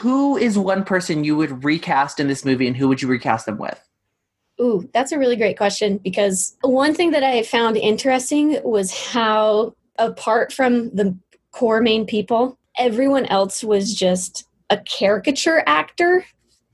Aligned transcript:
Who 0.00 0.36
is 0.38 0.58
one 0.58 0.84
person 0.84 1.24
you 1.24 1.36
would 1.36 1.62
recast 1.62 2.20
in 2.20 2.26
this 2.26 2.44
movie 2.44 2.66
and 2.66 2.74
who 2.76 2.88
would 2.88 3.02
you 3.02 3.08
recast 3.08 3.44
them 3.44 3.58
with? 3.58 3.78
Ooh, 4.58 4.88
that's 4.94 5.12
a 5.12 5.18
really 5.18 5.36
great 5.36 5.58
question 5.58 5.98
because 5.98 6.56
one 6.62 6.94
thing 6.94 7.10
that 7.10 7.22
I 7.22 7.42
found 7.42 7.76
interesting 7.76 8.58
was 8.64 8.92
how, 8.92 9.74
apart 9.98 10.52
from 10.52 10.88
the 10.94 11.14
core 11.52 11.82
main 11.82 12.06
people, 12.06 12.58
everyone 12.78 13.26
else 13.26 13.62
was 13.62 13.94
just 13.94 14.46
a 14.70 14.78
caricature 14.78 15.62
actor 15.66 16.24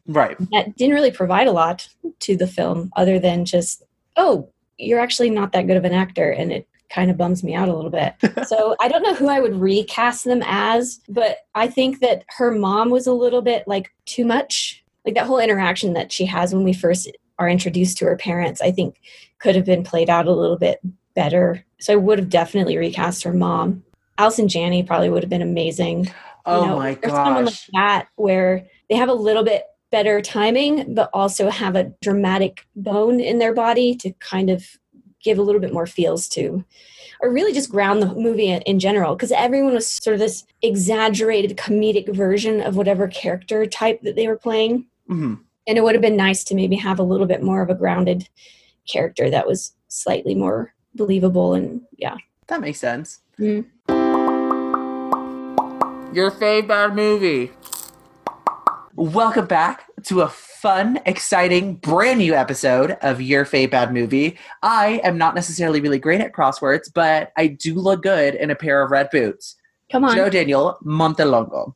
Right. 0.06 0.36
that 0.52 0.76
didn't 0.76 0.94
really 0.94 1.10
provide 1.10 1.48
a 1.48 1.52
lot 1.52 1.88
to 2.20 2.36
the 2.36 2.46
film 2.46 2.90
other 2.96 3.18
than 3.18 3.44
just, 3.44 3.82
oh, 4.16 4.48
you're 4.78 5.00
actually 5.00 5.30
not 5.30 5.50
that 5.52 5.66
good 5.66 5.76
of 5.76 5.84
an 5.84 5.94
actor. 5.94 6.30
And 6.30 6.52
it 6.52 6.68
kind 6.90 7.10
of 7.10 7.16
bums 7.16 7.42
me 7.42 7.54
out 7.54 7.68
a 7.68 7.74
little 7.74 7.90
bit. 7.90 8.14
so 8.46 8.76
I 8.80 8.88
don't 8.88 9.02
know 9.02 9.14
who 9.14 9.28
I 9.28 9.40
would 9.40 9.56
recast 9.56 10.24
them 10.24 10.42
as, 10.44 11.00
but 11.08 11.38
I 11.54 11.68
think 11.68 12.00
that 12.00 12.24
her 12.36 12.52
mom 12.52 12.90
was 12.90 13.06
a 13.06 13.12
little 13.12 13.42
bit 13.42 13.64
like 13.66 13.92
too 14.04 14.24
much. 14.24 14.82
Like 15.04 15.14
that 15.14 15.26
whole 15.26 15.38
interaction 15.38 15.92
that 15.92 16.10
she 16.10 16.26
has 16.26 16.52
when 16.52 16.64
we 16.64 16.72
first 16.72 17.10
are 17.38 17.48
introduced 17.48 17.98
to 17.98 18.06
her 18.06 18.16
parents, 18.16 18.60
I 18.60 18.72
think 18.72 19.00
could 19.38 19.54
have 19.54 19.64
been 19.64 19.84
played 19.84 20.10
out 20.10 20.26
a 20.26 20.32
little 20.32 20.56
bit 20.56 20.80
better. 21.14 21.64
So 21.78 21.92
I 21.92 21.96
would 21.96 22.18
have 22.18 22.28
definitely 22.28 22.76
recast 22.76 23.22
her 23.24 23.32
mom. 23.32 23.84
Allison 24.18 24.48
Janney 24.48 24.82
probably 24.82 25.10
would 25.10 25.22
have 25.22 25.30
been 25.30 25.42
amazing. 25.42 26.10
Oh 26.44 26.62
You 26.62 26.68
know, 26.68 26.78
my 26.78 26.98
or 27.02 27.08
someone 27.08 27.44
like 27.44 27.54
gosh. 27.54 27.70
that 27.74 28.08
where 28.16 28.66
they 28.88 28.96
have 28.96 29.08
a 29.08 29.14
little 29.14 29.44
bit 29.44 29.64
better 29.90 30.20
timing 30.20 30.94
but 30.94 31.08
also 31.12 31.48
have 31.48 31.76
a 31.76 31.92
dramatic 32.02 32.66
bone 32.74 33.20
in 33.20 33.38
their 33.38 33.54
body 33.54 33.94
to 33.94 34.12
kind 34.14 34.50
of 34.50 34.66
give 35.26 35.38
a 35.38 35.42
little 35.42 35.60
bit 35.60 35.72
more 35.72 35.86
feels 35.86 36.28
to 36.28 36.64
or 37.20 37.32
really 37.32 37.52
just 37.52 37.68
ground 37.70 38.00
the 38.00 38.14
movie 38.14 38.48
in, 38.48 38.62
in 38.62 38.78
general 38.78 39.16
because 39.16 39.32
everyone 39.32 39.74
was 39.74 39.90
sort 39.90 40.14
of 40.14 40.20
this 40.20 40.44
exaggerated 40.62 41.56
comedic 41.56 42.08
version 42.14 42.60
of 42.60 42.76
whatever 42.76 43.08
character 43.08 43.66
type 43.66 44.00
that 44.02 44.14
they 44.16 44.28
were 44.28 44.36
playing 44.38 44.86
Mhm. 45.10 45.40
and 45.66 45.76
it 45.78 45.82
would 45.82 45.94
have 45.96 46.02
been 46.02 46.16
nice 46.16 46.44
to 46.44 46.54
maybe 46.54 46.76
have 46.76 47.00
a 47.00 47.02
little 47.02 47.26
bit 47.26 47.42
more 47.42 47.60
of 47.60 47.70
a 47.70 47.74
grounded 47.74 48.28
character 48.88 49.28
that 49.30 49.46
was 49.48 49.72
slightly 49.88 50.34
more 50.36 50.72
believable 50.94 51.54
and 51.54 51.80
yeah 51.98 52.16
That 52.46 52.60
makes 52.60 52.78
sense. 52.78 53.18
Mm. 53.40 53.64
Your 56.14 56.30
favorite 56.30 56.94
movie. 56.94 57.50
Welcome 58.94 59.46
back 59.46 59.85
to 60.06 60.20
a 60.20 60.28
fun, 60.28 61.00
exciting, 61.04 61.74
brand 61.74 62.18
new 62.18 62.32
episode 62.32 62.92
of 63.02 63.20
Your 63.20 63.44
Fave 63.44 63.72
Bad 63.72 63.92
Movie. 63.92 64.38
I 64.62 65.00
am 65.02 65.18
not 65.18 65.34
necessarily 65.34 65.80
really 65.80 65.98
great 65.98 66.20
at 66.20 66.32
crosswords, 66.32 66.88
but 66.92 67.32
I 67.36 67.48
do 67.48 67.74
look 67.74 68.04
good 68.04 68.36
in 68.36 68.50
a 68.50 68.54
pair 68.54 68.82
of 68.82 68.92
red 68.92 69.10
boots. 69.10 69.56
come 69.90 70.04
on 70.04 70.14
Joe 70.14 70.30
Daniel 70.30 70.78
Montelongo. 70.84 71.74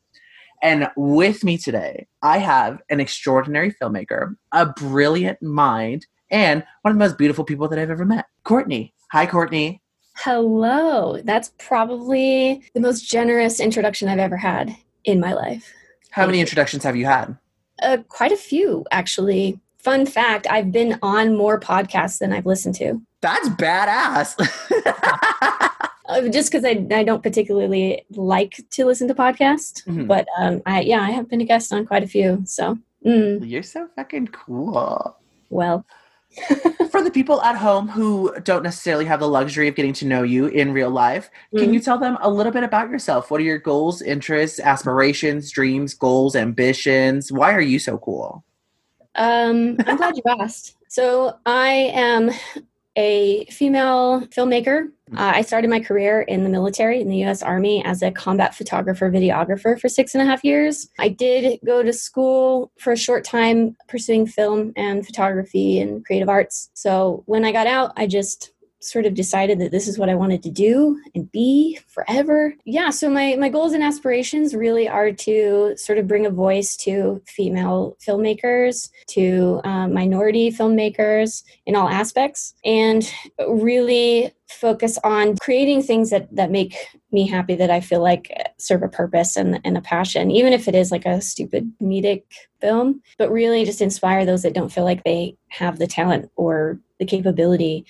And 0.62 0.89
with 0.97 1.42
me 1.42 1.59
today, 1.59 2.06
I 2.22 2.39
have 2.39 2.81
an 2.89 3.00
extraordinary 3.00 3.72
filmmaker, 3.72 4.37
a 4.53 4.67
brilliant 4.67 5.42
mind, 5.42 6.06
and 6.31 6.62
one 6.83 6.92
of 6.92 6.98
the 6.98 7.05
most 7.05 7.19
beautiful 7.19 7.44
people 7.44 7.67
that 7.67 7.81
I've 7.81 7.91
ever 7.91 8.05
met, 8.05 8.27
Courtney. 8.44 8.94
Hi, 9.11 9.27
Courtney. 9.27 9.83
Hello. 10.15 11.20
That's 11.25 11.50
probably 11.59 12.62
the 12.75 12.81
most 12.81 13.11
generous 13.11 13.59
introduction 13.59 14.09
I've 14.09 14.19
ever 14.20 14.37
had 14.37 14.77
in 15.05 15.19
my 15.19 15.33
life. 15.33 15.72
How 16.11 16.22
Thank 16.22 16.28
many 16.28 16.39
you. 16.39 16.42
introductions 16.42 16.84
have 16.84 16.94
you 16.94 17.06
had? 17.06 17.37
Uh, 17.83 17.98
quite 18.09 18.33
a 18.33 18.36
few, 18.36 18.84
actually. 18.91 19.59
Fun 19.78 20.05
fact 20.06 20.47
I've 20.50 20.70
been 20.73 20.98
on 21.03 21.36
more 21.36 21.59
podcasts 21.59 22.19
than 22.19 22.33
I've 22.33 22.45
listened 22.47 22.75
to. 22.77 23.00
That's 23.20 23.48
badass. 23.50 24.37
Uh, 26.11 26.28
just 26.28 26.50
because 26.50 26.64
I, 26.64 26.84
I 26.92 27.05
don't 27.05 27.22
particularly 27.22 28.05
like 28.11 28.61
to 28.70 28.84
listen 28.84 29.06
to 29.06 29.14
podcasts. 29.14 29.84
Mhm. 29.84 30.09
But 30.09 30.27
um, 30.41 30.61
I, 30.67 30.81
yeah, 30.81 31.00
I 31.00 31.12
have 31.12 31.28
been 31.28 31.41
a 31.41 31.45
guest 31.45 31.72
on 31.72 31.87
quite 31.87 32.03
a 32.03 32.09
few. 32.09 32.42
So, 32.47 32.77
mm, 33.06 33.48
You're 33.48 33.62
so 33.62 33.87
fucking 33.94 34.27
cool. 34.33 35.17
well, 35.50 35.87
For 36.91 37.03
the 37.03 37.11
people 37.11 37.41
at 37.42 37.56
home 37.56 37.89
who 37.89 38.34
don't 38.42 38.62
necessarily 38.62 39.05
have 39.05 39.20
the 39.20 39.28
luxury 39.28 39.69
of 39.69 39.75
getting 39.75 39.93
to 39.94 40.06
know 40.06 40.22
you 40.22 40.47
in 40.47 40.72
real 40.72 40.91
life, 40.91 41.31
can 41.56 41.71
Mm. 41.71 41.75
you 41.75 41.81
tell 41.81 41.99
them 41.99 42.19
a 42.21 42.31
little 42.31 42.53
bit 42.53 42.65
about 42.65 42.91
yourself? 42.91 43.31
What 43.31 43.41
are 43.41 43.44
your 43.44 43.59
goals, 43.59 44.03
interests, 44.03 44.59
aspirations, 44.60 45.50
dreams, 45.50 45.94
goals, 45.94 46.34
ambitions? 46.37 47.31
Why 47.32 47.53
are 47.53 47.60
you 47.60 47.78
so 47.78 47.99
cool? 47.99 48.44
Um, 49.16 49.77
I'm 49.87 49.97
glad 49.97 50.16
you 50.16 50.22
asked. 50.27 50.77
So 50.88 51.37
I 51.47 51.91
am 51.94 52.31
a 52.97 53.45
female 53.47 54.23
filmmaker. 54.28 54.89
Uh, 55.12 55.33
I 55.34 55.43
started 55.43 55.71
my 55.71 55.81
career 55.81 56.23
in 56.23 56.45
the 56.45 56.51
military 56.51 57.01
in 57.01 57.09
the 57.09 57.19
U.S. 57.19 57.43
Army 57.43 57.84
as 57.84 58.03
a 58.03 58.11
combat 58.11 58.55
photographer, 58.55 59.11
videographer 59.11 59.81
for 59.81 59.89
six 59.89 60.15
and 60.15 60.23
a 60.23 60.27
half 60.27 60.45
years. 60.45 60.89
I 60.99 61.09
did 61.09 61.59
go 61.65 61.83
to 61.83 61.93
school 61.93 62.73
for 62.79 62.93
a 62.93 62.97
short 62.97 63.25
time 63.25 63.77
pursuing 63.89 64.27
film 64.27 64.73
and 64.77 65.05
photography 65.05 65.81
and 65.81 66.05
creative 66.05 66.29
arts. 66.29 66.71
So 66.75 67.23
when 67.27 67.45
I 67.45 67.53
got 67.53 67.67
out, 67.67 67.93
I 67.97 68.06
just 68.06 68.53
sort 68.81 69.07
of 69.07 69.15
decided 69.15 69.59
that 69.61 69.71
this 69.71 69.87
is 69.87 69.99
what 69.99 70.09
I 70.09 70.15
wanted 70.15 70.43
to 70.43 70.51
do 70.51 70.99
and 71.15 71.31
be 71.31 71.79
forever. 71.87 72.55
Yeah, 72.65 72.91
so 72.91 73.11
my 73.11 73.37
my 73.37 73.49
goals 73.49 73.73
and 73.73 73.83
aspirations 73.83 74.55
really 74.55 74.89
are 74.89 75.13
to 75.13 75.75
sort 75.77 75.99
of 75.99 76.09
bring 76.09 76.27
a 76.27 76.31
voice 76.31 76.77
to 76.79 77.23
female 77.27 77.97
filmmakers, 78.07 78.91
to 79.09 79.61
um, 79.65 79.93
minority 79.93 80.51
filmmakers 80.51 81.43
in 81.67 81.77
all 81.77 81.89
aspects, 81.89 82.55
and 82.65 83.13
really 83.49 84.33
focus 84.49 84.99
on 85.05 85.37
creating 85.37 85.83
things 85.83 86.11
that 86.11 86.35
that 86.35 86.51
make 86.51 86.75
me 87.12 87.27
happy 87.27 87.55
that 87.55 87.71
I 87.71 87.81
feel 87.81 88.03
like 88.03 88.33
serve 88.59 88.83
a 88.83 88.89
purpose 88.89 89.37
and, 89.37 89.61
and 89.65 89.77
a 89.77 89.81
passion, 89.81 90.31
even 90.31 90.53
if 90.53 90.69
it 90.69 90.75
is 90.75 90.91
like 90.91 91.07
a 91.07 91.21
stupid 91.21 91.71
comedic 91.81 92.23
film, 92.61 93.03
but 93.19 93.31
really 93.31 93.65
just 93.65 93.83
inspire 93.83 94.25
those 94.25 94.43
that 94.43 94.55
don't 94.55 94.73
feel 94.73 94.85
like 94.85 95.05
they 95.05 95.37
have 95.49 95.79
the 95.79 95.87
talent 95.87 96.31
or 96.37 96.79
the 96.99 97.07
capability 97.07 97.85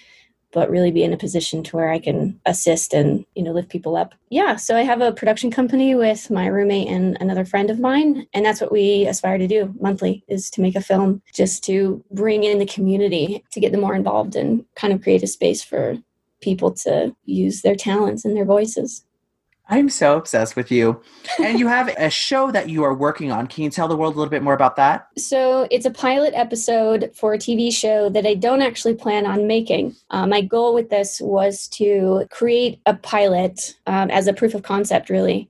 but 0.53 0.71
really 0.71 0.91
be 0.91 1.05
in 1.05 1.13
a 1.13 1.19
position 1.19 1.63
to 1.65 1.77
where 1.77 1.91
I 1.91 1.99
can 1.99 2.41
assist 2.47 2.93
and 2.93 3.25
you 3.35 3.43
know 3.43 3.53
lift 3.53 3.69
people 3.69 3.97
up. 3.97 4.15
Yeah, 4.31 4.57
so 4.57 4.77
I 4.77 4.83
have 4.83 5.01
a 5.01 5.13
production 5.13 5.51
company 5.51 5.95
with 5.95 6.31
my 6.31 6.47
roommate 6.47 6.89
and 6.89 7.17
another 7.21 7.45
friend 7.45 7.71
of 7.71 7.81
mine, 7.81 8.27
and 8.33 8.45
that's 8.45 8.61
what 8.61 8.73
we 8.73 9.07
aspire 9.07 9.39
to 9.39 9.49
do 9.49 9.75
monthly 9.81 10.25
is 10.29 10.51
to 10.51 10.61
make 10.61 10.77
a 10.77 10.81
film 10.81 11.23
just 11.35 11.65
to 11.65 12.05
bring 12.11 12.45
in 12.45 12.59
the 12.59 12.67
community 12.67 13.45
to 13.53 13.61
get 13.61 13.73
them 13.73 13.81
more 13.81 13.95
involved 13.95 14.37
and 14.37 14.65
kind 14.77 14.93
of 14.93 15.03
create 15.03 15.23
a 15.23 15.27
space 15.27 15.63
for 15.63 15.97
people 16.41 16.73
to 16.73 17.15
use 17.27 17.63
their 17.63 17.77
talents 17.77 18.25
and 18.25 18.37
their 18.37 18.45
voices. 18.45 19.05
I'm 19.71 19.89
so 19.89 20.19
obsessed 20.19 20.57
with 20.57 20.73
you. 20.73 21.01
and 21.39 21.59
you 21.59 21.69
have 21.69 21.89
a 21.97 22.11
show 22.11 22.51
that 22.51 22.69
you 22.69 22.83
are 22.83 22.93
working 22.93 23.31
on. 23.31 23.47
Can 23.47 23.63
you 23.63 23.71
tell 23.71 23.87
the 23.87 23.97
world 23.97 24.15
a 24.15 24.19
little 24.19 24.31
bit 24.31 24.43
more 24.43 24.53
about 24.53 24.75
that? 24.77 25.07
So 25.17 25.69
it's 25.71 25.87
a 25.87 25.91
pilot 25.93 26.35
episode 26.35 27.13
for 27.15 27.35
a 27.35 27.39
TV 27.39 27.73
show 27.73 28.11
that 28.11 28.27
I 28.27 28.35
don't 28.35 28.63
actually 28.63 28.97
plan 28.97 29.27
on 29.27 29.47
making. 29.47 29.95
Uh, 30.11 30.27
my 30.27 30.41
goal 30.41 30.75
with 30.75 30.91
this 30.91 31.21
was 31.21 31.69
to 31.69 32.27
create 32.31 32.81
a 32.85 32.95
pilot 32.95 33.77
um, 33.87 34.11
as 34.11 34.27
a 34.27 34.33
proof 34.33 34.55
of 34.55 34.65
concept, 34.65 35.09
really. 35.09 35.49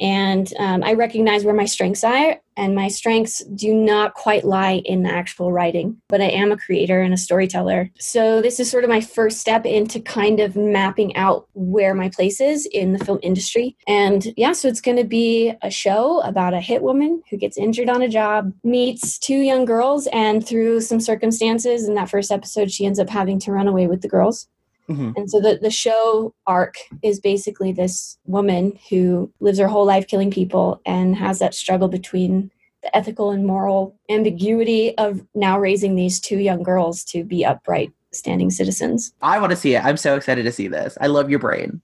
And 0.00 0.50
um, 0.58 0.82
I 0.82 0.94
recognize 0.94 1.44
where 1.44 1.54
my 1.54 1.66
strengths 1.66 2.02
are, 2.02 2.40
and 2.60 2.74
my 2.74 2.88
strengths 2.88 3.42
do 3.54 3.72
not 3.72 4.12
quite 4.12 4.44
lie 4.44 4.82
in 4.84 5.02
the 5.02 5.10
actual 5.10 5.50
writing, 5.50 5.96
but 6.08 6.20
I 6.20 6.26
am 6.26 6.52
a 6.52 6.58
creator 6.58 7.00
and 7.00 7.14
a 7.14 7.16
storyteller. 7.16 7.90
So 7.98 8.42
this 8.42 8.60
is 8.60 8.70
sort 8.70 8.84
of 8.84 8.90
my 8.90 9.00
first 9.00 9.38
step 9.38 9.64
into 9.64 9.98
kind 9.98 10.40
of 10.40 10.56
mapping 10.56 11.16
out 11.16 11.48
where 11.54 11.94
my 11.94 12.10
place 12.10 12.38
is 12.38 12.66
in 12.66 12.92
the 12.92 13.02
film 13.02 13.18
industry. 13.22 13.76
And 13.88 14.26
yeah, 14.36 14.52
so 14.52 14.68
it's 14.68 14.82
going 14.82 14.98
to 14.98 15.04
be 15.04 15.54
a 15.62 15.70
show 15.70 16.20
about 16.20 16.52
a 16.52 16.60
hit 16.60 16.82
woman 16.82 17.22
who 17.30 17.38
gets 17.38 17.56
injured 17.56 17.88
on 17.88 18.02
a 18.02 18.08
job, 18.08 18.52
meets 18.62 19.18
two 19.18 19.38
young 19.38 19.64
girls, 19.64 20.06
and 20.12 20.46
through 20.46 20.82
some 20.82 21.00
circumstances 21.00 21.88
in 21.88 21.94
that 21.94 22.10
first 22.10 22.30
episode, 22.30 22.70
she 22.70 22.84
ends 22.84 22.98
up 22.98 23.08
having 23.08 23.38
to 23.40 23.52
run 23.52 23.68
away 23.68 23.86
with 23.86 24.02
the 24.02 24.08
girls. 24.08 24.48
Mhm. 24.90 25.14
And 25.16 25.30
so 25.30 25.40
the, 25.40 25.58
the 25.62 25.70
show 25.70 26.34
arc 26.46 26.74
is 27.02 27.20
basically 27.20 27.72
this 27.72 28.18
woman 28.26 28.78
who 28.88 29.32
lives 29.40 29.58
her 29.58 29.68
whole 29.68 29.86
life 29.86 30.06
killing 30.06 30.30
people 30.30 30.80
and 30.84 31.14
has 31.16 31.38
that 31.38 31.54
struggle 31.54 31.88
between 31.88 32.50
the 32.82 32.94
ethical 32.96 33.30
and 33.30 33.46
moral 33.46 33.94
ambiguity 34.08 34.96
of 34.98 35.24
now 35.34 35.58
raising 35.58 35.94
these 35.94 36.18
two 36.18 36.38
young 36.38 36.62
girls 36.62 37.04
to 37.04 37.22
be 37.24 37.44
upright, 37.44 37.92
standing 38.10 38.50
citizens. 38.50 39.12
I 39.22 39.38
want 39.38 39.50
to 39.50 39.56
see 39.56 39.74
it. 39.74 39.84
I'm 39.84 39.96
so 39.96 40.16
excited 40.16 40.42
to 40.44 40.52
see 40.52 40.66
this. 40.66 40.98
I 41.00 41.06
love 41.06 41.30
your 41.30 41.38
brain. 41.38 41.80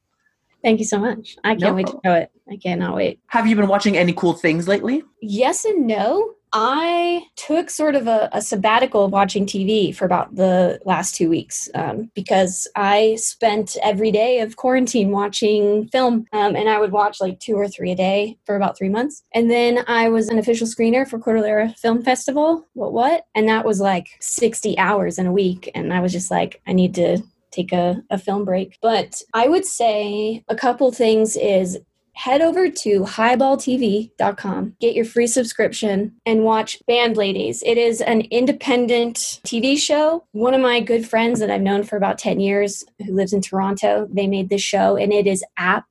Thank 0.62 0.80
you 0.80 0.86
so 0.86 0.98
much. 0.98 1.36
I 1.44 1.50
can't 1.50 1.60
No 1.60 1.74
wait 1.74 1.86
to 1.86 2.00
show 2.04 2.14
it. 2.14 2.30
I 2.50 2.56
cannot 2.56 2.96
wait. 2.96 3.20
Have 3.28 3.46
you 3.46 3.54
been 3.54 3.68
watching 3.68 3.96
any 3.96 4.12
cool 4.12 4.32
things 4.32 4.66
lately? 4.66 5.04
Yes 5.20 5.64
and 5.64 5.86
no. 5.86 6.32
I 6.58 7.20
took 7.36 7.68
sort 7.68 7.96
of 7.96 8.06
a, 8.06 8.30
a 8.32 8.40
sabbatical 8.40 9.04
of 9.04 9.12
watching 9.12 9.44
TV 9.44 9.94
for 9.94 10.06
about 10.06 10.34
the 10.36 10.80
last 10.86 11.14
two 11.14 11.28
weeks 11.28 11.68
um, 11.74 12.10
because 12.14 12.66
I 12.74 13.16
spent 13.16 13.76
every 13.82 14.10
day 14.10 14.40
of 14.40 14.56
quarantine 14.56 15.10
watching 15.10 15.86
film, 15.88 16.26
um, 16.32 16.56
and 16.56 16.70
I 16.70 16.80
would 16.80 16.92
watch 16.92 17.20
like 17.20 17.40
two 17.40 17.56
or 17.56 17.68
three 17.68 17.92
a 17.92 17.94
day 17.94 18.38
for 18.46 18.56
about 18.56 18.78
three 18.78 18.88
months. 18.88 19.22
And 19.34 19.50
then 19.50 19.84
I 19.86 20.08
was 20.08 20.30
an 20.30 20.38
official 20.38 20.66
screener 20.66 21.06
for 21.06 21.18
Cordillera 21.18 21.74
Film 21.76 22.02
Festival. 22.02 22.66
What 22.72 22.94
what? 22.94 23.26
And 23.34 23.46
that 23.50 23.66
was 23.66 23.78
like 23.78 24.08
sixty 24.22 24.78
hours 24.78 25.18
in 25.18 25.26
a 25.26 25.32
week, 25.32 25.70
and 25.74 25.92
I 25.92 26.00
was 26.00 26.10
just 26.10 26.30
like, 26.30 26.62
I 26.66 26.72
need 26.72 26.94
to 26.94 27.22
take 27.50 27.72
a, 27.72 28.02
a 28.08 28.16
film 28.16 28.46
break. 28.46 28.78
But 28.80 29.20
I 29.34 29.46
would 29.46 29.66
say 29.66 30.42
a 30.48 30.56
couple 30.56 30.90
things 30.90 31.36
is 31.36 31.78
head 32.16 32.40
over 32.40 32.70
to 32.70 33.00
highballtv.com, 33.02 34.76
get 34.80 34.94
your 34.94 35.04
free 35.04 35.26
subscription, 35.26 36.12
and 36.24 36.44
watch 36.44 36.78
Band 36.86 37.16
Ladies. 37.16 37.62
It 37.64 37.76
is 37.76 38.00
an 38.00 38.22
independent 38.30 39.16
TV 39.44 39.76
show. 39.76 40.24
One 40.32 40.54
of 40.54 40.62
my 40.62 40.80
good 40.80 41.06
friends 41.06 41.40
that 41.40 41.50
I've 41.50 41.60
known 41.60 41.84
for 41.84 41.96
about 41.96 42.18
10 42.18 42.40
years 42.40 42.82
who 43.04 43.14
lives 43.14 43.34
in 43.34 43.42
Toronto, 43.42 44.08
they 44.10 44.26
made 44.26 44.48
this 44.48 44.62
show, 44.62 44.96
and 44.96 45.12
it 45.12 45.26
is 45.26 45.44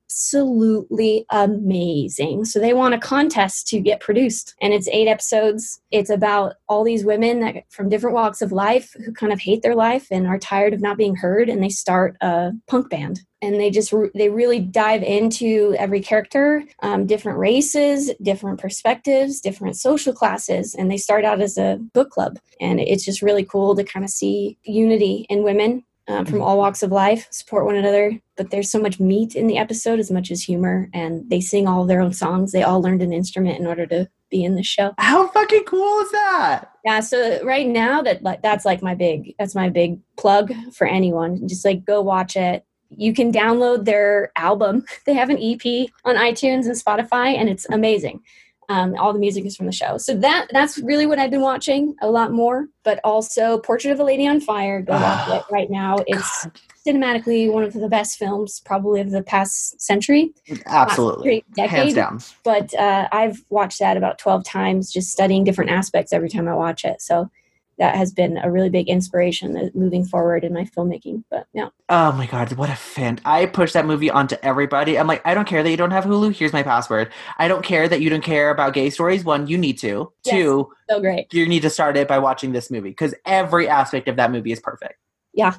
absolutely 0.08 1.26
amazing. 1.30 2.44
So 2.44 2.60
they 2.60 2.72
won 2.72 2.92
a 2.92 2.98
contest 2.98 3.66
to 3.68 3.80
get 3.80 4.00
produced, 4.00 4.54
and 4.60 4.72
it's 4.72 4.88
eight 4.88 5.08
episodes. 5.08 5.80
It's 5.90 6.10
about 6.10 6.54
all 6.68 6.84
these 6.84 7.04
women 7.04 7.40
that 7.40 7.64
from 7.70 7.88
different 7.88 8.14
walks 8.14 8.40
of 8.40 8.52
life 8.52 8.94
who 9.04 9.12
kind 9.12 9.32
of 9.32 9.40
hate 9.40 9.62
their 9.62 9.74
life 9.74 10.06
and 10.10 10.26
are 10.26 10.38
tired 10.38 10.74
of 10.74 10.80
not 10.80 10.96
being 10.96 11.16
heard, 11.16 11.48
and 11.48 11.62
they 11.62 11.68
start 11.68 12.16
a 12.20 12.52
punk 12.68 12.90
band 12.90 13.20
and 13.42 13.60
they 13.60 13.70
just 13.70 13.92
they 14.14 14.30
really 14.30 14.60
dive 14.60 15.02
into 15.02 15.76
every 15.78 16.00
character 16.00 16.64
um, 16.82 17.04
different 17.06 17.38
races 17.38 18.10
different 18.22 18.58
perspectives 18.58 19.42
different 19.42 19.76
social 19.76 20.14
classes 20.14 20.74
and 20.74 20.90
they 20.90 20.96
start 20.96 21.22
out 21.22 21.42
as 21.42 21.58
a 21.58 21.78
book 21.92 22.08
club 22.08 22.38
and 22.62 22.80
it's 22.80 23.04
just 23.04 23.20
really 23.20 23.44
cool 23.44 23.76
to 23.76 23.84
kind 23.84 24.04
of 24.04 24.10
see 24.10 24.56
unity 24.64 25.26
in 25.28 25.42
women 25.42 25.84
um, 26.08 26.24
from 26.24 26.40
all 26.40 26.58
walks 26.58 26.82
of 26.82 26.92
life 26.92 27.26
support 27.30 27.64
one 27.64 27.76
another 27.76 28.20
but 28.36 28.50
there's 28.50 28.70
so 28.70 28.78
much 28.78 29.00
meat 29.00 29.34
in 29.34 29.46
the 29.46 29.58
episode 29.58 29.98
as 29.98 30.10
much 30.10 30.30
as 30.30 30.42
humor 30.42 30.88
and 30.92 31.28
they 31.30 31.40
sing 31.40 31.66
all 31.66 31.86
their 31.86 32.00
own 32.00 32.12
songs. 32.12 32.52
They 32.52 32.62
all 32.62 32.82
learned 32.82 33.02
an 33.02 33.12
instrument 33.12 33.58
in 33.58 33.66
order 33.66 33.86
to 33.86 34.08
be 34.30 34.44
in 34.44 34.56
the 34.56 34.62
show. 34.62 34.92
How 34.98 35.26
fucking 35.28 35.64
cool 35.64 36.00
is 36.00 36.10
that? 36.12 36.70
Yeah 36.84 37.00
so 37.00 37.42
right 37.44 37.66
now 37.66 38.02
that 38.02 38.22
like 38.22 38.42
that's 38.42 38.64
like 38.64 38.82
my 38.82 38.94
big 38.94 39.34
that's 39.38 39.54
my 39.54 39.68
big 39.68 39.98
plug 40.16 40.52
for 40.72 40.86
anyone. 40.86 41.48
Just 41.48 41.64
like 41.64 41.84
go 41.84 42.00
watch 42.02 42.36
it. 42.36 42.64
You 42.90 43.12
can 43.12 43.32
download 43.32 43.84
their 43.84 44.32
album. 44.36 44.84
They 45.06 45.14
have 45.14 45.30
an 45.30 45.38
EP 45.38 45.88
on 46.04 46.16
iTunes 46.16 46.66
and 46.66 46.74
Spotify, 46.74 47.36
and 47.36 47.48
it's 47.48 47.66
amazing. 47.70 48.22
Um, 48.68 48.96
all 48.98 49.12
the 49.12 49.18
music 49.18 49.46
is 49.46 49.56
from 49.56 49.66
the 49.66 49.72
show. 49.72 49.96
So 49.98 50.16
that 50.16 50.48
that's 50.50 50.78
really 50.78 51.06
what 51.06 51.18
I've 51.18 51.30
been 51.30 51.40
watching 51.40 51.94
a 52.02 52.10
lot 52.10 52.32
more. 52.32 52.66
But 52.82 53.00
also 53.04 53.58
Portrait 53.58 53.92
of 53.92 54.00
a 54.00 54.04
Lady 54.04 54.26
on 54.26 54.40
Fire. 54.40 54.80
Go 54.80 54.94
watch 54.94 55.28
it 55.28 55.42
right 55.50 55.70
now. 55.70 55.98
It's 56.06 56.44
God. 56.44 56.60
cinematically 56.86 57.50
one 57.50 57.62
of 57.62 57.72
the 57.72 57.88
best 57.88 58.18
films 58.18 58.60
probably 58.64 59.00
of 59.00 59.10
the 59.10 59.22
past 59.22 59.80
century. 59.80 60.32
Absolutely, 60.66 61.44
decade. 61.54 61.70
hands 61.70 61.94
down. 61.94 62.20
But 62.44 62.74
uh, 62.74 63.08
I've 63.12 63.44
watched 63.50 63.78
that 63.78 63.96
about 63.96 64.18
twelve 64.18 64.44
times, 64.44 64.92
just 64.92 65.10
studying 65.10 65.44
different 65.44 65.70
aspects 65.70 66.12
every 66.12 66.28
time 66.28 66.48
I 66.48 66.54
watch 66.54 66.84
it. 66.84 67.00
So 67.00 67.30
that 67.78 67.94
has 67.94 68.12
been 68.12 68.38
a 68.38 68.50
really 68.50 68.70
big 68.70 68.88
inspiration 68.88 69.70
moving 69.74 70.04
forward 70.04 70.44
in 70.44 70.52
my 70.52 70.64
filmmaking. 70.64 71.24
But 71.30 71.46
yeah. 71.52 71.68
Oh 71.88 72.12
my 72.12 72.26
god, 72.26 72.52
what 72.54 72.70
a 72.70 72.76
fan! 72.76 73.20
I 73.24 73.46
push 73.46 73.72
that 73.72 73.86
movie 73.86 74.10
onto 74.10 74.36
everybody. 74.42 74.98
I'm 74.98 75.06
like, 75.06 75.22
I 75.26 75.34
don't 75.34 75.46
care 75.46 75.62
that 75.62 75.70
you 75.70 75.76
don't 75.76 75.90
have 75.90 76.04
Hulu. 76.04 76.34
Here's 76.34 76.52
my 76.52 76.62
password. 76.62 77.10
I 77.38 77.48
don't 77.48 77.64
care 77.64 77.88
that 77.88 78.00
you 78.00 78.10
don't 78.10 78.24
care 78.24 78.50
about 78.50 78.72
gay 78.72 78.90
stories. 78.90 79.24
One, 79.24 79.46
you 79.46 79.58
need 79.58 79.78
to. 79.78 80.12
Yes, 80.24 80.34
Two, 80.34 80.72
so 80.88 81.00
great. 81.00 81.32
You 81.32 81.46
need 81.46 81.62
to 81.62 81.70
start 81.70 81.96
it 81.96 82.08
by 82.08 82.18
watching 82.18 82.52
this 82.52 82.70
movie 82.70 82.90
because 82.90 83.14
every 83.24 83.68
aspect 83.68 84.08
of 84.08 84.16
that 84.16 84.30
movie 84.30 84.52
is 84.52 84.60
perfect. 84.60 84.94
Yeah, 85.34 85.54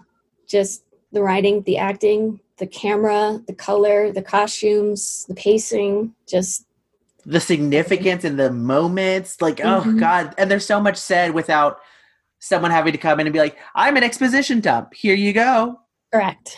just 0.48 0.84
the 1.12 1.22
writing, 1.22 1.62
the 1.64 1.78
acting, 1.78 2.40
the 2.58 2.68
camera, 2.68 3.40
the 3.48 3.54
color, 3.54 4.12
the 4.12 4.24
costumes, 4.24 5.25
the 5.28 5.36
pacing, 5.36 6.14
just 6.28 6.66
the 7.25 7.40
significance 7.40 8.24
and 8.24 8.40
the 8.40 8.52
moments. 8.52 9.42
Like, 9.42 9.60
oh 9.60 9.81
mm-hmm. 9.81 10.00
god, 10.00 10.34
and 10.38 10.50
there's 10.50 10.66
so 10.66 10.80
much 10.80 10.98
said 10.98 11.31
without 11.31 11.80
someone 12.39 12.72
having 12.72 12.92
to 12.92 12.98
come 12.98 13.19
in 13.19 13.28
and 13.28 13.34
be 13.34 13.39
like, 13.39 13.57
I'm 13.75 13.98
an 13.98 14.04
exposition 14.04 14.60
dump. 14.60 14.94
Here 14.94 15.16
you 15.16 15.34
go. 15.34 15.80
Correct. 16.12 16.57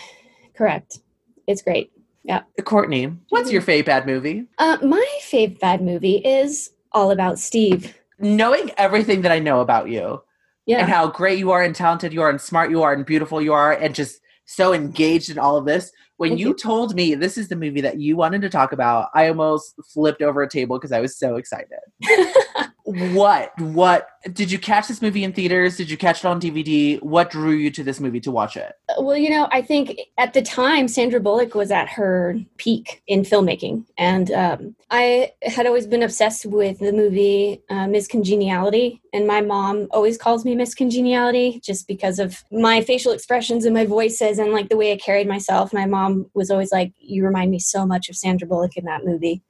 Correct. 0.56 1.00
It's 1.48 1.62
great. 1.62 1.92
Yeah. 2.24 2.42
Courtney, 2.64 3.12
what's 3.30 3.52
your 3.52 3.62
fave 3.62 3.86
bad 3.86 4.06
movie? 4.06 4.46
Uh, 4.58 4.78
my 4.84 5.06
fave 5.24 5.60
bad 5.60 5.82
movie 5.82 6.18
is 6.18 6.72
All 6.92 7.12
About 7.12 7.40
Steve. 7.40 7.96
Knowing 8.20 8.72
everything 8.78 9.22
that 9.22 9.32
I 9.32 9.40
know 9.40 9.62
about 9.62 9.90
you 9.90 10.22
yeah. 10.66 10.80
and 10.80 10.90
how 10.90 11.08
great 11.08 11.40
you 11.40 11.52
are 11.52 11.64
and 11.64 11.76
talented 11.76 12.14
you 12.14 12.22
are 12.22 12.30
and 12.30 12.40
smart 12.40 12.70
you 12.70 12.84
are 12.84 12.94
and 12.94 13.06
beautiful 13.06 13.42
you 13.42 13.54
are 13.54 13.72
and 13.72 13.96
just 13.96 14.22
so 14.46 14.74
engaged 14.74 15.30
in 15.30 15.40
all 15.40 15.58
of 15.58 15.66
this. 15.66 15.92
When 16.20 16.38
you, 16.38 16.50
you. 16.50 16.54
told 16.54 16.96
me 16.96 17.16
this 17.16 17.38
is 17.38 17.48
the 17.48 17.56
movie 17.56 17.82
that 17.82 18.00
you 18.00 18.18
wanted 18.18 18.42
to 18.42 18.50
talk 18.50 18.74
about, 18.74 19.10
I 19.14 19.30
almost 19.30 19.74
flipped 19.94 20.22
over 20.22 20.42
a 20.42 20.50
table 20.50 20.78
because 20.78 20.92
I 20.92 21.00
was 21.00 21.18
so 21.18 21.38
excited. 21.38 21.80
what 22.90 23.52
what 23.60 24.08
did 24.34 24.52
you 24.52 24.58
catch 24.58 24.88
this 24.88 25.02
movie 25.02 25.24
in 25.24 25.32
theaters? 25.32 25.78
Did 25.78 25.92
you 25.92 25.98
catch 25.98 26.20
it 26.20 26.26
on 26.26 26.42
dvd 26.42 27.02
what 27.04 27.30
drew 27.30 27.52
you 27.52 27.70
to 27.72 27.84
this 27.84 28.00
movie 28.00 28.20
to 28.22 28.32
watch 28.32 28.58
it? 28.58 28.74
Well 28.98 29.16
you 29.16 29.30
know 29.30 29.48
i 29.52 29.62
think 29.62 30.00
at 30.18 30.34
the 30.34 30.42
time 30.42 30.88
sandra 30.88 31.20
bullock 31.20 31.54
was 31.54 31.70
at 31.70 31.88
her 31.90 32.40
peak 32.58 33.04
in 33.08 33.22
filmmaking. 33.22 33.86
And 33.98 34.32
um, 34.32 34.76
i 34.90 35.32
had 35.44 35.68
always 35.68 35.86
been 35.86 36.02
obsessed 36.02 36.48
with 36.48 36.80
the 36.80 36.92
movie 36.92 37.62
uh, 37.70 37.88
miss 37.88 38.08
congeniality. 38.08 39.02
And 39.14 39.28
my 39.28 39.42
mom 39.42 39.88
always 39.92 40.18
calls 40.18 40.44
me 40.44 40.56
miss 40.56 40.74
congeniality 40.74 41.60
just 41.64 41.88
because 41.88 42.18
of 42.18 42.44
my 42.52 42.82
facial 42.82 43.12
expressions 43.12 43.66
and 43.66 43.74
my 43.74 43.86
voices 43.86 44.40
and 44.40 44.52
like 44.52 44.70
the 44.70 44.78
way 44.78 44.94
i 44.94 44.98
carried 44.98 45.28
myself. 45.28 45.74
My 45.74 45.86
mom 45.86 46.09
was 46.34 46.52
always 46.52 46.72
like 46.72 46.94
you 47.00 47.24
remind 47.26 47.52
me 47.52 47.60
so 47.60 47.86
much 47.86 48.10
of 48.10 48.16
sandra 48.16 48.48
bullock 48.48 48.78
in 48.78 48.86
that 48.86 49.06
movie 49.06 49.42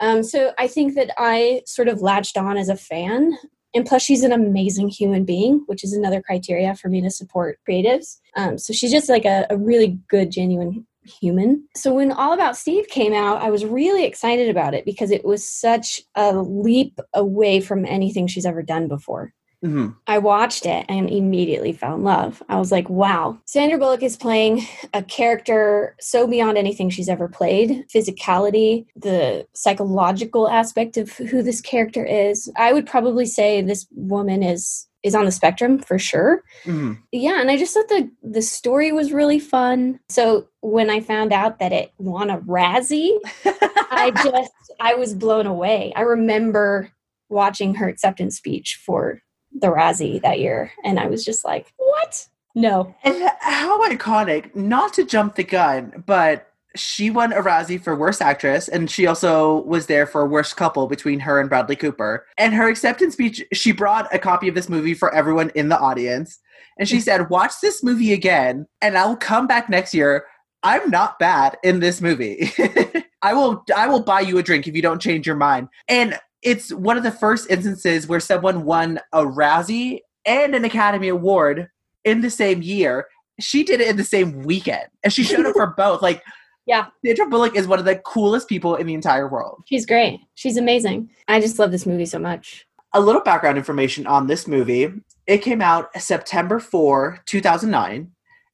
um, 0.00 0.22
so 0.22 0.52
I 0.58 0.66
think 0.66 0.94
that 0.94 1.10
I 1.18 1.62
sort 1.66 1.88
of 1.88 2.00
latched 2.00 2.36
on 2.36 2.56
as 2.56 2.68
a 2.68 2.76
fan. 2.76 3.38
And 3.74 3.86
plus, 3.86 4.02
she's 4.02 4.24
an 4.24 4.32
amazing 4.32 4.88
human 4.88 5.24
being, 5.24 5.62
which 5.66 5.84
is 5.84 5.92
another 5.92 6.20
criteria 6.20 6.74
for 6.74 6.88
me 6.88 7.00
to 7.02 7.10
support 7.10 7.60
creatives. 7.68 8.18
Um, 8.34 8.58
so 8.58 8.72
she's 8.72 8.90
just 8.90 9.08
like 9.08 9.24
a, 9.24 9.46
a 9.48 9.56
really 9.56 9.98
good, 10.08 10.32
genuine 10.32 10.86
human. 11.04 11.68
So 11.76 11.94
when 11.94 12.10
All 12.10 12.32
About 12.32 12.56
Steve 12.56 12.88
came 12.88 13.12
out, 13.12 13.42
I 13.42 13.50
was 13.50 13.64
really 13.64 14.04
excited 14.04 14.48
about 14.48 14.74
it 14.74 14.84
because 14.84 15.10
it 15.10 15.24
was 15.24 15.48
such 15.48 16.00
a 16.16 16.32
leap 16.36 16.98
away 17.14 17.60
from 17.60 17.86
anything 17.86 18.26
she's 18.26 18.46
ever 18.46 18.62
done 18.62 18.88
before. 18.88 19.32
Mm-hmm. 19.64 19.88
I 20.06 20.18
watched 20.18 20.64
it 20.64 20.86
and 20.88 21.10
immediately 21.10 21.72
fell 21.72 21.94
in 21.94 22.02
love. 22.02 22.42
I 22.48 22.58
was 22.58 22.72
like, 22.72 22.88
wow, 22.88 23.38
Sandra 23.44 23.78
Bullock 23.78 24.02
is 24.02 24.16
playing 24.16 24.66
a 24.94 25.02
character 25.02 25.96
so 26.00 26.26
beyond 26.26 26.56
anything 26.56 26.88
she's 26.88 27.08
ever 27.08 27.28
played. 27.28 27.84
Physicality, 27.94 28.86
the 28.96 29.46
psychological 29.52 30.48
aspect 30.48 30.96
of 30.96 31.12
who 31.12 31.42
this 31.42 31.60
character 31.60 32.04
is. 32.04 32.50
I 32.56 32.72
would 32.72 32.86
probably 32.86 33.26
say 33.26 33.60
this 33.60 33.86
woman 33.92 34.42
is 34.42 34.86
is 35.02 35.14
on 35.14 35.24
the 35.24 35.32
spectrum 35.32 35.78
for 35.78 35.98
sure. 35.98 36.42
Mm-hmm. 36.64 36.92
Yeah, 37.12 37.40
and 37.40 37.50
I 37.50 37.56
just 37.56 37.74
thought 37.74 37.88
the 37.88 38.10
the 38.22 38.42
story 38.42 38.92
was 38.92 39.12
really 39.12 39.38
fun. 39.38 40.00
So 40.08 40.48
when 40.60 40.90
I 40.90 41.00
found 41.00 41.32
out 41.32 41.58
that 41.58 41.72
it 41.72 41.92
won 41.98 42.30
a 42.30 42.38
Razzie, 42.38 43.18
I 43.44 44.10
just 44.24 44.52
I 44.78 44.94
was 44.94 45.14
blown 45.14 45.46
away. 45.46 45.92
I 45.96 46.02
remember 46.02 46.90
watching 47.28 47.74
her 47.76 47.88
acceptance 47.88 48.36
speech 48.36 48.80
for 48.84 49.22
the 49.60 49.68
Razzie 49.68 50.20
that 50.22 50.40
year. 50.40 50.72
And 50.84 50.98
I 50.98 51.06
was 51.06 51.24
just 51.24 51.44
like, 51.44 51.72
what? 51.76 52.26
No. 52.54 52.94
And 53.04 53.30
how 53.40 53.88
iconic, 53.88 54.54
not 54.54 54.92
to 54.94 55.04
jump 55.04 55.36
the 55.36 55.44
gun, 55.44 56.02
but 56.06 56.50
she 56.76 57.10
won 57.10 57.32
a 57.32 57.42
Razzie 57.42 57.82
for 57.82 57.96
Worst 57.96 58.22
Actress, 58.22 58.68
and 58.68 58.90
she 58.90 59.06
also 59.06 59.62
was 59.62 59.86
there 59.86 60.06
for 60.06 60.26
Worst 60.26 60.56
Couple 60.56 60.86
between 60.86 61.20
her 61.20 61.40
and 61.40 61.48
Bradley 61.48 61.76
Cooper. 61.76 62.26
And 62.38 62.54
her 62.54 62.68
acceptance 62.68 63.14
speech, 63.14 63.44
she 63.52 63.72
brought 63.72 64.12
a 64.14 64.18
copy 64.18 64.48
of 64.48 64.54
this 64.54 64.68
movie 64.68 64.94
for 64.94 65.12
everyone 65.12 65.50
in 65.54 65.68
the 65.68 65.78
audience. 65.78 66.38
And 66.78 66.88
she 66.88 67.00
said, 67.00 67.28
Watch 67.28 67.54
this 67.60 67.82
movie 67.82 68.12
again, 68.12 68.66
and 68.80 68.96
I'll 68.96 69.16
come 69.16 69.46
back 69.46 69.68
next 69.68 69.94
year. 69.94 70.26
I'm 70.62 70.90
not 70.90 71.18
bad 71.18 71.56
in 71.64 71.80
this 71.80 72.00
movie. 72.00 72.52
I 73.22 73.34
will 73.34 73.64
I 73.74 73.86
will 73.86 74.02
buy 74.02 74.20
you 74.20 74.38
a 74.38 74.42
drink 74.42 74.66
if 74.66 74.74
you 74.74 74.82
don't 74.82 75.00
change 75.00 75.26
your 75.26 75.36
mind. 75.36 75.68
And 75.88 76.18
it's 76.42 76.72
one 76.72 76.96
of 76.96 77.02
the 77.02 77.10
first 77.10 77.50
instances 77.50 78.06
where 78.06 78.20
someone 78.20 78.64
won 78.64 79.00
a 79.12 79.24
Razzie 79.24 80.00
and 80.24 80.54
an 80.54 80.64
Academy 80.64 81.08
Award 81.08 81.68
in 82.04 82.20
the 82.20 82.30
same 82.30 82.62
year. 82.62 83.06
She 83.38 83.64
did 83.64 83.80
it 83.80 83.88
in 83.88 83.96
the 83.96 84.04
same 84.04 84.42
weekend, 84.42 84.86
and 85.02 85.12
she 85.12 85.22
showed 85.22 85.46
up 85.46 85.54
for 85.54 85.66
both. 85.76 86.02
Like, 86.02 86.22
yeah, 86.66 86.86
Sandra 87.04 87.26
Bullock 87.26 87.56
is 87.56 87.66
one 87.66 87.78
of 87.78 87.84
the 87.84 87.96
coolest 87.96 88.48
people 88.48 88.76
in 88.76 88.86
the 88.86 88.94
entire 88.94 89.28
world. 89.28 89.62
She's 89.66 89.86
great. 89.86 90.20
She's 90.34 90.56
amazing. 90.56 91.10
I 91.28 91.40
just 91.40 91.58
love 91.58 91.70
this 91.70 91.86
movie 91.86 92.06
so 92.06 92.18
much. 92.18 92.66
A 92.92 93.00
little 93.00 93.22
background 93.22 93.56
information 93.56 94.06
on 94.06 94.26
this 94.26 94.46
movie. 94.46 94.92
It 95.26 95.38
came 95.38 95.62
out 95.62 95.90
September 96.00 96.58
4, 96.58 97.20
2009. 97.24 98.10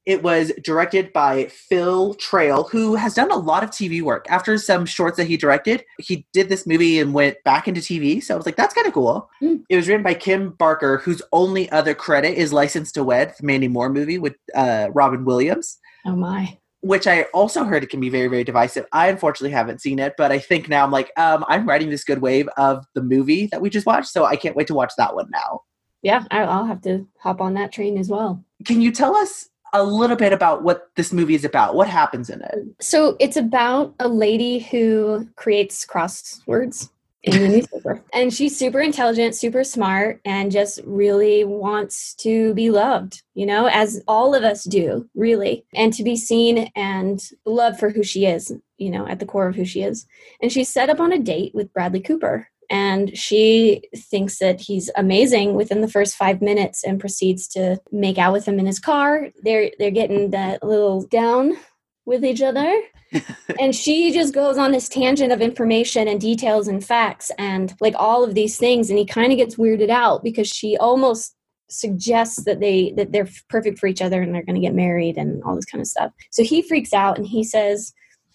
It 0.07 0.23
was 0.23 0.53
directed 0.63 1.11
by 1.11 1.47
Phil 1.47 2.15
Traill, 2.15 2.69
who 2.69 2.95
has 2.95 3.13
done 3.13 3.29
a 3.29 3.35
lot 3.35 3.61
of 3.61 3.71
TV 3.71 4.01
work. 4.01 4.25
After 4.29 4.57
some 4.57 4.85
shorts 4.85 5.17
that 5.17 5.27
he 5.27 5.35
directed, 5.35 5.83
he 5.99 6.25
did 6.31 6.47
this 6.47 6.65
movie 6.65 6.97
and 6.97 7.13
went 7.13 7.43
back 7.43 7.67
into 7.67 7.81
TV. 7.81 8.23
So 8.23 8.33
I 8.33 8.37
was 8.37 8.45
like, 8.45 8.55
that's 8.55 8.73
kind 8.73 8.87
of 8.87 8.93
cool. 8.93 9.29
Mm. 9.43 9.63
It 9.69 9.75
was 9.75 9.89
written 9.89 10.03
by 10.03 10.13
Kim 10.13 10.51
Barker, 10.51 10.99
whose 10.99 11.21
only 11.33 11.69
other 11.71 11.93
credit 11.93 12.37
is 12.37 12.53
License 12.53 12.93
to 12.93 13.03
Wed, 13.03 13.35
the 13.37 13.45
Mandy 13.45 13.67
Moore 13.67 13.89
movie 13.89 14.17
with 14.17 14.35
uh, 14.55 14.87
Robin 14.93 15.25
Williams. 15.25 15.77
Oh, 16.05 16.15
my 16.15 16.57
which 16.81 17.07
I 17.07 17.23
also 17.33 17.63
heard 17.65 17.83
it 17.83 17.89
can 17.89 17.99
be 17.99 18.09
very, 18.09 18.27
very 18.27 18.43
divisive. 18.43 18.85
I 18.93 19.09
unfortunately 19.09 19.51
haven't 19.51 19.81
seen 19.81 19.99
it, 19.99 20.13
but 20.17 20.31
I 20.31 20.39
think 20.39 20.69
now 20.69 20.85
I'm 20.85 20.91
like, 20.91 21.11
um, 21.17 21.43
I'm 21.47 21.67
riding 21.67 21.89
this 21.89 22.03
good 22.03 22.21
wave 22.21 22.47
of 22.55 22.85
the 22.93 23.01
movie 23.01 23.47
that 23.47 23.59
we 23.59 23.69
just 23.69 23.85
watched, 23.85 24.09
so 24.09 24.23
I 24.23 24.35
can't 24.37 24.55
wait 24.55 24.67
to 24.67 24.73
watch 24.73 24.93
that 24.97 25.15
one 25.15 25.27
now. 25.31 25.61
Yeah, 26.01 26.23
I'll 26.31 26.65
have 26.65 26.81
to 26.83 27.07
hop 27.19 27.41
on 27.41 27.55
that 27.55 27.71
train 27.71 27.97
as 27.97 28.07
well. 28.07 28.45
Can 28.63 28.79
you 28.79 28.91
tell 28.91 29.15
us 29.15 29.49
a 29.77 29.83
little 29.83 30.15
bit 30.15 30.33
about 30.33 30.63
what 30.63 30.89
this 30.95 31.13
movie 31.13 31.35
is 31.35 31.45
about. 31.45 31.75
What 31.75 31.87
happens 31.87 32.29
in 32.29 32.41
it? 32.41 32.55
So 32.79 33.15
it's 33.19 33.37
about 33.37 33.93
a 33.99 34.07
lady 34.07 34.59
who 34.59 35.27
creates 35.35 35.85
crosswords 35.85 36.89
in 37.23 37.41
the 37.41 37.47
newspaper. 37.57 38.01
And 38.13 38.33
she's 38.33 38.57
super 38.57 38.79
intelligent, 38.79 39.35
super 39.35 39.63
smart, 39.63 40.21
and 40.25 40.51
just 40.51 40.79
really 40.85 41.43
wants 41.43 42.13
to 42.15 42.53
be 42.53 42.69
loved, 42.69 43.21
you 43.33 43.45
know, 43.45 43.67
as 43.67 44.01
all 44.07 44.33
of 44.33 44.43
us 44.43 44.63
do, 44.63 45.07
really, 45.15 45.65
and 45.73 45.93
to 45.93 46.03
be 46.03 46.15
seen 46.15 46.71
and 46.75 47.23
loved 47.45 47.79
for 47.79 47.89
who 47.89 48.03
she 48.03 48.25
is, 48.25 48.51
you 48.77 48.89
know, 48.89 49.07
at 49.07 49.19
the 49.19 49.25
core 49.25 49.47
of 49.47 49.55
who 49.55 49.65
she 49.65 49.83
is. 49.83 50.05
And 50.41 50.51
she's 50.51 50.69
set 50.69 50.89
up 50.89 50.99
on 50.99 51.13
a 51.13 51.19
date 51.19 51.53
with 51.53 51.73
Bradley 51.73 52.01
Cooper. 52.01 52.49
And 52.69 53.17
she 53.17 53.83
thinks 53.95 54.39
that 54.39 54.59
he's 54.59 54.89
amazing 54.95 55.53
within 55.53 55.81
the 55.81 55.87
first 55.87 56.15
five 56.15 56.41
minutes 56.41 56.83
and 56.83 56.99
proceeds 56.99 57.47
to 57.49 57.79
make 57.91 58.17
out 58.17 58.33
with 58.33 58.45
him 58.45 58.59
in 58.59 58.65
his 58.65 58.79
car. 58.79 59.29
They're 59.43 59.71
they're 59.79 59.91
getting 59.91 60.31
that 60.31 60.63
little 60.63 61.05
down 61.07 61.57
with 62.05 62.23
each 62.25 62.41
other. 62.41 62.81
And 63.59 63.73
she 63.73 64.11
just 64.11 64.33
goes 64.33 64.57
on 64.57 64.73
this 64.73 64.89
tangent 64.89 65.31
of 65.31 65.39
information 65.41 66.09
and 66.09 66.19
details 66.19 66.67
and 66.67 66.83
facts 66.83 67.31
and 67.39 67.73
like 67.79 67.95
all 67.97 68.23
of 68.23 68.35
these 68.35 68.57
things. 68.57 68.89
And 68.89 68.99
he 68.99 69.05
kind 69.05 69.31
of 69.31 69.37
gets 69.37 69.55
weirded 69.55 69.89
out 69.89 70.25
because 70.25 70.47
she 70.47 70.75
almost 70.75 71.33
suggests 71.69 72.43
that 72.43 72.59
they 72.59 72.91
that 72.97 73.13
they're 73.13 73.29
perfect 73.49 73.79
for 73.79 73.87
each 73.87 74.01
other 74.01 74.21
and 74.21 74.35
they're 74.35 74.43
going 74.43 74.55
to 74.55 74.61
get 74.61 74.75
married 74.75 75.17
and 75.17 75.41
all 75.43 75.55
this 75.55 75.65
kind 75.65 75.81
of 75.81 75.87
stuff. 75.87 76.11
So 76.31 76.43
he 76.43 76.61
freaks 76.61 76.93
out 76.93 77.17
and 77.17 77.25
he 77.25 77.45
says 77.45 77.93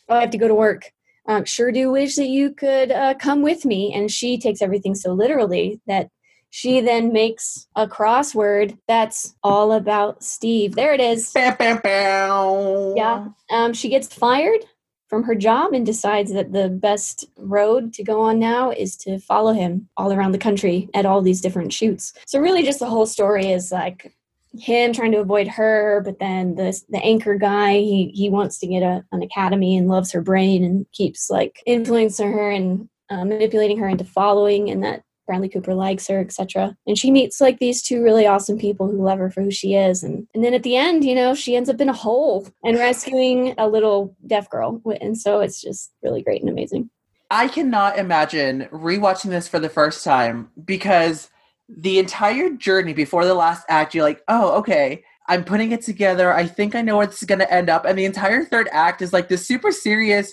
oh 0.08 0.16
i 0.16 0.20
have 0.20 0.30
to 0.30 0.38
go 0.38 0.48
to 0.48 0.54
work 0.54 0.90
um, 1.26 1.44
sure 1.44 1.72
do 1.72 1.90
wish 1.90 2.16
that 2.16 2.28
you 2.28 2.52
could 2.52 2.90
uh, 2.90 3.14
come 3.14 3.42
with 3.42 3.64
me 3.64 3.92
and 3.94 4.10
she 4.10 4.38
takes 4.38 4.62
everything 4.62 4.94
so 4.94 5.12
literally 5.12 5.80
that 5.86 6.08
she 6.50 6.80
then 6.80 7.12
makes 7.12 7.66
a 7.76 7.86
crossword 7.86 8.76
that's 8.86 9.34
all 9.42 9.72
about 9.72 10.22
Steve. 10.22 10.74
There 10.74 10.92
it 10.92 11.00
is. 11.00 11.32
Bam, 11.32 11.56
bam, 11.56 11.80
bam. 11.82 12.94
Yeah. 12.94 13.28
Um, 13.50 13.72
she 13.72 13.88
gets 13.88 14.12
fired 14.12 14.60
from 15.08 15.22
her 15.22 15.34
job 15.34 15.72
and 15.72 15.86
decides 15.86 16.32
that 16.32 16.52
the 16.52 16.68
best 16.68 17.24
road 17.38 17.92
to 17.94 18.02
go 18.02 18.22
on 18.22 18.38
now 18.38 18.70
is 18.70 18.96
to 18.96 19.18
follow 19.18 19.52
him 19.52 19.88
all 19.96 20.12
around 20.12 20.32
the 20.32 20.38
country 20.38 20.90
at 20.94 21.06
all 21.06 21.22
these 21.22 21.40
different 21.40 21.72
shoots. 21.72 22.12
So 22.26 22.38
really 22.38 22.62
just 22.62 22.80
the 22.80 22.86
whole 22.86 23.06
story 23.06 23.50
is 23.50 23.72
like 23.72 24.12
him 24.58 24.92
trying 24.92 25.12
to 25.12 25.20
avoid 25.20 25.48
her, 25.48 26.02
but 26.04 26.18
then 26.18 26.54
the 26.56 26.78
the 26.88 26.98
anchor 26.98 27.36
guy 27.36 27.74
he 27.74 28.10
he 28.14 28.28
wants 28.28 28.58
to 28.58 28.66
get 28.66 28.82
a, 28.82 29.04
an 29.12 29.22
academy 29.22 29.76
and 29.76 29.88
loves 29.88 30.12
her 30.12 30.20
brain 30.20 30.64
and 30.64 30.86
keeps 30.92 31.30
like 31.30 31.62
influencing 31.66 32.32
her 32.32 32.50
and 32.50 32.88
uh, 33.10 33.24
manipulating 33.24 33.78
her 33.78 33.88
into 33.88 34.04
following, 34.04 34.70
and 34.70 34.82
that 34.84 35.02
Bradley 35.26 35.48
Cooper 35.48 35.74
likes 35.74 36.06
her, 36.08 36.20
etc. 36.20 36.76
And 36.86 36.98
she 36.98 37.10
meets 37.10 37.40
like 37.40 37.58
these 37.58 37.82
two 37.82 38.02
really 38.02 38.26
awesome 38.26 38.58
people 38.58 38.90
who 38.90 39.02
love 39.02 39.18
her 39.18 39.30
for 39.30 39.42
who 39.42 39.50
she 39.50 39.74
is. 39.74 40.02
And 40.02 40.26
and 40.34 40.44
then 40.44 40.54
at 40.54 40.62
the 40.62 40.76
end, 40.76 41.04
you 41.04 41.14
know, 41.14 41.34
she 41.34 41.56
ends 41.56 41.70
up 41.70 41.80
in 41.80 41.88
a 41.88 41.94
hole 41.94 42.46
and 42.64 42.78
rescuing 42.78 43.54
a 43.58 43.68
little 43.68 44.16
deaf 44.26 44.50
girl. 44.50 44.82
And 45.00 45.18
so 45.18 45.40
it's 45.40 45.60
just 45.60 45.92
really 46.02 46.22
great 46.22 46.40
and 46.40 46.50
amazing. 46.50 46.90
I 47.30 47.48
cannot 47.48 47.98
imagine 47.98 48.68
rewatching 48.70 49.30
this 49.30 49.48
for 49.48 49.58
the 49.58 49.70
first 49.70 50.04
time 50.04 50.50
because 50.62 51.30
the 51.68 51.98
entire 51.98 52.50
journey 52.50 52.92
before 52.92 53.24
the 53.24 53.34
last 53.34 53.64
act, 53.68 53.94
you're 53.94 54.04
like, 54.04 54.22
oh, 54.28 54.58
okay, 54.58 55.04
I'm 55.28 55.44
putting 55.44 55.72
it 55.72 55.82
together. 55.82 56.32
I 56.32 56.46
think 56.46 56.74
I 56.74 56.82
know 56.82 56.96
where 56.96 57.06
this 57.06 57.22
is 57.22 57.26
going 57.26 57.38
to 57.38 57.52
end 57.52 57.70
up. 57.70 57.84
And 57.84 57.98
the 57.98 58.04
entire 58.04 58.44
third 58.44 58.68
act 58.72 59.02
is 59.02 59.12
like 59.12 59.28
this 59.28 59.46
super 59.46 59.72
serious, 59.72 60.32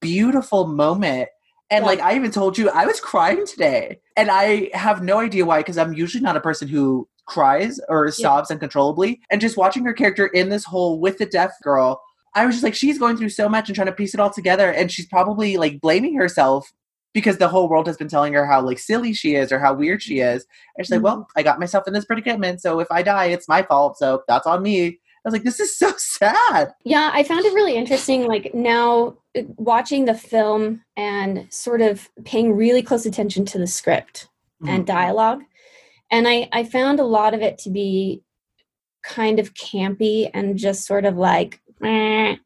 beautiful 0.00 0.66
moment 0.66 1.28
and 1.70 1.82
yeah. 1.82 1.86
like 1.86 2.00
I 2.00 2.14
even 2.14 2.30
told 2.30 2.56
you, 2.56 2.70
I 2.70 2.86
was 2.86 3.00
crying 3.00 3.46
today. 3.46 4.00
And 4.16 4.30
I 4.30 4.70
have 4.72 5.02
no 5.02 5.18
idea 5.20 5.44
why, 5.44 5.60
because 5.60 5.78
I'm 5.78 5.92
usually 5.92 6.22
not 6.22 6.36
a 6.36 6.40
person 6.40 6.68
who 6.68 7.08
cries 7.26 7.80
or 7.88 8.10
sobs 8.10 8.50
yeah. 8.50 8.54
uncontrollably. 8.54 9.20
And 9.30 9.40
just 9.40 9.56
watching 9.56 9.84
her 9.84 9.92
character 9.92 10.26
in 10.26 10.48
this 10.48 10.64
hole 10.64 11.00
with 11.00 11.18
the 11.18 11.26
deaf 11.26 11.50
girl, 11.62 12.00
I 12.34 12.46
was 12.46 12.56
just 12.56 12.64
like, 12.64 12.74
she's 12.74 12.98
going 12.98 13.16
through 13.16 13.30
so 13.30 13.48
much 13.48 13.68
and 13.68 13.74
trying 13.74 13.86
to 13.86 13.92
piece 13.92 14.14
it 14.14 14.20
all 14.20 14.30
together. 14.30 14.70
And 14.70 14.92
she's 14.92 15.06
probably 15.06 15.56
like 15.56 15.80
blaming 15.80 16.16
herself 16.16 16.72
because 17.16 17.38
the 17.38 17.48
whole 17.48 17.66
world 17.66 17.86
has 17.86 17.96
been 17.96 18.08
telling 18.08 18.34
her 18.34 18.44
how 18.44 18.60
like 18.60 18.78
silly 18.78 19.14
she 19.14 19.36
is 19.36 19.50
or 19.50 19.58
how 19.58 19.72
weird 19.72 20.02
she 20.02 20.20
is. 20.20 20.44
And 20.76 20.86
she's 20.86 20.94
mm-hmm. 20.94 21.02
like, 21.02 21.16
well, 21.16 21.28
I 21.34 21.42
got 21.42 21.58
myself 21.58 21.88
in 21.88 21.94
this 21.94 22.04
predicament. 22.04 22.60
So 22.60 22.78
if 22.78 22.88
I 22.90 23.00
die, 23.00 23.24
it's 23.28 23.48
my 23.48 23.62
fault. 23.62 23.96
So 23.96 24.22
that's 24.28 24.46
on 24.46 24.62
me. 24.62 24.86
I 24.88 24.92
was 25.24 25.32
like, 25.32 25.42
this 25.42 25.58
is 25.58 25.74
so 25.78 25.94
sad. 25.96 26.74
Yeah, 26.84 27.10
I 27.14 27.22
found 27.22 27.46
it 27.46 27.54
really 27.54 27.74
interesting. 27.74 28.26
Like 28.26 28.54
now 28.54 29.16
uh, 29.34 29.44
watching 29.56 30.04
the 30.04 30.12
film 30.12 30.82
and 30.94 31.50
sort 31.50 31.80
of 31.80 32.10
paying 32.26 32.54
really 32.54 32.82
close 32.82 33.06
attention 33.06 33.46
to 33.46 33.56
the 33.56 33.66
script 33.66 34.28
mm-hmm. 34.62 34.74
and 34.74 34.86
dialogue. 34.86 35.40
And 36.10 36.28
I, 36.28 36.50
I 36.52 36.64
found 36.64 37.00
a 37.00 37.04
lot 37.04 37.32
of 37.32 37.40
it 37.40 37.56
to 37.60 37.70
be 37.70 38.20
kind 39.02 39.38
of 39.38 39.54
campy 39.54 40.28
and 40.34 40.58
just 40.58 40.84
sort 40.84 41.06
of 41.06 41.16
like, 41.16 41.62
eh, 41.82 42.36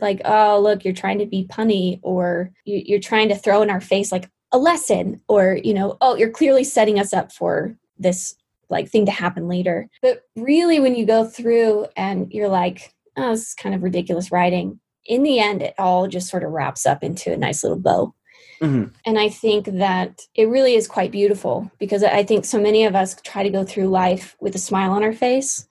like, 0.00 0.20
oh, 0.24 0.60
look, 0.60 0.84
you're 0.84 0.94
trying 0.94 1.18
to 1.18 1.26
be 1.26 1.46
punny 1.50 2.00
or 2.02 2.50
you, 2.64 2.82
you're 2.84 3.00
trying 3.00 3.28
to 3.28 3.36
throw 3.36 3.62
in 3.62 3.70
our 3.70 3.80
face 3.80 4.12
like 4.12 4.30
a 4.52 4.58
lesson 4.58 5.20
or, 5.28 5.58
you 5.62 5.74
know, 5.74 5.96
oh, 6.00 6.16
you're 6.16 6.30
clearly 6.30 6.64
setting 6.64 6.98
us 6.98 7.12
up 7.12 7.32
for 7.32 7.76
this 7.98 8.34
like 8.70 8.88
thing 8.88 9.06
to 9.06 9.12
happen 9.12 9.48
later. 9.48 9.88
But 10.02 10.22
really, 10.36 10.80
when 10.80 10.94
you 10.94 11.06
go 11.06 11.24
through 11.24 11.86
and 11.96 12.32
you're 12.32 12.48
like, 12.48 12.94
oh, 13.16 13.30
this 13.30 13.48
is 13.48 13.54
kind 13.54 13.74
of 13.74 13.82
ridiculous 13.82 14.30
writing, 14.30 14.78
in 15.06 15.22
the 15.22 15.40
end, 15.40 15.62
it 15.62 15.74
all 15.78 16.06
just 16.06 16.28
sort 16.28 16.44
of 16.44 16.50
wraps 16.50 16.86
up 16.86 17.02
into 17.02 17.32
a 17.32 17.36
nice 17.36 17.62
little 17.62 17.78
bow. 17.78 18.14
Mm-hmm. 18.60 18.92
And 19.06 19.18
I 19.18 19.28
think 19.28 19.66
that 19.66 20.20
it 20.34 20.48
really 20.48 20.74
is 20.74 20.86
quite 20.86 21.12
beautiful 21.12 21.70
because 21.78 22.02
I 22.02 22.24
think 22.24 22.44
so 22.44 22.60
many 22.60 22.84
of 22.84 22.94
us 22.94 23.20
try 23.22 23.42
to 23.42 23.50
go 23.50 23.64
through 23.64 23.88
life 23.88 24.36
with 24.40 24.54
a 24.54 24.58
smile 24.58 24.92
on 24.92 25.04
our 25.04 25.12
face 25.12 25.66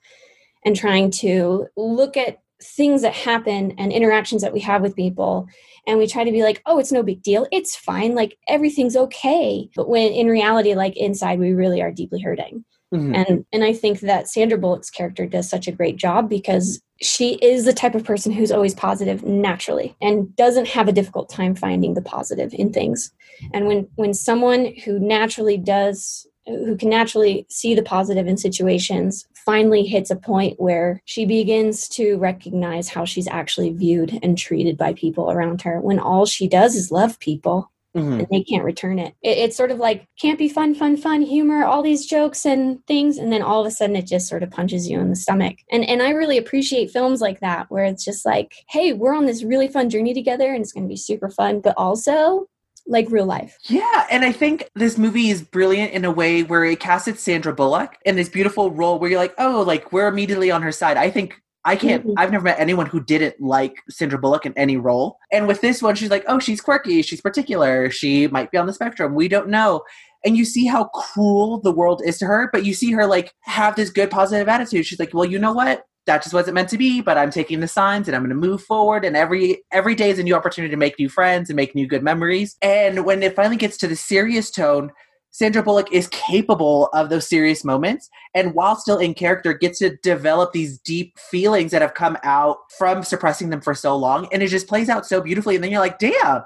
and 0.64 0.74
trying 0.74 1.10
to 1.10 1.66
look 1.76 2.16
at 2.16 2.40
things 2.62 3.02
that 3.02 3.14
happen 3.14 3.72
and 3.78 3.92
interactions 3.92 4.42
that 4.42 4.52
we 4.52 4.60
have 4.60 4.82
with 4.82 4.96
people 4.96 5.46
and 5.86 5.98
we 5.98 6.06
try 6.06 6.24
to 6.24 6.32
be 6.32 6.42
like 6.42 6.60
oh 6.66 6.78
it's 6.78 6.90
no 6.90 7.02
big 7.02 7.22
deal 7.22 7.46
it's 7.52 7.76
fine 7.76 8.14
like 8.14 8.36
everything's 8.48 8.96
okay 8.96 9.68
but 9.76 9.88
when 9.88 10.12
in 10.12 10.26
reality 10.26 10.74
like 10.74 10.96
inside 10.96 11.38
we 11.38 11.52
really 11.52 11.80
are 11.80 11.92
deeply 11.92 12.20
hurting 12.20 12.64
Mm-hmm. 12.92 13.14
And 13.14 13.44
and 13.52 13.64
I 13.64 13.74
think 13.74 14.00
that 14.00 14.28
Sandra 14.28 14.56
Bullock's 14.56 14.90
character 14.90 15.26
does 15.26 15.48
such 15.48 15.68
a 15.68 15.72
great 15.72 15.96
job 15.96 16.28
because 16.28 16.80
she 17.00 17.34
is 17.34 17.64
the 17.64 17.72
type 17.72 17.94
of 17.94 18.04
person 18.04 18.32
who's 18.32 18.50
always 18.50 18.74
positive 18.74 19.22
naturally 19.22 19.94
and 20.00 20.34
doesn't 20.36 20.68
have 20.68 20.88
a 20.88 20.92
difficult 20.92 21.28
time 21.28 21.54
finding 21.54 21.94
the 21.94 22.02
positive 22.02 22.54
in 22.54 22.72
things. 22.72 23.12
And 23.52 23.66
when 23.66 23.88
when 23.96 24.14
someone 24.14 24.72
who 24.84 24.98
naturally 24.98 25.58
does 25.58 26.26
who 26.46 26.78
can 26.78 26.88
naturally 26.88 27.46
see 27.50 27.74
the 27.74 27.82
positive 27.82 28.26
in 28.26 28.38
situations 28.38 29.26
finally 29.48 29.82
hits 29.82 30.10
a 30.10 30.16
point 30.16 30.60
where 30.60 31.00
she 31.06 31.24
begins 31.24 31.88
to 31.88 32.18
recognize 32.18 32.86
how 32.86 33.02
she's 33.06 33.26
actually 33.28 33.72
viewed 33.72 34.18
and 34.22 34.36
treated 34.36 34.76
by 34.76 34.92
people 34.92 35.30
around 35.30 35.62
her 35.62 35.80
when 35.80 35.98
all 35.98 36.26
she 36.26 36.46
does 36.46 36.76
is 36.76 36.90
love 36.90 37.18
people 37.18 37.72
Mm-hmm. 37.96 38.20
and 38.20 38.26
they 38.30 38.42
can't 38.44 38.64
return 38.64 38.98
it. 38.98 39.14
it. 39.22 39.38
It's 39.38 39.56
sort 39.56 39.70
of 39.70 39.78
like 39.78 40.06
can't 40.20 40.38
be 40.38 40.50
fun, 40.50 40.74
fun, 40.74 40.98
fun, 40.98 41.22
humor, 41.22 41.64
all 41.64 41.82
these 41.82 42.04
jokes 42.04 42.44
and 42.44 42.86
things, 42.86 43.16
and 43.16 43.32
then 43.32 43.40
all 43.40 43.62
of 43.62 43.66
a 43.66 43.70
sudden 43.70 43.96
it 43.96 44.06
just 44.06 44.28
sort 44.28 44.42
of 44.42 44.50
punches 44.50 44.90
you 44.90 45.00
in 45.00 45.08
the 45.08 45.16
stomach. 45.16 45.56
And 45.72 45.88
and 45.88 46.02
I 46.02 46.10
really 46.10 46.36
appreciate 46.36 46.90
films 46.90 47.22
like 47.22 47.40
that 47.40 47.70
where 47.70 47.84
it's 47.84 48.04
just 48.04 48.26
like, 48.26 48.52
hey, 48.68 48.92
we're 48.92 49.16
on 49.16 49.24
this 49.24 49.42
really 49.42 49.68
fun 49.68 49.88
journey 49.88 50.12
together, 50.12 50.52
and 50.52 50.60
it's 50.60 50.70
going 50.70 50.84
to 50.84 50.88
be 50.88 50.98
super 50.98 51.30
fun, 51.30 51.60
but 51.60 51.74
also 51.78 52.46
like 52.88 53.06
real 53.10 53.26
life. 53.26 53.56
Yeah, 53.64 54.06
and 54.10 54.24
I 54.24 54.32
think 54.32 54.68
this 54.74 54.98
movie 54.98 55.28
is 55.28 55.42
brilliant 55.42 55.92
in 55.92 56.04
a 56.04 56.10
way 56.10 56.42
where 56.42 56.64
it 56.64 56.80
casted 56.80 57.18
Sandra 57.18 57.52
Bullock 57.52 57.96
in 58.04 58.16
this 58.16 58.28
beautiful 58.28 58.70
role 58.70 58.98
where 58.98 59.10
you're 59.10 59.20
like, 59.20 59.34
oh, 59.38 59.62
like 59.66 59.92
we're 59.92 60.08
immediately 60.08 60.50
on 60.50 60.62
her 60.62 60.72
side. 60.72 60.96
I 60.96 61.10
think 61.10 61.40
I 61.64 61.76
can't. 61.76 62.02
Mm-hmm. 62.02 62.18
I've 62.18 62.32
never 62.32 62.44
met 62.44 62.58
anyone 62.58 62.86
who 62.86 63.04
didn't 63.04 63.40
like 63.40 63.76
Sandra 63.90 64.18
Bullock 64.18 64.46
in 64.46 64.54
any 64.56 64.76
role. 64.76 65.18
And 65.32 65.46
with 65.46 65.60
this 65.60 65.82
one, 65.82 65.94
she's 65.94 66.10
like, 66.10 66.24
oh, 66.26 66.38
she's 66.38 66.60
quirky, 66.60 67.02
she's 67.02 67.20
particular, 67.20 67.90
she 67.90 68.26
might 68.28 68.50
be 68.50 68.58
on 68.58 68.66
the 68.66 68.72
spectrum. 68.72 69.14
We 69.14 69.28
don't 69.28 69.48
know. 69.48 69.82
And 70.24 70.36
you 70.36 70.44
see 70.44 70.66
how 70.66 70.84
cruel 70.84 71.60
the 71.60 71.72
world 71.72 72.02
is 72.04 72.18
to 72.18 72.26
her, 72.26 72.48
but 72.52 72.64
you 72.64 72.74
see 72.74 72.92
her 72.92 73.06
like 73.06 73.34
have 73.42 73.76
this 73.76 73.90
good 73.90 74.10
positive 74.10 74.48
attitude. 74.48 74.86
She's 74.86 74.98
like, 74.98 75.12
well, 75.12 75.24
you 75.24 75.38
know 75.38 75.52
what? 75.52 75.84
That 76.08 76.22
just 76.22 76.32
wasn't 76.32 76.54
meant 76.54 76.70
to 76.70 76.78
be, 76.78 77.02
but 77.02 77.18
I'm 77.18 77.30
taking 77.30 77.60
the 77.60 77.68
signs 77.68 78.08
and 78.08 78.16
I'm 78.16 78.22
going 78.22 78.30
to 78.30 78.48
move 78.48 78.62
forward. 78.62 79.04
And 79.04 79.14
every 79.14 79.62
every 79.70 79.94
day 79.94 80.08
is 80.08 80.18
a 80.18 80.22
new 80.22 80.34
opportunity 80.34 80.70
to 80.70 80.76
make 80.78 80.98
new 80.98 81.10
friends 81.10 81.50
and 81.50 81.56
make 81.56 81.74
new 81.74 81.86
good 81.86 82.02
memories. 82.02 82.56
And 82.62 83.04
when 83.04 83.22
it 83.22 83.36
finally 83.36 83.58
gets 83.58 83.76
to 83.78 83.86
the 83.86 83.94
serious 83.94 84.50
tone, 84.50 84.90
Sandra 85.32 85.62
Bullock 85.62 85.92
is 85.92 86.08
capable 86.08 86.86
of 86.94 87.10
those 87.10 87.28
serious 87.28 87.62
moments 87.62 88.08
and 88.34 88.54
while 88.54 88.74
still 88.74 88.96
in 88.96 89.12
character 89.12 89.52
gets 89.52 89.80
to 89.80 89.96
develop 90.02 90.52
these 90.52 90.78
deep 90.78 91.18
feelings 91.18 91.72
that 91.72 91.82
have 91.82 91.92
come 91.92 92.16
out 92.22 92.56
from 92.78 93.02
suppressing 93.02 93.50
them 93.50 93.60
for 93.60 93.74
so 93.74 93.94
long 93.94 94.26
and 94.32 94.42
it 94.42 94.48
just 94.48 94.66
plays 94.66 94.88
out 94.88 95.04
so 95.04 95.20
beautifully 95.20 95.54
and 95.54 95.62
then 95.62 95.70
you're 95.70 95.80
like 95.80 95.98
damn 95.98 96.42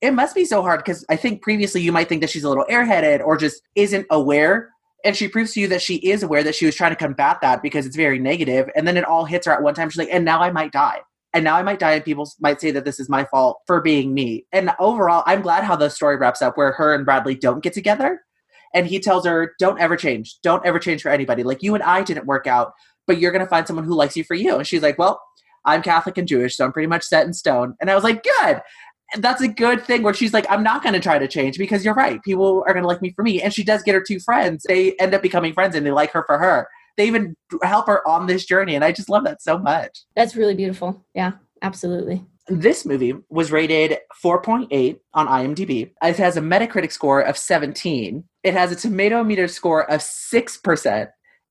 it 0.00 0.12
must 0.12 0.34
be 0.34 0.44
so 0.44 0.62
hard 0.62 0.80
because 0.80 1.04
I 1.10 1.16
think 1.16 1.42
previously 1.42 1.80
you 1.80 1.92
might 1.92 2.08
think 2.08 2.20
that 2.20 2.30
she's 2.30 2.44
a 2.44 2.48
little 2.48 2.66
airheaded 2.70 3.20
or 3.20 3.36
just 3.36 3.60
isn't 3.74 4.06
aware 4.10 4.70
and 5.04 5.16
she 5.16 5.28
proves 5.28 5.52
to 5.52 5.60
you 5.60 5.68
that 5.68 5.82
she 5.82 5.96
is 5.96 6.22
aware 6.22 6.42
that 6.42 6.54
she 6.54 6.66
was 6.66 6.74
trying 6.74 6.92
to 6.92 6.96
combat 6.96 7.40
that 7.42 7.62
because 7.62 7.86
it's 7.86 7.96
very 7.96 8.18
negative 8.18 8.68
and 8.76 8.86
then 8.86 8.96
it 8.96 9.04
all 9.04 9.24
hits 9.24 9.46
her 9.46 9.52
at 9.52 9.62
one 9.62 9.74
time 9.74 9.90
she's 9.90 9.98
like 9.98 10.08
and 10.12 10.24
now 10.24 10.40
I 10.40 10.50
might 10.50 10.72
die 10.72 11.00
and 11.34 11.44
now 11.44 11.56
I 11.56 11.62
might 11.62 11.78
die, 11.78 11.92
and 11.92 12.04
people 12.04 12.30
might 12.40 12.60
say 12.60 12.70
that 12.72 12.84
this 12.84 13.00
is 13.00 13.08
my 13.08 13.24
fault 13.24 13.60
for 13.66 13.80
being 13.80 14.12
me. 14.12 14.44
And 14.52 14.70
overall, 14.78 15.22
I'm 15.24 15.40
glad 15.40 15.64
how 15.64 15.76
the 15.76 15.88
story 15.88 16.16
wraps 16.16 16.42
up, 16.42 16.58
where 16.58 16.72
her 16.72 16.94
and 16.94 17.06
Bradley 17.06 17.34
don't 17.34 17.62
get 17.62 17.72
together, 17.72 18.20
and 18.74 18.86
he 18.86 18.98
tells 18.98 19.24
her, 19.24 19.54
"Don't 19.58 19.80
ever 19.80 19.96
change. 19.96 20.36
Don't 20.42 20.64
ever 20.66 20.78
change 20.78 21.00
for 21.00 21.08
anybody. 21.08 21.42
Like 21.42 21.62
you 21.62 21.74
and 21.74 21.82
I 21.82 22.02
didn't 22.02 22.26
work 22.26 22.46
out, 22.46 22.74
but 23.06 23.18
you're 23.18 23.32
going 23.32 23.44
to 23.44 23.48
find 23.48 23.66
someone 23.66 23.84
who 23.84 23.94
likes 23.94 24.16
you 24.16 24.24
for 24.24 24.34
you. 24.34 24.56
And 24.56 24.66
she's 24.66 24.82
like, 24.82 24.98
well, 24.98 25.20
I'm 25.64 25.82
Catholic 25.82 26.18
and 26.18 26.28
Jewish, 26.28 26.56
so 26.56 26.64
I'm 26.64 26.72
pretty 26.72 26.88
much 26.88 27.04
set 27.04 27.26
in 27.26 27.32
stone. 27.32 27.76
And 27.80 27.90
I 27.90 27.94
was 27.94 28.04
like, 28.04 28.22
good. 28.22 28.60
That's 29.18 29.42
a 29.42 29.48
good 29.48 29.84
thing 29.84 30.02
where 30.02 30.14
she's 30.14 30.32
like, 30.32 30.46
I'm 30.48 30.62
not 30.62 30.82
going 30.82 30.94
to 30.94 31.00
try 31.00 31.18
to 31.18 31.28
change 31.28 31.58
because 31.58 31.84
you're 31.84 31.94
right. 31.94 32.22
People 32.22 32.64
are 32.66 32.72
going 32.72 32.82
to 32.82 32.88
like 32.88 33.02
me 33.02 33.12
for 33.12 33.22
me. 33.22 33.42
And 33.42 33.52
she 33.52 33.64
does 33.64 33.82
get 33.82 33.94
her 33.94 34.02
two 34.02 34.20
friends. 34.20 34.64
They 34.66 34.94
end 34.94 35.14
up 35.14 35.22
becoming 35.22 35.52
friends 35.52 35.74
and 35.74 35.84
they 35.84 35.90
like 35.90 36.12
her 36.12 36.24
for 36.26 36.38
her. 36.38 36.68
They 36.96 37.06
even 37.06 37.34
help 37.62 37.86
her 37.86 38.06
on 38.06 38.26
this 38.26 38.44
journey. 38.44 38.74
And 38.74 38.84
I 38.84 38.92
just 38.92 39.08
love 39.08 39.24
that 39.24 39.42
so 39.42 39.58
much. 39.58 40.00
That's 40.16 40.36
really 40.36 40.54
beautiful. 40.54 41.04
Yeah, 41.14 41.32
absolutely. 41.62 42.24
This 42.48 42.84
movie 42.84 43.14
was 43.30 43.52
rated 43.52 43.98
4.8 44.22 44.98
on 45.14 45.26
IMDb. 45.28 45.92
It 46.02 46.16
has 46.16 46.36
a 46.36 46.40
Metacritic 46.40 46.90
score 46.90 47.20
of 47.20 47.38
17. 47.38 48.24
It 48.42 48.54
has 48.54 48.72
a 48.72 48.76
tomato 48.76 49.22
meter 49.22 49.46
score 49.46 49.88
of 49.90 50.00
6% 50.00 51.08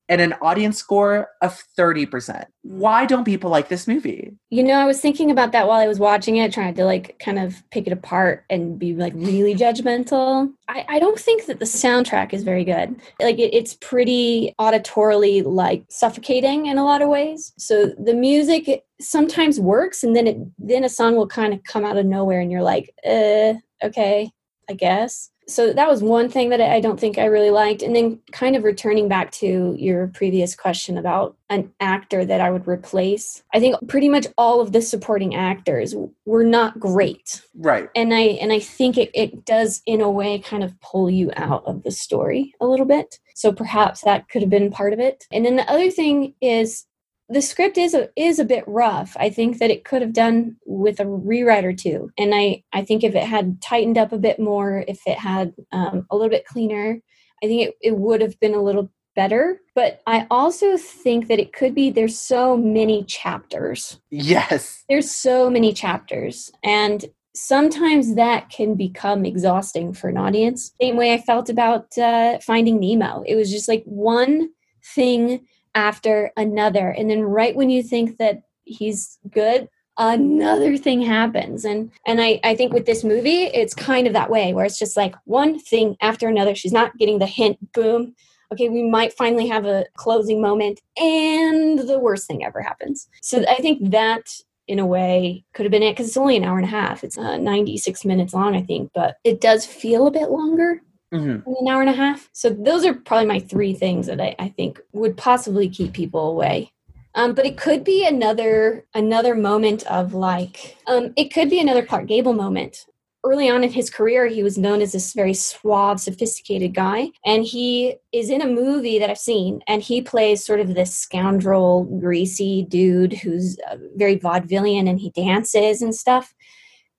and 0.08 0.20
an 0.20 0.34
audience 0.42 0.78
score 0.78 1.28
of 1.40 1.62
30%. 1.78 2.46
Why 2.62 3.06
don't 3.06 3.24
people 3.24 3.50
like 3.50 3.68
this 3.68 3.86
movie? 3.86 4.32
You 4.50 4.62
know, 4.62 4.74
I 4.74 4.84
was 4.84 5.00
thinking 5.00 5.30
about 5.30 5.52
that 5.52 5.66
while 5.66 5.80
I 5.80 5.86
was 5.86 5.98
watching 5.98 6.36
it, 6.36 6.52
trying 6.52 6.74
to 6.74 6.84
like 6.84 7.18
kind 7.18 7.38
of 7.38 7.62
pick 7.70 7.86
it 7.86 7.92
apart 7.92 8.44
and 8.50 8.78
be 8.78 8.94
like 8.94 9.12
really 9.14 9.54
judgmental. 9.54 10.52
I, 10.68 10.84
I 10.88 10.98
don't 10.98 11.18
think 11.18 11.46
that 11.46 11.60
the 11.60 11.64
soundtrack 11.64 12.32
is 12.32 12.42
very 12.42 12.64
good. 12.64 12.96
Like 13.20 13.38
it, 13.38 13.54
it's 13.54 13.74
pretty 13.74 14.54
auditorily 14.60 15.44
like 15.44 15.84
suffocating 15.88 16.66
in 16.66 16.78
a 16.78 16.84
lot 16.84 17.02
of 17.02 17.08
ways. 17.08 17.52
So 17.58 17.86
the 17.98 18.14
music 18.14 18.84
sometimes 19.00 19.58
works 19.58 20.04
and 20.04 20.14
then 20.14 20.26
it 20.26 20.36
then 20.58 20.84
a 20.84 20.88
song 20.88 21.16
will 21.16 21.26
kind 21.26 21.54
of 21.54 21.62
come 21.64 21.84
out 21.84 21.96
of 21.96 22.06
nowhere 22.06 22.40
and 22.40 22.50
you're 22.50 22.62
like, 22.62 22.92
uh, 23.06 23.54
okay, 23.82 24.30
I 24.68 24.74
guess 24.74 25.30
so 25.52 25.72
that 25.72 25.88
was 25.88 26.02
one 26.02 26.28
thing 26.28 26.48
that 26.50 26.60
I 26.60 26.80
don't 26.80 26.98
think 26.98 27.18
I 27.18 27.26
really 27.26 27.50
liked. 27.50 27.82
And 27.82 27.94
then 27.94 28.18
kind 28.32 28.56
of 28.56 28.64
returning 28.64 29.08
back 29.08 29.30
to 29.32 29.76
your 29.78 30.08
previous 30.08 30.54
question 30.56 30.98
about 30.98 31.36
an 31.50 31.72
actor 31.80 32.24
that 32.24 32.40
I 32.40 32.50
would 32.50 32.66
replace. 32.66 33.42
I 33.52 33.60
think 33.60 33.76
pretty 33.88 34.08
much 34.08 34.26
all 34.38 34.60
of 34.60 34.72
the 34.72 34.82
supporting 34.82 35.34
actors 35.34 35.94
were 36.24 36.44
not 36.44 36.80
great. 36.80 37.42
Right. 37.54 37.88
And 37.94 38.14
I 38.14 38.38
and 38.40 38.52
I 38.52 38.58
think 38.58 38.96
it, 38.96 39.10
it 39.14 39.44
does 39.44 39.82
in 39.86 40.00
a 40.00 40.10
way 40.10 40.38
kind 40.38 40.64
of 40.64 40.80
pull 40.80 41.10
you 41.10 41.30
out 41.36 41.64
of 41.66 41.82
the 41.82 41.90
story 41.90 42.54
a 42.60 42.66
little 42.66 42.86
bit. 42.86 43.18
So 43.34 43.52
perhaps 43.52 44.02
that 44.02 44.28
could 44.28 44.42
have 44.42 44.50
been 44.50 44.70
part 44.70 44.92
of 44.92 45.00
it. 45.00 45.26
And 45.30 45.44
then 45.44 45.56
the 45.56 45.70
other 45.70 45.90
thing 45.90 46.34
is 46.40 46.86
the 47.32 47.42
script 47.42 47.78
is 47.78 47.94
a, 47.94 48.08
is 48.16 48.38
a 48.38 48.44
bit 48.44 48.64
rough. 48.66 49.16
I 49.18 49.30
think 49.30 49.58
that 49.58 49.70
it 49.70 49.84
could 49.84 50.02
have 50.02 50.12
done 50.12 50.56
with 50.66 51.00
a 51.00 51.06
rewrite 51.06 51.64
or 51.64 51.72
two. 51.72 52.10
And 52.18 52.34
I, 52.34 52.62
I 52.72 52.82
think 52.82 53.02
if 53.02 53.14
it 53.14 53.24
had 53.24 53.60
tightened 53.62 53.98
up 53.98 54.12
a 54.12 54.18
bit 54.18 54.38
more, 54.38 54.84
if 54.86 55.00
it 55.06 55.18
had 55.18 55.54
um, 55.72 56.06
a 56.10 56.16
little 56.16 56.30
bit 56.30 56.46
cleaner, 56.46 57.00
I 57.42 57.46
think 57.46 57.68
it, 57.68 57.74
it 57.80 57.96
would 57.96 58.20
have 58.20 58.38
been 58.38 58.54
a 58.54 58.62
little 58.62 58.90
better. 59.14 59.60
But 59.74 60.00
I 60.06 60.26
also 60.30 60.76
think 60.76 61.28
that 61.28 61.38
it 61.38 61.52
could 61.52 61.74
be 61.74 61.90
there's 61.90 62.18
so 62.18 62.56
many 62.56 63.04
chapters. 63.04 64.00
Yes. 64.10 64.84
There's 64.88 65.10
so 65.10 65.50
many 65.50 65.72
chapters. 65.72 66.50
And 66.62 67.04
sometimes 67.34 68.14
that 68.14 68.50
can 68.50 68.74
become 68.74 69.24
exhausting 69.24 69.92
for 69.92 70.08
an 70.08 70.18
audience. 70.18 70.72
Same 70.80 70.96
way 70.96 71.14
I 71.14 71.18
felt 71.18 71.48
about 71.48 71.96
uh, 71.96 72.38
Finding 72.40 72.78
Nemo. 72.78 73.22
It 73.26 73.36
was 73.36 73.50
just 73.50 73.68
like 73.68 73.84
one 73.84 74.50
thing 74.94 75.46
after 75.74 76.32
another. 76.36 76.88
And 76.90 77.10
then 77.10 77.22
right 77.22 77.54
when 77.54 77.70
you 77.70 77.82
think 77.82 78.18
that 78.18 78.42
he's 78.64 79.18
good, 79.30 79.68
another 79.98 80.76
thing 80.76 81.02
happens. 81.02 81.64
And 81.64 81.90
and 82.06 82.20
I, 82.20 82.40
I 82.44 82.54
think 82.54 82.72
with 82.72 82.86
this 82.86 83.04
movie, 83.04 83.44
it's 83.44 83.74
kind 83.74 84.06
of 84.06 84.12
that 84.12 84.30
way 84.30 84.52
where 84.54 84.64
it's 84.64 84.78
just 84.78 84.96
like 84.96 85.14
one 85.24 85.58
thing 85.58 85.96
after 86.00 86.28
another. 86.28 86.54
She's 86.54 86.72
not 86.72 86.96
getting 86.98 87.18
the 87.18 87.26
hint, 87.26 87.72
boom. 87.72 88.14
Okay, 88.52 88.68
we 88.68 88.82
might 88.82 89.14
finally 89.14 89.48
have 89.48 89.64
a 89.64 89.86
closing 89.96 90.42
moment, 90.42 90.80
and 90.98 91.78
the 91.78 91.98
worst 91.98 92.26
thing 92.26 92.44
ever 92.44 92.60
happens. 92.60 93.08
So 93.22 93.44
I 93.48 93.56
think 93.56 93.90
that 93.90 94.28
in 94.68 94.78
a 94.78 94.86
way 94.86 95.44
could 95.54 95.64
have 95.64 95.70
been 95.70 95.82
it 95.82 95.92
because 95.92 96.08
it's 96.08 96.16
only 96.16 96.36
an 96.36 96.44
hour 96.44 96.58
and 96.58 96.66
a 96.66 96.70
half. 96.70 97.02
It's 97.02 97.18
uh, 97.18 97.38
96 97.38 98.04
minutes 98.04 98.34
long, 98.34 98.54
I 98.54 98.62
think, 98.62 98.90
but 98.94 99.16
it 99.24 99.40
does 99.40 99.64
feel 99.66 100.06
a 100.06 100.10
bit 100.10 100.30
longer 100.30 100.82
mm-hmm. 101.12 101.48
an 101.48 101.68
hour 101.68 101.80
and 101.80 101.90
a 101.90 101.94
half. 101.94 102.28
So 102.32 102.50
those 102.50 102.84
are 102.84 102.94
probably 102.94 103.26
my 103.26 103.40
three 103.40 103.74
things 103.74 104.06
that 104.06 104.20
I, 104.20 104.34
I 104.38 104.48
think 104.48 104.80
would 104.92 105.16
possibly 105.16 105.68
keep 105.68 105.92
people 105.92 106.30
away. 106.30 106.72
Um, 107.14 107.34
but 107.34 107.44
it 107.44 107.58
could 107.58 107.84
be 107.84 108.06
another 108.06 108.86
another 108.94 109.34
moment 109.34 109.82
of 109.84 110.14
like 110.14 110.76
um, 110.86 111.12
it 111.16 111.32
could 111.32 111.50
be 111.50 111.60
another 111.60 111.84
Clark 111.84 112.06
Gable 112.06 112.32
moment. 112.32 112.86
Early 113.24 113.48
on 113.48 113.62
in 113.62 113.70
his 113.70 113.88
career, 113.88 114.26
he 114.26 114.42
was 114.42 114.58
known 114.58 114.80
as 114.80 114.90
this 114.90 115.12
very 115.12 115.34
suave, 115.34 116.00
sophisticated 116.00 116.74
guy, 116.74 117.10
and 117.24 117.44
he 117.44 117.94
is 118.10 118.30
in 118.30 118.40
a 118.40 118.48
movie 118.48 118.98
that 118.98 119.10
I've 119.10 119.18
seen, 119.18 119.62
and 119.68 119.80
he 119.80 120.02
plays 120.02 120.44
sort 120.44 120.58
of 120.58 120.74
this 120.74 120.92
scoundrel, 120.92 121.84
greasy 122.00 122.66
dude 122.68 123.12
who's 123.12 123.58
uh, 123.70 123.76
very 123.94 124.18
vaudevillian, 124.18 124.88
and 124.88 124.98
he 124.98 125.10
dances 125.10 125.82
and 125.82 125.94
stuff. 125.94 126.34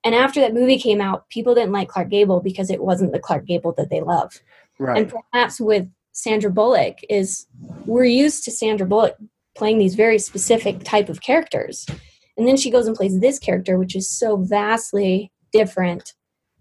And 0.03 0.13
after 0.13 0.41
that 0.41 0.53
movie 0.53 0.77
came 0.77 0.99
out, 0.99 1.29
people 1.29 1.55
didn't 1.55 1.71
like 1.71 1.87
Clark 1.87 2.09
Gable 2.09 2.41
because 2.41 2.69
it 2.69 2.83
wasn't 2.83 3.13
the 3.13 3.19
Clark 3.19 3.45
Gable 3.45 3.73
that 3.73 3.89
they 3.89 4.01
love. 4.01 4.39
Right. 4.79 4.97
And 4.97 5.13
perhaps 5.31 5.59
with 5.61 5.87
Sandra 6.11 6.51
Bullock 6.51 6.99
is 7.09 7.47
we're 7.85 8.03
used 8.05 8.43
to 8.45 8.51
Sandra 8.51 8.85
Bullock 8.85 9.15
playing 9.55 9.77
these 9.77 9.95
very 9.95 10.19
specific 10.19 10.83
type 10.83 11.09
of 11.09 11.21
characters. 11.21 11.85
And 12.37 12.47
then 12.47 12.57
she 12.57 12.71
goes 12.71 12.87
and 12.87 12.95
plays 12.95 13.19
this 13.19 13.39
character, 13.39 13.77
which 13.77 13.95
is 13.95 14.09
so 14.09 14.37
vastly 14.37 15.31
different 15.51 16.13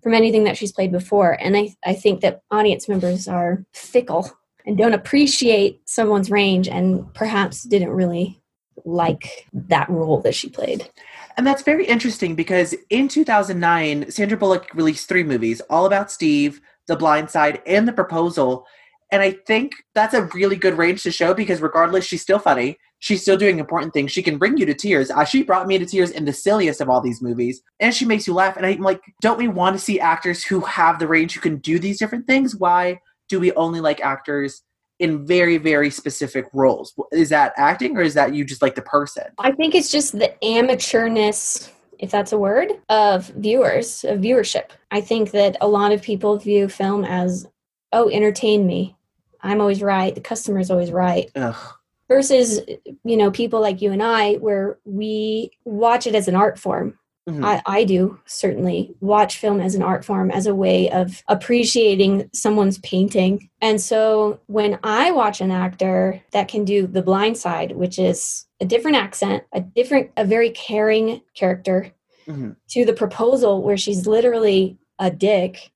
from 0.02 0.14
anything 0.14 0.44
that 0.44 0.56
she's 0.56 0.72
played 0.72 0.92
before. 0.92 1.32
And 1.40 1.56
I, 1.56 1.74
I 1.84 1.94
think 1.94 2.20
that 2.20 2.42
audience 2.50 2.88
members 2.88 3.28
are 3.28 3.64
fickle 3.72 4.30
and 4.66 4.76
don't 4.76 4.94
appreciate 4.94 5.80
someone's 5.88 6.30
range 6.30 6.68
and 6.68 7.12
perhaps 7.14 7.62
didn't 7.62 7.90
really 7.90 8.40
like 8.84 9.48
that 9.52 9.88
role 9.88 10.20
that 10.20 10.34
she 10.34 10.48
played. 10.48 10.88
And 11.36 11.46
that's 11.46 11.62
very 11.62 11.86
interesting 11.86 12.34
because 12.34 12.74
in 12.90 13.08
2009, 13.08 14.10
Sandra 14.10 14.36
Bullock 14.36 14.68
released 14.74 15.08
three 15.08 15.24
movies 15.24 15.60
All 15.70 15.86
About 15.86 16.10
Steve, 16.10 16.60
The 16.86 16.96
Blind 16.96 17.30
Side, 17.30 17.62
and 17.66 17.86
The 17.86 17.92
Proposal. 17.92 18.66
And 19.10 19.22
I 19.22 19.32
think 19.46 19.74
that's 19.94 20.14
a 20.14 20.24
really 20.34 20.56
good 20.56 20.78
range 20.78 21.02
to 21.02 21.10
show 21.10 21.34
because 21.34 21.60
regardless, 21.60 22.04
she's 22.04 22.22
still 22.22 22.38
funny. 22.38 22.78
She's 22.98 23.20
still 23.20 23.36
doing 23.36 23.58
important 23.58 23.92
things. 23.92 24.12
She 24.12 24.22
can 24.22 24.38
bring 24.38 24.56
you 24.56 24.64
to 24.64 24.74
tears. 24.74 25.10
Uh, 25.10 25.24
she 25.24 25.42
brought 25.42 25.66
me 25.66 25.76
to 25.76 25.84
tears 25.84 26.10
in 26.10 26.24
the 26.24 26.32
silliest 26.32 26.80
of 26.80 26.88
all 26.88 27.00
these 27.00 27.20
movies. 27.20 27.60
And 27.80 27.94
she 27.94 28.04
makes 28.04 28.26
you 28.26 28.32
laugh. 28.32 28.56
And 28.56 28.64
I'm 28.64 28.80
like, 28.80 29.02
don't 29.20 29.38
we 29.38 29.48
want 29.48 29.76
to 29.76 29.82
see 29.82 30.00
actors 30.00 30.44
who 30.44 30.60
have 30.60 30.98
the 30.98 31.08
range 31.08 31.34
who 31.34 31.40
can 31.40 31.58
do 31.58 31.78
these 31.78 31.98
different 31.98 32.26
things? 32.26 32.56
Why 32.56 33.00
do 33.28 33.40
we 33.40 33.52
only 33.52 33.80
like 33.80 34.00
actors 34.00 34.62
in 35.02 35.26
very 35.26 35.58
very 35.58 35.90
specific 35.90 36.46
roles. 36.52 36.94
Is 37.10 37.28
that 37.30 37.52
acting 37.56 37.96
or 37.96 38.02
is 38.02 38.14
that 38.14 38.34
you 38.34 38.44
just 38.44 38.62
like 38.62 38.76
the 38.76 38.82
person? 38.82 39.24
I 39.38 39.50
think 39.50 39.74
it's 39.74 39.90
just 39.90 40.12
the 40.12 40.32
amateurness 40.42 41.70
if 41.98 42.10
that's 42.10 42.32
a 42.32 42.38
word 42.38 42.70
of 42.88 43.26
viewers 43.36 44.04
of 44.04 44.20
viewership. 44.20 44.70
I 44.92 45.00
think 45.00 45.32
that 45.32 45.56
a 45.60 45.66
lot 45.66 45.90
of 45.90 46.02
people 46.02 46.38
view 46.38 46.68
film 46.68 47.04
as 47.04 47.48
oh 47.92 48.08
entertain 48.10 48.64
me. 48.64 48.96
I'm 49.40 49.60
always 49.60 49.82
right. 49.82 50.14
The 50.14 50.20
customer's 50.20 50.70
always 50.70 50.92
right. 50.92 51.28
Ugh. 51.34 51.74
versus 52.06 52.60
you 53.02 53.16
know 53.16 53.32
people 53.32 53.60
like 53.60 53.82
you 53.82 53.90
and 53.90 54.02
i 54.02 54.34
where 54.34 54.78
we 54.84 55.50
watch 55.64 56.06
it 56.06 56.14
as 56.14 56.28
an 56.28 56.36
art 56.36 56.58
form 56.58 56.98
Mm-hmm. 57.28 57.44
I, 57.44 57.62
I 57.66 57.84
do 57.84 58.18
certainly 58.26 58.96
watch 59.00 59.38
film 59.38 59.60
as 59.60 59.76
an 59.76 59.82
art 59.82 60.04
form, 60.04 60.30
as 60.30 60.46
a 60.46 60.54
way 60.54 60.90
of 60.90 61.22
appreciating 61.28 62.28
someone's 62.32 62.78
painting. 62.78 63.48
And 63.60 63.80
so 63.80 64.40
when 64.46 64.78
I 64.82 65.12
watch 65.12 65.40
an 65.40 65.52
actor 65.52 66.20
that 66.32 66.48
can 66.48 66.64
do 66.64 66.86
the 66.86 67.02
blind 67.02 67.38
side, 67.38 67.72
which 67.72 67.98
is 67.98 68.46
a 68.60 68.64
different 68.64 68.96
accent, 68.96 69.44
a 69.52 69.60
different, 69.60 70.10
a 70.16 70.24
very 70.24 70.50
caring 70.50 71.22
character, 71.34 71.92
mm-hmm. 72.26 72.50
to 72.70 72.84
the 72.84 72.92
proposal 72.92 73.62
where 73.62 73.76
she's 73.76 74.06
literally 74.06 74.78
a 74.98 75.10
dick 75.10 75.70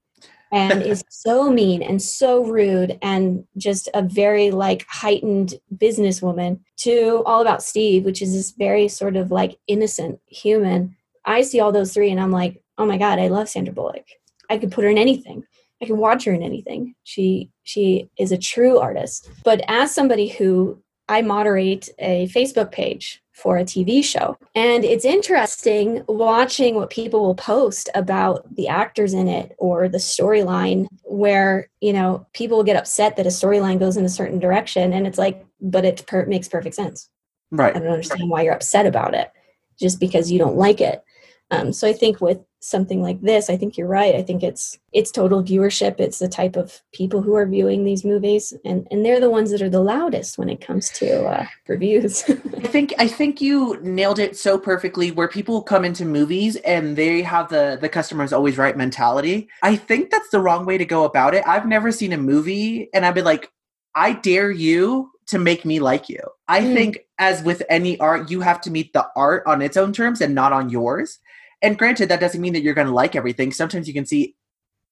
and 0.53 0.83
is 0.83 1.05
so 1.11 1.51
mean 1.51 1.83
and 1.83 2.01
so 2.01 2.45
rude 2.45 2.99
and 3.03 3.45
just 3.57 3.89
a 3.95 4.03
very 4.03 4.51
like 4.51 4.87
heightened 4.89 5.55
businesswoman 5.77 6.61
to 6.77 7.23
all 7.27 7.41
about 7.41 7.63
steve 7.63 8.05
which 8.05 8.23
is 8.23 8.33
this 8.33 8.53
very 8.53 8.89
sort 8.89 9.17
of 9.17 9.31
like 9.31 9.59
innocent 9.67 10.21
human 10.27 10.96
I 11.27 11.43
see 11.43 11.61
all 11.61 11.73
those 11.73 11.93
three 11.93 12.11
and 12.11 12.21
I'm 12.21 12.33
like, 12.33 12.63
oh 12.79 12.87
my 12.87 12.97
God, 12.97 13.19
I 13.19 13.29
love 13.29 13.49
Sandra 13.49 13.75
Bullock. 13.75 14.07
I 14.49 14.59
could 14.59 14.73
put 14.73 14.85
her 14.85 14.91
in 14.91 14.99
anything. 14.99 15.45
I 15.83 15.85
can 15.85 15.99
watch 15.99 16.25
her 16.25 16.33
in 16.33 16.43
anything. 16.43 16.95
She 17.05 17.51
she 17.65 18.09
is 18.19 18.33
a 18.33 18.39
true 18.39 18.79
artist. 18.79 19.29
But 19.45 19.61
as 19.69 19.95
somebody 19.95 20.29
who 20.29 20.83
I 21.09 21.23
moderate 21.23 21.89
a 21.99 22.27
Facebook 22.29 22.73
page 22.73 23.23
for 23.33 23.59
a 23.59 23.65
TV 23.65 24.03
show. 24.03 24.37
And 24.55 24.85
it's 24.85 25.05
interesting 25.05 26.03
watching 26.09 26.75
what 26.75 26.91
people 26.91 27.21
will 27.21 27.35
post 27.35 27.89
about 27.95 28.55
the 28.57 28.67
actors 28.69 29.13
in 29.13 29.29
it 29.29 29.55
or 29.59 29.89
the 29.89 29.99
storyline 29.99 30.87
where, 31.03 31.69
you 31.81 31.93
know, 31.93 32.27
people 32.33 32.57
will 32.57 32.65
get 32.65 32.77
upset 32.77 33.17
that 33.17 33.27
a 33.27 33.31
storyline 33.31 33.79
goes 33.79 33.97
in 33.97 34.05
a 34.05 34.09
certain 34.09 34.39
direction 34.39 34.93
and 34.93 35.07
it's 35.07 35.19
like, 35.19 35.45
but 35.61 35.85
it 35.85 36.05
per- 36.07 36.27
makes 36.27 36.49
perfect 36.49 36.75
sense. 36.75 37.09
Right. 37.51 37.77
I 37.77 37.79
don't 37.79 37.89
understand 37.89 38.29
why 38.29 38.43
you're 38.43 38.55
upset 38.55 38.87
about 38.87 39.15
it 39.15 39.31
just 39.79 40.01
because 40.01 40.33
you 40.33 40.39
don't 40.39 40.57
like 40.57 40.81
it. 40.81 41.05
Um, 41.51 41.73
so 41.73 41.87
I 41.87 41.93
think 41.93 42.21
with 42.21 42.41
something 42.61 43.01
like 43.01 43.21
this, 43.21 43.49
I 43.49 43.57
think 43.57 43.79
you're 43.79 43.87
right. 43.87 44.17
I 44.17 44.23
think 44.23 44.43
it's 44.43 44.79
it's 44.93 45.13
total 45.13 45.45
viewership. 45.45 46.01
It's 46.01 46.19
the 46.19 46.29
type 46.29 46.57
of 46.57 46.83
people 46.93 47.23
who 47.23 47.35
are 47.37 47.47
viewing 47.47 47.85
these 47.85 48.05
movies, 48.05 48.53
and 48.65 48.89
and 48.91 49.05
they're 49.05 49.21
the 49.21 49.31
ones 49.31 49.53
that 49.53 49.63
are 49.63 49.71
the 49.71 49.81
loudest 49.81 50.39
when 50.39 50.49
it 50.49 50.61
comes 50.61 50.91
to 50.91 51.25
uh, 51.25 51.47
reviews. 51.69 52.25
I 52.29 52.67
think 52.67 52.95
I 52.99 53.07
think 53.07 53.41
you 53.41 53.79
nailed 53.83 54.19
it 54.19 54.37
so 54.37 54.59
perfectly. 54.59 55.13
Where 55.13 55.29
people 55.29 55.63
come 55.63 55.85
into 55.85 56.05
movies 56.05 56.57
and 56.57 56.97
they 56.97 57.23
have 57.23 57.49
the 57.49 57.79
the 57.81 57.89
customer's 57.89 58.33
always 58.33 58.59
right 58.59 58.77
mentality. 58.77 59.49
I 59.63 59.77
think 59.77 60.11
that's 60.11 60.31
the 60.31 60.41
wrong 60.41 60.67
way 60.67 60.79
to 60.79 60.85
go 60.85 61.05
about 61.05 61.35
it. 61.35 61.47
I've 61.47 61.67
never 61.67 61.93
seen 61.93 62.13
a 62.13 62.19
movie 62.19 62.89
and 62.93 63.07
I've 63.07 63.15
been 63.15 63.25
like, 63.25 63.53
I 63.95 64.15
dare 64.15 64.51
you 64.51 65.13
to 65.27 65.39
make 65.39 65.65
me 65.65 65.81
like 65.81 66.09
you. 66.09 66.21
I 66.49 66.61
mm. 66.61 66.75
think 66.75 66.99
as 67.19 67.43
with 67.43 67.63
any 67.69 67.99
art, 67.99 68.31
you 68.31 68.41
have 68.41 68.61
to 68.63 68.71
meet 68.71 68.93
the 68.93 69.07
art 69.17 69.43
on 69.47 69.61
its 69.61 69.77
own 69.77 69.93
terms 69.93 70.21
and 70.21 70.35
not 70.35 70.53
on 70.53 70.71
yours. 70.71 71.19
And 71.67 71.77
granted, 71.77 72.09
that 72.11 72.21
doesn't 72.21 72.41
mean 72.41 72.53
that 72.53 72.63
you're 72.63 72.75
going 72.75 72.87
to 72.87 72.93
like 72.93 73.17
everything. 73.17 73.51
Sometimes 73.51 73.89
you 73.89 73.93
can 73.93 74.07
see 74.07 74.37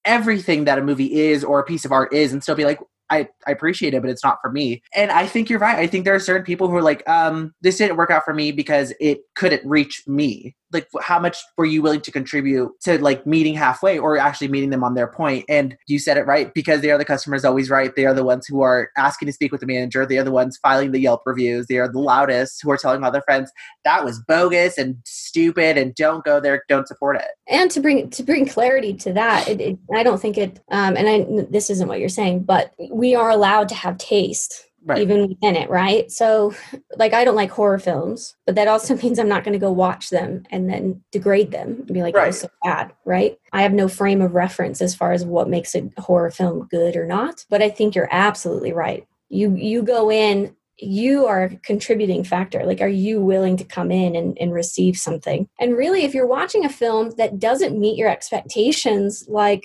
everything 0.05 0.65
that 0.65 0.77
a 0.77 0.83
movie 0.83 1.21
is 1.21 1.45
or 1.45 1.61
a 1.61 1.65
piece 1.65 1.85
of 1.85 1.93
art 1.93 2.13
is 2.13 2.33
and 2.33 2.43
still 2.43 2.57
be 2.57 2.65
like, 2.65 2.81
I, 3.11 3.29
I 3.47 3.53
appreciate 3.53 3.95
it, 3.95 4.03
but 4.03 4.11
it's 4.11 4.25
not 4.25 4.39
for 4.43 4.51
me. 4.51 4.83
And 4.93 5.13
I 5.13 5.25
think 5.29 5.49
you're 5.49 5.61
right. 5.61 5.79
I 5.79 5.87
think 5.87 6.05
there 6.05 6.17
are 6.17 6.19
certain 6.19 6.45
people 6.45 6.69
who 6.69 6.75
are 6.75 6.83
like, 6.83 7.09
um, 7.09 7.55
this 7.61 7.79
didn't 7.79 7.97
work 7.97 8.11
out 8.11 8.25
for 8.25 8.35
me 8.35 8.51
because 8.51 8.93
it 8.99 9.21
couldn't 9.37 9.65
reach 9.65 10.03
me 10.09 10.57
like 10.75 10.89
how 11.01 11.19
much 11.19 11.39
were 11.57 11.65
you 11.65 11.81
willing 11.83 12.01
to 12.03 12.11
contribute 12.11 12.71
to 12.83 12.99
like 12.99 13.27
meeting 13.27 13.55
halfway 13.55 13.99
or 13.99 14.19
actually 14.19 14.49
meeting 14.49 14.71
them 14.71 14.85
on 14.85 14.95
their 14.95 15.07
point? 15.07 15.45
And 15.49 15.77
you 15.87 15.99
said 15.99 16.17
it 16.17 16.27
right 16.27 16.53
because 16.53 16.81
they 16.81 16.91
are 16.91 16.99
the 16.99 17.05
customers 17.05 17.45
always 17.45 17.71
right. 17.71 17.95
They 17.95 18.05
are 18.05 18.15
the 18.15 18.25
ones 18.25 18.47
who 18.47 18.63
are 18.63 18.91
asking 18.97 19.27
to 19.27 19.33
speak 19.33 19.53
with 19.53 19.61
the 19.61 19.67
manager. 19.67 20.05
They 20.05 20.19
are 20.19 20.25
the 20.25 20.33
ones 20.33 20.59
filing 20.59 20.93
the 20.93 21.01
yelp 21.01 21.23
reviews. 21.25 21.67
They 21.67 21.79
are 21.79 21.91
the 21.91 22.01
loudest 22.01 22.61
who 22.63 22.71
are 22.71 22.77
telling 22.77 23.03
all 23.05 23.11
their 23.11 23.23
friends 23.23 23.51
that 23.85 24.05
was 24.05 24.19
bogus 24.21 24.79
and 24.79 24.97
stupid 25.05 25.77
and 25.77 25.95
don't 25.95 26.25
go 26.25 26.41
there 26.41 26.65
don't 26.69 26.89
support 26.89 27.17
it. 27.17 27.29
And 27.49 27.71
to 27.71 27.81
bring 27.81 28.11
to 28.11 28.23
bring 28.23 28.47
clarity 28.47 28.95
to 28.95 29.13
that 29.13 29.49
it, 29.49 29.61
it, 29.61 29.79
i 29.95 30.03
don't 30.03 30.21
think 30.21 30.39
it 30.39 30.61
um, 30.71 30.97
and 30.97 31.09
i 31.09 31.47
this 31.51 31.71
isn't 31.71 31.89
what 31.89 32.01
you're 32.01 32.09
saying 32.09 32.41
but 32.41 32.73
we 32.91 33.15
are 33.15 33.31
allowed 33.31 33.69
to 33.69 33.75
have 33.75 33.99
taste 33.99 34.67
right. 34.85 34.99
even 34.99 35.29
within 35.29 35.57
it, 35.57 35.71
right? 35.71 36.11
So, 36.11 36.55
like, 36.97 37.13
I 37.13 37.25
don't 37.25 37.37
like 37.37 37.51
horror 37.51 37.79
films, 37.79 38.37
but 38.47 38.55
that 38.55 38.69
also 38.69 38.97
means 39.03 39.19
I'm 39.19 39.29
not 39.29 39.45
going 39.45 39.53
to 39.53 39.59
go 39.59 39.73
watch 39.73 40.11
them 40.11 40.45
and 40.51 40.69
then 40.69 41.03
degrade 41.13 41.51
them 41.51 41.77
and 41.87 41.87
be 41.87 42.03
like, 42.03 42.15
oh, 42.15 42.21
right. 42.21 42.29
oh, 42.29 42.33
so 42.33 42.49
bad, 42.63 42.93
right? 43.05 43.39
I 43.53 43.63
have 43.63 43.73
no 43.73 43.89
frame 43.89 44.21
of 44.21 44.35
reference 44.35 44.81
as 44.81 44.95
far 44.95 45.13
as 45.13 45.25
what 45.25 45.49
makes 45.49 45.75
a 45.75 45.91
horror 45.99 46.31
film 46.31 46.67
good 46.71 46.97
or 46.97 47.07
not. 47.07 47.45
But 47.51 47.63
I 47.63 47.71
think 47.71 47.95
you're 47.95 48.09
absolutely 48.11 48.73
right. 48.73 49.07
You 49.29 49.55
you 49.57 49.83
go 49.83 50.11
in 50.11 50.55
you 50.79 51.27
are 51.27 51.45
a 51.45 51.57
contributing 51.59 52.25
factor. 52.25 52.65
Like, 52.65 52.81
are 52.81 52.89
you 52.89 53.21
willing 53.21 53.57
to 53.59 53.65
come 53.65 53.91
in 53.91 54.17
and, 54.17 54.37
and 54.41 54.53
receive 54.53 54.97
something? 54.97 55.49
And 55.61 55.77
really, 55.77 56.05
if 56.05 56.15
you're 56.15 56.27
watching 56.27 56.65
a 56.65 56.69
film 56.69 57.13
that 57.17 57.39
doesn't 57.39 57.79
meet 57.79 57.97
your 57.97 58.09
expectations, 58.09 59.25
like 59.29 59.65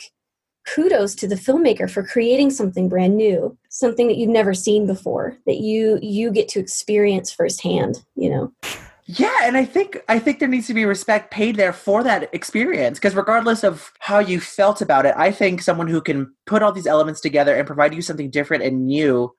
kudos 0.73 1.15
to 1.15 1.27
the 1.27 1.35
filmmaker 1.35 1.89
for 1.89 2.03
creating 2.03 2.49
something 2.49 2.89
brand 2.89 3.15
new 3.15 3.57
something 3.69 4.07
that 4.07 4.17
you've 4.17 4.29
never 4.29 4.53
seen 4.53 4.85
before 4.85 5.37
that 5.45 5.57
you 5.57 5.99
you 6.01 6.31
get 6.31 6.47
to 6.47 6.59
experience 6.59 7.31
firsthand 7.31 8.03
you 8.15 8.29
know? 8.29 8.51
Yeah 9.05 9.39
and 9.43 9.57
i 9.57 9.65
think 9.65 10.01
i 10.07 10.19
think 10.19 10.39
there 10.39 10.47
needs 10.47 10.67
to 10.67 10.73
be 10.73 10.85
respect 10.85 11.31
paid 11.31 11.55
there 11.55 11.73
for 11.73 12.03
that 12.03 12.29
experience 12.33 12.99
because 12.99 13.15
regardless 13.15 13.63
of 13.63 13.91
how 13.99 14.19
you 14.19 14.39
felt 14.39 14.81
about 14.81 15.05
it 15.05 15.15
i 15.17 15.31
think 15.31 15.61
someone 15.61 15.87
who 15.87 16.01
can 16.01 16.33
put 16.45 16.61
all 16.61 16.71
these 16.71 16.87
elements 16.87 17.19
together 17.19 17.55
and 17.55 17.65
provide 17.65 17.93
you 17.93 18.01
something 18.01 18.29
different 18.29 18.63
and 18.63 18.85
new 18.85 19.33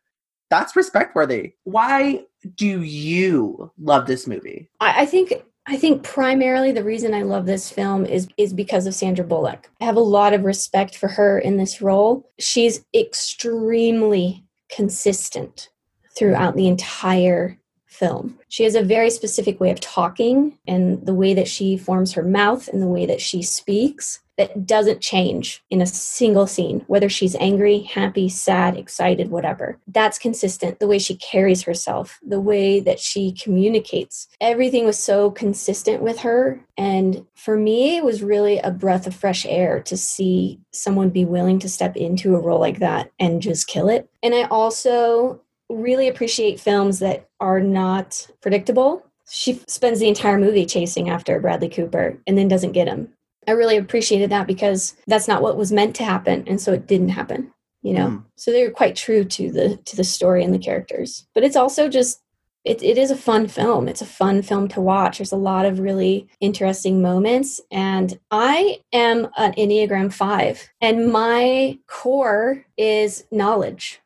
that's 0.49 0.75
respect 0.75 1.15
worthy 1.15 1.53
why 1.63 2.25
do 2.55 2.83
you 2.83 3.71
love 3.79 4.07
this 4.07 4.27
movie? 4.27 4.71
I, 4.81 5.03
I 5.03 5.07
think 5.07 5.33
I 5.71 5.77
think 5.77 6.03
primarily 6.03 6.73
the 6.73 6.83
reason 6.83 7.15
I 7.15 7.23
love 7.23 7.47
this 7.47 7.71
film 7.71 8.05
is 8.05 8.27
is 8.37 8.53
because 8.53 8.87
of 8.87 8.95
Sandra 8.95 9.25
Bullock. 9.25 9.71
I 9.81 9.85
have 9.85 9.95
a 9.95 10.01
lot 10.01 10.35
of 10.35 10.43
respect 10.43 10.97
for 10.97 11.07
her 11.07 11.39
in 11.39 11.59
this 11.59 11.81
role. 11.81 12.29
She's 12.41 12.85
extremely 12.93 14.45
consistent 14.69 15.69
throughout 16.17 16.57
the 16.57 16.67
entire 16.67 17.57
film. 17.87 18.37
She 18.49 18.65
has 18.65 18.75
a 18.75 18.83
very 18.83 19.11
specific 19.11 19.61
way 19.61 19.71
of 19.71 19.79
talking 19.79 20.59
and 20.67 21.07
the 21.07 21.15
way 21.15 21.35
that 21.35 21.47
she 21.47 21.77
forms 21.77 22.15
her 22.15 22.25
mouth 22.25 22.67
and 22.67 22.83
the 22.83 22.89
way 22.89 23.07
that 23.07 23.21
she 23.21 23.41
speaks 23.41 24.19
that 24.41 24.67
doesn't 24.67 25.03
change 25.03 25.63
in 25.69 25.83
a 25.83 25.87
single 25.87 26.47
scene, 26.47 26.83
whether 26.87 27.11
she's 27.11 27.37
angry, 27.37 27.81
happy, 27.81 28.27
sad, 28.27 28.75
excited, 28.75 29.31
whatever. 29.31 29.79
That's 29.87 30.19
consistent. 30.19 30.79
The 30.79 30.87
way 30.87 30.99
she 30.99 31.15
carries 31.17 31.65
herself, 31.65 32.19
the 32.27 32.41
way 32.41 32.81
that 32.81 32.99
she 32.99 33.33
communicates. 33.33 34.29
Everything 34.41 34.87
was 34.87 34.99
so 34.99 35.31
consistent 35.31 36.01
with 36.01 36.21
her. 36.21 36.59
And 36.79 37.27
for 37.35 37.59
me, 37.59 37.99
it 37.99 38.05
was 38.05 38.23
really 38.23 38.57
a 38.61 38.71
breath 38.71 39.07
of 39.07 39.15
fresh 39.15 39.45
air 39.45 39.83
to 39.83 39.95
see 39.95 40.59
someone 40.73 41.11
be 41.11 41.27
willing 41.27 41.59
to 41.59 41.69
step 41.69 41.95
into 41.95 42.35
a 42.35 42.41
role 42.41 42.61
like 42.61 42.79
that 42.79 43.13
and 43.21 43.43
just 43.43 43.67
kill 43.67 43.91
it. 43.91 44.09
And 44.23 44.35
I 44.35 44.45
also 44.45 45.43
really 45.69 46.09
appreciate 46.09 46.61
films 46.61 46.99
that 47.01 47.29
are 47.41 47.61
not 47.61 48.27
predictable. 48.41 49.05
She 49.29 49.61
spends 49.67 50.01
the 50.01 50.09
entire 50.09 50.39
movie 50.39 50.65
chasing 50.65 51.11
after 51.11 51.39
Bradley 51.41 51.69
Cooper 51.69 52.19
and 52.27 52.39
then 52.39 52.49
doesn't 52.49 52.73
get 52.73 52.89
him. 52.89 53.13
I 53.49 53.53
really 53.53 53.77
appreciated 53.77 54.31
that 54.31 54.47
because 54.47 54.97
that's 55.07 55.29
not 55.29 55.43
what 55.43 55.57
was 55.57 55.73
meant 55.73 55.97
to 55.97 56.05
happen, 56.05 56.45
and 56.47 56.61
so 56.61 56.73
it 56.73 56.87
didn't 56.87 57.11
happen. 57.11 57.53
You 57.83 57.95
know, 57.95 58.07
mm. 58.09 58.25
so 58.37 58.53
they 58.53 58.65
were 58.65 58.73
quite 58.73 58.95
true 58.95 59.25
to 59.25 59.51
the 59.51 59.77
to 59.87 59.97
the 59.97 60.05
story 60.05 60.45
and 60.45 60.53
the 60.53 60.59
characters. 60.59 61.27
But 61.35 61.45
it's 61.45 61.57
also 61.57 61.89
just 61.89 62.21
it, 62.65 62.83
it 62.83 62.99
is 62.99 63.11
a 63.11 63.17
fun 63.17 63.49
film. 63.49 63.89
It's 63.89 64.03
a 64.03 64.07
fun 64.07 64.43
film 64.43 64.69
to 64.69 64.83
watch. 64.83 65.19
There's 65.19 65.33
a 65.33 65.37
lot 65.37 65.65
of 65.65 65.81
really 65.81 66.29
interesting 66.41 67.01
moments. 67.01 67.61
And 67.71 68.19
I 68.31 68.81
am 68.93 69.29
an 69.39 69.53
Enneagram 69.55 70.13
5, 70.13 70.69
and 70.83 71.11
my 71.11 71.79
core 71.87 72.65
is 72.77 73.25
knowledge 73.31 74.01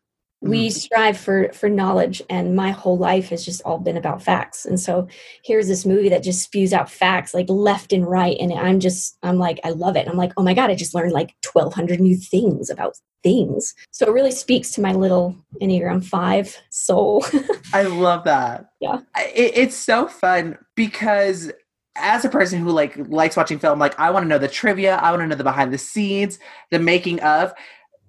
we 0.44 0.68
mm-hmm. 0.68 0.78
strive 0.78 1.16
for 1.16 1.50
for 1.52 1.68
knowledge 1.70 2.22
and 2.28 2.54
my 2.54 2.70
whole 2.70 2.98
life 2.98 3.30
has 3.30 3.44
just 3.44 3.62
all 3.62 3.78
been 3.78 3.96
about 3.96 4.22
facts. 4.22 4.66
And 4.66 4.78
so 4.78 5.08
here's 5.42 5.68
this 5.68 5.86
movie 5.86 6.10
that 6.10 6.22
just 6.22 6.42
spews 6.42 6.72
out 6.72 6.90
facts 6.90 7.32
like 7.32 7.48
left 7.48 7.92
and 7.92 8.06
right 8.06 8.36
and 8.38 8.52
i'm 8.52 8.78
just 8.78 9.16
i'm 9.22 9.38
like 9.38 9.58
i 9.64 9.70
love 9.70 9.96
it. 9.96 10.06
I'm 10.06 10.16
like 10.16 10.32
oh 10.36 10.42
my 10.42 10.54
god 10.54 10.70
i 10.70 10.74
just 10.74 10.94
learned 10.94 11.12
like 11.12 11.34
1200 11.50 11.98
new 11.98 12.16
things 12.16 12.68
about 12.68 12.94
things. 13.22 13.74
So 13.90 14.06
it 14.06 14.12
really 14.12 14.30
speaks 14.30 14.70
to 14.72 14.82
my 14.82 14.92
little 14.92 15.34
enneagram 15.62 16.04
5 16.04 16.58
soul. 16.68 17.24
I 17.72 17.84
love 17.84 18.24
that. 18.24 18.66
Yeah. 18.80 18.98
It, 19.34 19.52
it's 19.56 19.76
so 19.76 20.06
fun 20.06 20.58
because 20.74 21.50
as 21.96 22.24
a 22.24 22.28
person 22.28 22.58
who 22.58 22.70
like 22.70 22.96
likes 23.08 23.36
watching 23.36 23.56
film 23.56 23.78
like 23.78 23.96
i 24.00 24.10
want 24.10 24.24
to 24.24 24.28
know 24.28 24.36
the 24.36 24.48
trivia 24.48 24.96
i 24.96 25.12
want 25.12 25.22
to 25.22 25.28
know 25.28 25.36
the 25.36 25.44
behind 25.44 25.72
the 25.72 25.78
scenes 25.78 26.40
the 26.72 26.78
making 26.80 27.20
of 27.20 27.54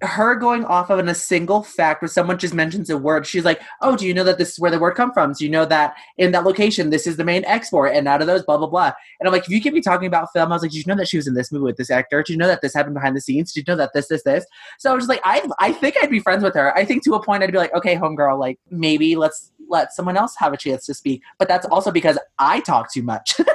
her 0.01 0.35
going 0.35 0.65
off 0.65 0.89
of 0.89 0.99
a 0.99 1.15
single 1.15 1.63
fact 1.63 2.01
where 2.01 2.09
someone 2.09 2.37
just 2.37 2.53
mentions 2.53 2.89
a 2.89 2.97
word 2.97 3.25
she's 3.25 3.45
like 3.45 3.61
oh 3.81 3.95
do 3.95 4.05
you 4.05 4.13
know 4.13 4.25
that 4.25 4.37
this 4.37 4.51
is 4.51 4.59
where 4.59 4.69
the 4.69 4.79
word 4.79 4.91
come 4.95 5.11
from? 5.13 5.31
Do 5.31 5.45
you 5.45 5.49
know 5.49 5.65
that 5.65 5.95
in 6.17 6.31
that 6.31 6.43
location 6.43 6.89
this 6.89 7.07
is 7.07 7.15
the 7.15 7.23
main 7.23 7.45
export 7.45 7.93
and 7.93 8.07
out 8.07 8.21
of 8.21 8.27
those 8.27 8.43
blah 8.43 8.57
blah 8.57 8.67
blah. 8.67 8.91
And 9.19 9.27
i'm 9.27 9.31
like 9.33 9.43
if 9.43 9.49
you 9.49 9.61
keep 9.61 9.73
me 9.73 9.81
talking 9.81 10.07
about 10.07 10.31
film 10.33 10.51
i 10.51 10.55
was 10.55 10.61
like 10.61 10.71
did 10.71 10.79
you 10.79 10.83
know 10.87 10.97
that 10.97 11.07
she 11.07 11.17
was 11.17 11.27
in 11.27 11.33
this 11.33 11.51
movie 11.51 11.63
with 11.63 11.77
this 11.77 11.89
actor? 11.89 12.21
Did 12.23 12.33
you 12.33 12.37
know 12.37 12.47
that 12.47 12.61
this 12.61 12.73
happened 12.73 12.95
behind 12.95 13.15
the 13.15 13.21
scenes? 13.21 13.53
Did 13.53 13.67
you 13.67 13.73
know 13.73 13.77
that 13.77 13.91
this 13.93 14.07
this 14.07 14.23
this? 14.23 14.45
So 14.79 14.91
i 14.91 14.93
was 14.93 15.03
just 15.03 15.09
like 15.09 15.21
i 15.23 15.47
i 15.59 15.71
think 15.71 15.95
i'd 16.01 16.09
be 16.09 16.19
friends 16.19 16.43
with 16.43 16.55
her. 16.55 16.75
I 16.77 16.83
think 16.83 17.03
to 17.05 17.13
a 17.13 17.23
point 17.23 17.43
i'd 17.43 17.51
be 17.51 17.57
like 17.57 17.73
okay 17.73 17.95
homegirl 17.95 18.37
like 18.37 18.59
maybe 18.69 19.15
let's 19.15 19.51
let 19.69 19.93
someone 19.93 20.17
else 20.17 20.35
have 20.37 20.53
a 20.53 20.57
chance 20.57 20.85
to 20.85 20.93
speak 20.93 21.23
but 21.39 21.47
that's 21.47 21.65
also 21.65 21.89
because 21.91 22.19
i 22.37 22.59
talk 22.61 22.91
too 22.91 23.03
much. 23.03 23.39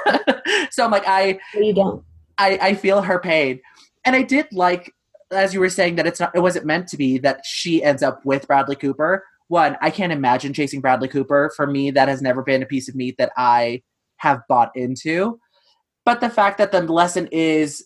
So 0.69 0.85
i'm 0.85 0.91
like 0.91 1.07
i 1.07 1.39
you 1.53 1.73
don't. 1.73 2.03
I, 2.37 2.57
I 2.61 2.75
feel 2.75 3.01
her 3.01 3.19
pain. 3.19 3.61
And 4.05 4.15
i 4.15 4.21
did 4.21 4.47
like 4.51 4.93
as 5.31 5.53
you 5.53 5.59
were 5.59 5.69
saying 5.69 5.95
that 5.95 6.07
it's 6.07 6.19
not 6.19 6.31
it 6.35 6.39
wasn't 6.39 6.65
meant 6.65 6.87
to 6.89 6.97
be 6.97 7.17
that 7.19 7.41
she 7.45 7.83
ends 7.83 8.03
up 8.03 8.25
with 8.25 8.47
Bradley 8.47 8.75
Cooper. 8.75 9.25
One, 9.47 9.77
I 9.81 9.89
can't 9.89 10.13
imagine 10.13 10.53
chasing 10.53 10.81
Bradley 10.81 11.07
Cooper. 11.07 11.51
For 11.55 11.67
me, 11.67 11.91
that 11.91 12.07
has 12.07 12.21
never 12.21 12.41
been 12.41 12.63
a 12.63 12.65
piece 12.65 12.87
of 12.87 12.95
meat 12.95 13.15
that 13.17 13.31
I 13.37 13.81
have 14.17 14.41
bought 14.47 14.71
into. 14.75 15.39
But 16.05 16.21
the 16.21 16.29
fact 16.29 16.57
that 16.57 16.71
the 16.71 16.81
lesson 16.81 17.27
is 17.31 17.85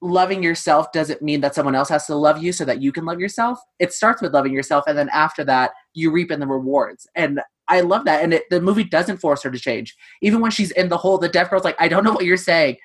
loving 0.00 0.42
yourself 0.42 0.92
doesn't 0.92 1.22
mean 1.22 1.40
that 1.40 1.54
someone 1.54 1.74
else 1.74 1.88
has 1.88 2.06
to 2.06 2.14
love 2.14 2.42
you 2.42 2.52
so 2.52 2.64
that 2.64 2.82
you 2.82 2.92
can 2.92 3.04
love 3.04 3.20
yourself. 3.20 3.58
It 3.78 3.92
starts 3.92 4.20
with 4.20 4.34
loving 4.34 4.52
yourself, 4.52 4.84
and 4.86 4.98
then 4.98 5.08
after 5.10 5.44
that, 5.44 5.70
you 5.94 6.10
reap 6.10 6.30
in 6.30 6.40
the 6.40 6.46
rewards. 6.46 7.06
And 7.14 7.40
I 7.68 7.80
love 7.80 8.04
that. 8.04 8.22
And 8.22 8.34
it, 8.34 8.44
the 8.50 8.60
movie 8.60 8.84
doesn't 8.84 9.18
force 9.18 9.42
her 9.42 9.50
to 9.50 9.58
change. 9.58 9.96
Even 10.20 10.40
when 10.40 10.50
she's 10.50 10.70
in 10.72 10.88
the 10.88 10.98
hole, 10.98 11.16
the 11.16 11.28
deaf 11.28 11.48
girl's 11.48 11.64
like, 11.64 11.76
I 11.78 11.88
don't 11.88 12.04
know 12.04 12.12
what 12.12 12.26
you're 12.26 12.36
saying 12.36 12.76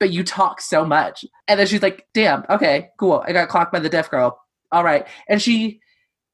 but 0.00 0.10
you 0.10 0.24
talk 0.24 0.60
so 0.60 0.84
much. 0.84 1.24
And 1.46 1.58
then 1.58 1.66
she's 1.66 1.82
like, 1.82 2.06
damn, 2.14 2.44
okay, 2.48 2.90
cool. 2.98 3.24
I 3.26 3.32
got 3.32 3.48
clocked 3.48 3.72
by 3.72 3.80
the 3.80 3.88
deaf 3.88 4.10
girl. 4.10 4.40
All 4.70 4.84
right. 4.84 5.06
And 5.28 5.40
she, 5.40 5.80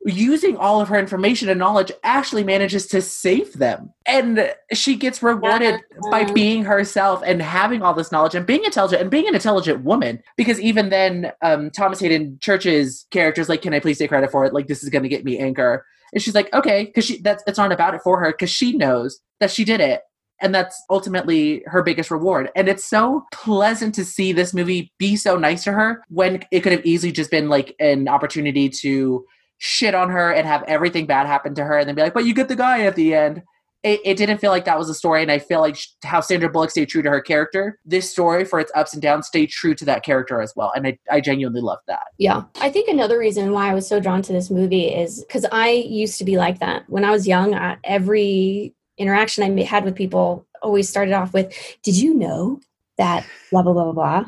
using 0.05 0.57
all 0.57 0.81
of 0.81 0.89
her 0.89 0.99
information 0.99 1.49
and 1.49 1.59
knowledge, 1.59 1.91
actually 2.03 2.45
manages 2.45 2.87
to 2.89 3.01
save 3.01 3.55
them. 3.55 3.93
And 4.07 4.53
she 4.73 4.97
gets 4.97 5.23
rewarded 5.23 5.81
yeah. 5.81 6.11
by 6.11 6.31
being 6.31 6.65
herself 6.65 7.23
and 7.25 7.41
having 7.41 7.83
all 7.83 7.95
this 7.95 8.13
knowledge 8.13 8.35
and 8.35 8.47
being 8.47 8.65
intelligent 8.65 9.01
and 9.01 9.11
being 9.11 9.29
an 9.29 9.35
intelligent 9.35 9.85
woman. 9.85 10.23
Because 10.37 10.61
even 10.61 10.91
then, 10.91 11.33
um, 11.43 11.71
Thomas 11.71 12.01
Haden 12.01 12.39
Church's 12.41 13.07
character's 13.11 13.49
like, 13.49 13.63
can 13.63 13.73
I 13.73 13.81
please 13.81 13.99
take 13.99 14.11
credit 14.11 14.31
for 14.31 14.45
it? 14.45 14.53
Like, 14.53 14.67
this 14.67 14.83
is 14.83 14.91
going 14.91 15.05
to 15.05 15.09
get 15.09 15.25
me 15.25 15.39
anger. 15.39 15.85
And 16.13 16.23
she's 16.23 16.35
like, 16.35 16.53
okay, 16.53 16.85
because 16.85 17.05
she 17.05 17.21
that's 17.21 17.43
it's 17.47 17.59
not 17.59 17.73
about 17.73 17.95
it 17.95 18.01
for 18.03 18.21
her 18.21 18.31
because 18.31 18.51
she 18.51 18.77
knows 18.77 19.21
that 19.41 19.51
she 19.51 19.65
did 19.65 19.81
it 19.81 20.03
And 20.45 20.55
that's 20.55 20.85
ultimately 20.91 21.63
her 21.67 21.83
biggest 21.83 22.11
reward. 22.11 22.51
And 22.55 22.69
it's 22.69 22.85
so 22.85 23.25
pleasant 23.33 23.95
to 23.95 24.05
see 24.05 24.31
this 24.33 24.53
movie 24.53 24.93
be 24.99 25.17
so 25.17 25.39
nice 25.39 25.65
to 25.65 25.73
her 25.73 26.05
when 26.11 26.45
it 26.53 26.61
could 26.61 26.73
have 26.73 26.85
easily 26.85 27.13
just 27.13 27.31
been 27.31 27.49
like 27.49 27.75
an 27.81 28.09
opportunity 28.09 28.69
to 28.69 29.25
shit 29.57 29.95
on 29.95 30.11
her 30.11 30.31
and 30.31 30.47
have 30.47 30.63
everything 30.65 31.07
bad 31.07 31.27
happen 31.27 31.55
to 31.55 31.65
her 31.65 31.79
and 31.79 31.89
then 31.89 31.95
be 31.95 32.03
like, 32.03 32.13
but 32.13 32.27
you 32.27 32.35
get 32.35 32.49
the 32.49 32.57
guy 32.57 32.83
at 32.83 32.95
the 32.95 33.15
end. 33.15 33.43
It, 33.83 34.01
it, 34.05 34.17
didn't 34.17 34.39
feel 34.39 34.51
like 34.51 34.67
that 34.67 34.79
was 34.79 34.89
a 34.89 34.95
story 34.95 35.21
and 35.21 35.31
i 35.31 35.39
feel 35.39 35.61
like 35.61 35.77
how 36.03 36.23
sandra 36.23 36.49
bullock 36.49 36.71
stayed 36.71 36.89
true 36.89 37.03
to 37.03 37.11
her 37.11 37.21
character 37.21 37.79
this 37.85 38.11
story 38.11 38.47
for 38.47 38.59
its 38.59 38.73
ups 38.75 38.95
and 38.95 39.03
downs 39.03 39.27
stayed 39.27 39.51
true 39.51 39.75
to 39.75 39.85
that 39.85 40.03
character 40.03 40.41
as 40.41 40.55
well 40.57 40.73
and 40.75 40.87
i, 40.87 40.99
I 41.11 41.21
genuinely 41.21 41.61
love 41.61 41.81
that. 41.87 42.07
Yeah. 42.17 42.45
I 42.63 42.71
think 42.71 42.89
another 42.89 43.19
reason 43.19 43.53
why 43.53 43.71
i 43.71 43.75
was 43.75 43.87
so 43.87 44.01
drawn 44.01 44.23
to 44.23 44.33
this 44.33 44.49
movie 44.51 44.87
is 44.87 45.23
because 45.23 45.45
i 45.53 45.69
used 45.69 46.17
to 46.17 46.25
be 46.25 46.39
like 46.39 46.61
that. 46.61 46.89
When 46.89 47.05
i 47.05 47.11
was 47.11 47.29
young 47.29 47.55
I, 47.55 47.77
every 47.85 48.75
interaction 48.99 49.43
i 49.43 49.63
had 49.63 49.85
with 49.85 49.95
people 49.95 50.47
always 50.63 50.89
started 50.89 51.13
off 51.13 51.33
with 51.33 51.53
did 51.83 51.97
you 51.97 52.15
know 52.15 52.61
that 52.99 53.27
blah 53.51 53.63
blah 53.63 53.73
blah 53.73 53.85
blah 53.85 53.93
blah 53.93 54.25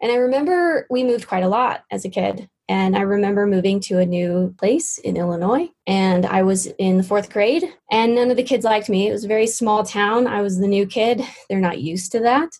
and 0.00 0.12
i 0.12 0.16
remember 0.16 0.86
we 0.90 1.04
moved 1.04 1.26
quite 1.26 1.42
a 1.42 1.48
lot 1.48 1.84
as 1.90 2.04
a 2.04 2.10
kid 2.10 2.48
and 2.68 2.96
I 2.96 3.02
remember 3.02 3.46
moving 3.46 3.78
to 3.80 3.98
a 3.98 4.06
new 4.06 4.54
place 4.58 4.96
in 4.98 5.16
Illinois, 5.16 5.68
and 5.86 6.24
I 6.24 6.42
was 6.42 6.66
in 6.78 6.96
the 6.96 7.02
fourth 7.02 7.30
grade, 7.30 7.64
and 7.90 8.14
none 8.14 8.30
of 8.30 8.38
the 8.38 8.42
kids 8.42 8.64
liked 8.64 8.88
me. 8.88 9.06
It 9.06 9.12
was 9.12 9.24
a 9.24 9.28
very 9.28 9.46
small 9.46 9.84
town. 9.84 10.26
I 10.26 10.40
was 10.40 10.58
the 10.58 10.66
new 10.66 10.86
kid. 10.86 11.22
They're 11.48 11.60
not 11.60 11.80
used 11.80 12.10
to 12.12 12.20
that. 12.20 12.58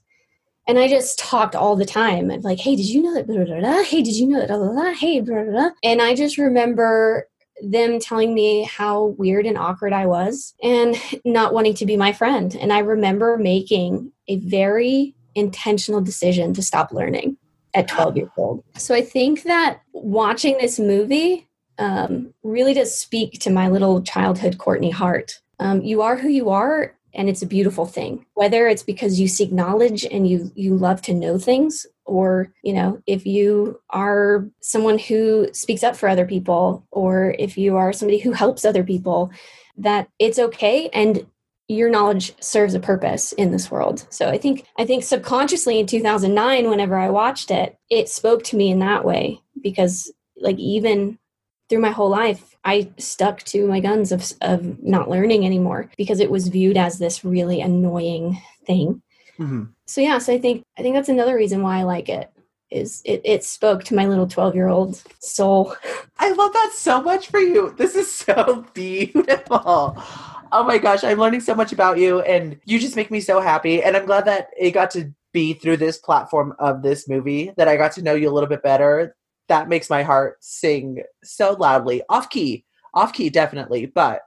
And 0.66 0.78
I 0.78 0.88
just 0.88 1.18
talked 1.18 1.54
all 1.54 1.76
the 1.76 1.84
time. 1.84 2.30
And 2.30 2.42
like, 2.42 2.58
hey, 2.58 2.76
did 2.76 2.86
you 2.86 3.02
know 3.02 3.14
that? 3.14 3.26
Blah, 3.26 3.44
blah, 3.44 3.60
blah, 3.60 3.82
Hey, 3.82 4.02
did 4.02 4.16
you 4.16 4.26
know 4.26 4.40
that? 4.40 4.48
Blah, 4.48 4.58
blah, 4.58 4.72
blah. 4.72 4.92
Hey, 4.92 5.20
blah, 5.20 5.42
blah, 5.42 5.52
blah. 5.52 5.70
And 5.82 6.00
I 6.00 6.14
just 6.14 6.38
remember 6.38 7.28
them 7.62 7.98
telling 8.00 8.34
me 8.34 8.64
how 8.64 9.14
weird 9.18 9.46
and 9.46 9.58
awkward 9.58 9.92
I 9.92 10.06
was 10.06 10.54
and 10.62 10.96
not 11.24 11.54
wanting 11.54 11.74
to 11.74 11.86
be 11.86 11.96
my 11.96 12.12
friend. 12.12 12.54
And 12.54 12.72
I 12.72 12.80
remember 12.80 13.36
making 13.36 14.12
a 14.28 14.36
very 14.38 15.14
intentional 15.34 16.00
decision 16.00 16.54
to 16.54 16.62
stop 16.62 16.92
learning 16.92 17.36
at 17.74 17.88
12 17.88 18.16
years 18.16 18.30
old. 18.36 18.64
So 18.76 18.94
I 18.94 19.02
think 19.02 19.42
that 19.42 19.80
watching 19.92 20.58
this 20.58 20.78
movie 20.78 21.48
um, 21.78 22.32
really 22.42 22.74
does 22.74 22.96
speak 22.96 23.40
to 23.40 23.50
my 23.50 23.68
little 23.68 24.02
childhood 24.02 24.58
Courtney 24.58 24.90
Hart. 24.90 25.40
Um, 25.58 25.82
you 25.82 26.02
are 26.02 26.16
who 26.16 26.28
you 26.28 26.50
are, 26.50 26.94
and 27.12 27.28
it's 27.28 27.42
a 27.42 27.46
beautiful 27.46 27.86
thing. 27.86 28.26
Whether 28.34 28.68
it's 28.68 28.82
because 28.82 29.20
you 29.20 29.28
seek 29.28 29.52
knowledge 29.52 30.04
and 30.04 30.28
you 30.28 30.52
you 30.54 30.76
love 30.76 31.02
to 31.02 31.14
know 31.14 31.38
things, 31.38 31.86
or 32.04 32.52
you 32.62 32.72
know, 32.72 33.02
if 33.06 33.26
you 33.26 33.80
are 33.90 34.48
someone 34.60 34.98
who 34.98 35.48
speaks 35.52 35.82
up 35.82 35.96
for 35.96 36.08
other 36.08 36.26
people, 36.26 36.86
or 36.90 37.34
if 37.38 37.56
you 37.56 37.76
are 37.76 37.92
somebody 37.92 38.18
who 38.18 38.32
helps 38.32 38.64
other 38.64 38.84
people, 38.84 39.30
that 39.76 40.08
it's 40.18 40.38
okay 40.38 40.88
and 40.92 41.26
your 41.68 41.88
knowledge 41.88 42.34
serves 42.42 42.74
a 42.74 42.80
purpose 42.80 43.32
in 43.32 43.50
this 43.50 43.70
world. 43.70 44.06
So 44.10 44.28
I 44.28 44.38
think 44.38 44.66
I 44.78 44.84
think 44.84 45.02
subconsciously 45.02 45.78
in 45.78 45.86
2009 45.86 46.68
whenever 46.68 46.96
I 46.96 47.08
watched 47.10 47.50
it, 47.50 47.78
it 47.90 48.08
spoke 48.08 48.44
to 48.44 48.56
me 48.56 48.70
in 48.70 48.80
that 48.80 49.04
way 49.04 49.40
because 49.62 50.12
like 50.36 50.58
even 50.58 51.18
through 51.68 51.80
my 51.80 51.90
whole 51.90 52.10
life 52.10 52.54
I 52.64 52.90
stuck 52.98 53.42
to 53.44 53.66
my 53.66 53.80
guns 53.80 54.12
of 54.12 54.30
of 54.42 54.82
not 54.82 55.08
learning 55.08 55.46
anymore 55.46 55.90
because 55.96 56.20
it 56.20 56.30
was 56.30 56.48
viewed 56.48 56.76
as 56.76 56.98
this 56.98 57.24
really 57.24 57.60
annoying 57.60 58.40
thing. 58.66 59.02
Mm-hmm. 59.38 59.64
So 59.86 60.00
yeah, 60.00 60.18
so 60.18 60.32
I 60.32 60.38
think 60.38 60.64
I 60.78 60.82
think 60.82 60.94
that's 60.94 61.08
another 61.08 61.34
reason 61.34 61.62
why 61.62 61.78
I 61.78 61.82
like 61.82 62.08
it 62.08 62.30
is 62.70 63.02
it, 63.04 63.20
it 63.24 63.44
spoke 63.44 63.84
to 63.84 63.94
my 63.94 64.06
little 64.06 64.26
12 64.26 64.54
year 64.54 64.68
old 64.68 65.02
soul. 65.20 65.74
I 66.18 66.30
love 66.32 66.52
that 66.52 66.72
so 66.74 67.02
much 67.02 67.28
for 67.28 67.40
you. 67.40 67.74
This 67.76 67.94
is 67.94 68.12
so 68.12 68.66
beautiful 68.74 70.02
oh 70.54 70.62
my 70.62 70.78
gosh, 70.78 71.02
I'm 71.02 71.18
learning 71.18 71.40
so 71.40 71.54
much 71.54 71.72
about 71.72 71.98
you, 71.98 72.20
and 72.20 72.58
you 72.64 72.78
just 72.78 72.96
make 72.96 73.10
me 73.10 73.20
so 73.20 73.40
happy. 73.40 73.82
And 73.82 73.96
I'm 73.96 74.06
glad 74.06 74.24
that 74.26 74.50
it 74.56 74.70
got 74.70 74.90
to 74.92 75.12
be 75.32 75.54
through 75.54 75.78
this 75.78 75.98
platform 75.98 76.54
of 76.60 76.80
this 76.80 77.08
movie 77.08 77.52
that 77.56 77.66
I 77.66 77.76
got 77.76 77.92
to 77.92 78.02
know 78.02 78.14
you 78.14 78.30
a 78.30 78.32
little 78.32 78.48
bit 78.48 78.62
better. 78.62 79.16
That 79.48 79.68
makes 79.68 79.90
my 79.90 80.04
heart 80.04 80.36
sing 80.40 81.02
so 81.24 81.54
loudly. 81.54 82.02
Off 82.08 82.30
key, 82.30 82.64
off 82.94 83.12
key, 83.12 83.30
definitely, 83.30 83.86
but 83.86 84.22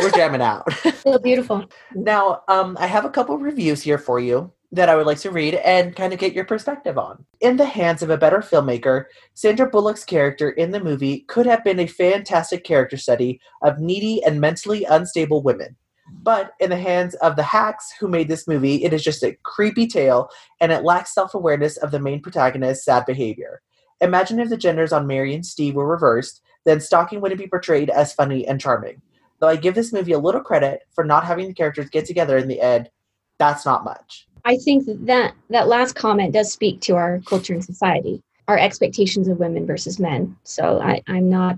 we're 0.00 0.10
jamming 0.10 0.42
out. 0.42 0.70
so 1.02 1.18
beautiful. 1.18 1.64
now, 1.94 2.42
um, 2.48 2.76
I 2.80 2.86
have 2.86 3.04
a 3.04 3.10
couple 3.10 3.38
reviews 3.38 3.82
here 3.82 3.98
for 3.98 4.18
you 4.18 4.52
that 4.72 4.88
I 4.88 4.96
would 4.96 5.06
like 5.06 5.18
to 5.18 5.30
read 5.30 5.54
and 5.54 5.94
kind 5.94 6.12
of 6.12 6.18
get 6.18 6.32
your 6.32 6.44
perspective 6.44 6.98
on. 6.98 7.24
In 7.40 7.56
the 7.56 7.64
hands 7.64 8.02
of 8.02 8.10
a 8.10 8.18
better 8.18 8.38
filmmaker, 8.38 9.04
Sandra 9.34 9.68
Bullock's 9.68 10.04
character 10.04 10.50
in 10.50 10.70
the 10.70 10.80
movie 10.80 11.20
could 11.28 11.46
have 11.46 11.64
been 11.64 11.80
a 11.80 11.86
fantastic 11.86 12.64
character 12.64 12.96
study 12.96 13.40
of 13.62 13.78
needy 13.78 14.22
and 14.24 14.40
mentally 14.40 14.84
unstable 14.84 15.42
women. 15.42 15.76
But 16.22 16.52
in 16.60 16.70
the 16.70 16.78
hands 16.78 17.14
of 17.16 17.36
the 17.36 17.42
hacks 17.42 17.92
who 17.98 18.08
made 18.08 18.28
this 18.28 18.46
movie, 18.46 18.84
it 18.84 18.92
is 18.92 19.02
just 19.02 19.24
a 19.24 19.36
creepy 19.42 19.86
tale 19.86 20.28
and 20.60 20.70
it 20.70 20.84
lacks 20.84 21.14
self 21.14 21.34
awareness 21.34 21.76
of 21.78 21.90
the 21.90 21.98
main 21.98 22.20
protagonist's 22.20 22.84
sad 22.84 23.06
behavior. 23.06 23.62
Imagine 24.00 24.38
if 24.40 24.48
the 24.48 24.56
genders 24.56 24.92
on 24.92 25.06
Mary 25.06 25.34
and 25.34 25.44
Steve 25.44 25.74
were 25.74 25.88
reversed, 25.88 26.42
then 26.64 26.80
Stalking 26.80 27.20
wouldn't 27.20 27.40
be 27.40 27.48
portrayed 27.48 27.90
as 27.90 28.12
funny 28.12 28.46
and 28.46 28.60
charming. 28.60 29.00
Though 29.38 29.48
I 29.48 29.56
give 29.56 29.74
this 29.74 29.92
movie 29.92 30.12
a 30.12 30.18
little 30.18 30.40
credit 30.40 30.80
for 30.92 31.04
not 31.04 31.24
having 31.24 31.46
the 31.46 31.54
characters 31.54 31.90
get 31.90 32.06
together 32.06 32.38
in 32.38 32.48
the 32.48 32.60
end, 32.60 32.90
that's 33.38 33.66
not 33.66 33.84
much. 33.84 34.26
I 34.44 34.56
think 34.56 34.84
that 34.86 35.34
that 35.50 35.68
last 35.68 35.94
comment 35.94 36.32
does 36.32 36.52
speak 36.52 36.80
to 36.82 36.94
our 36.94 37.20
culture 37.26 37.52
and 37.52 37.64
society, 37.64 38.22
our 38.48 38.56
expectations 38.56 39.28
of 39.28 39.38
women 39.38 39.66
versus 39.66 39.98
men. 39.98 40.36
So 40.44 40.80
I, 40.80 41.02
I'm 41.08 41.28
not 41.28 41.56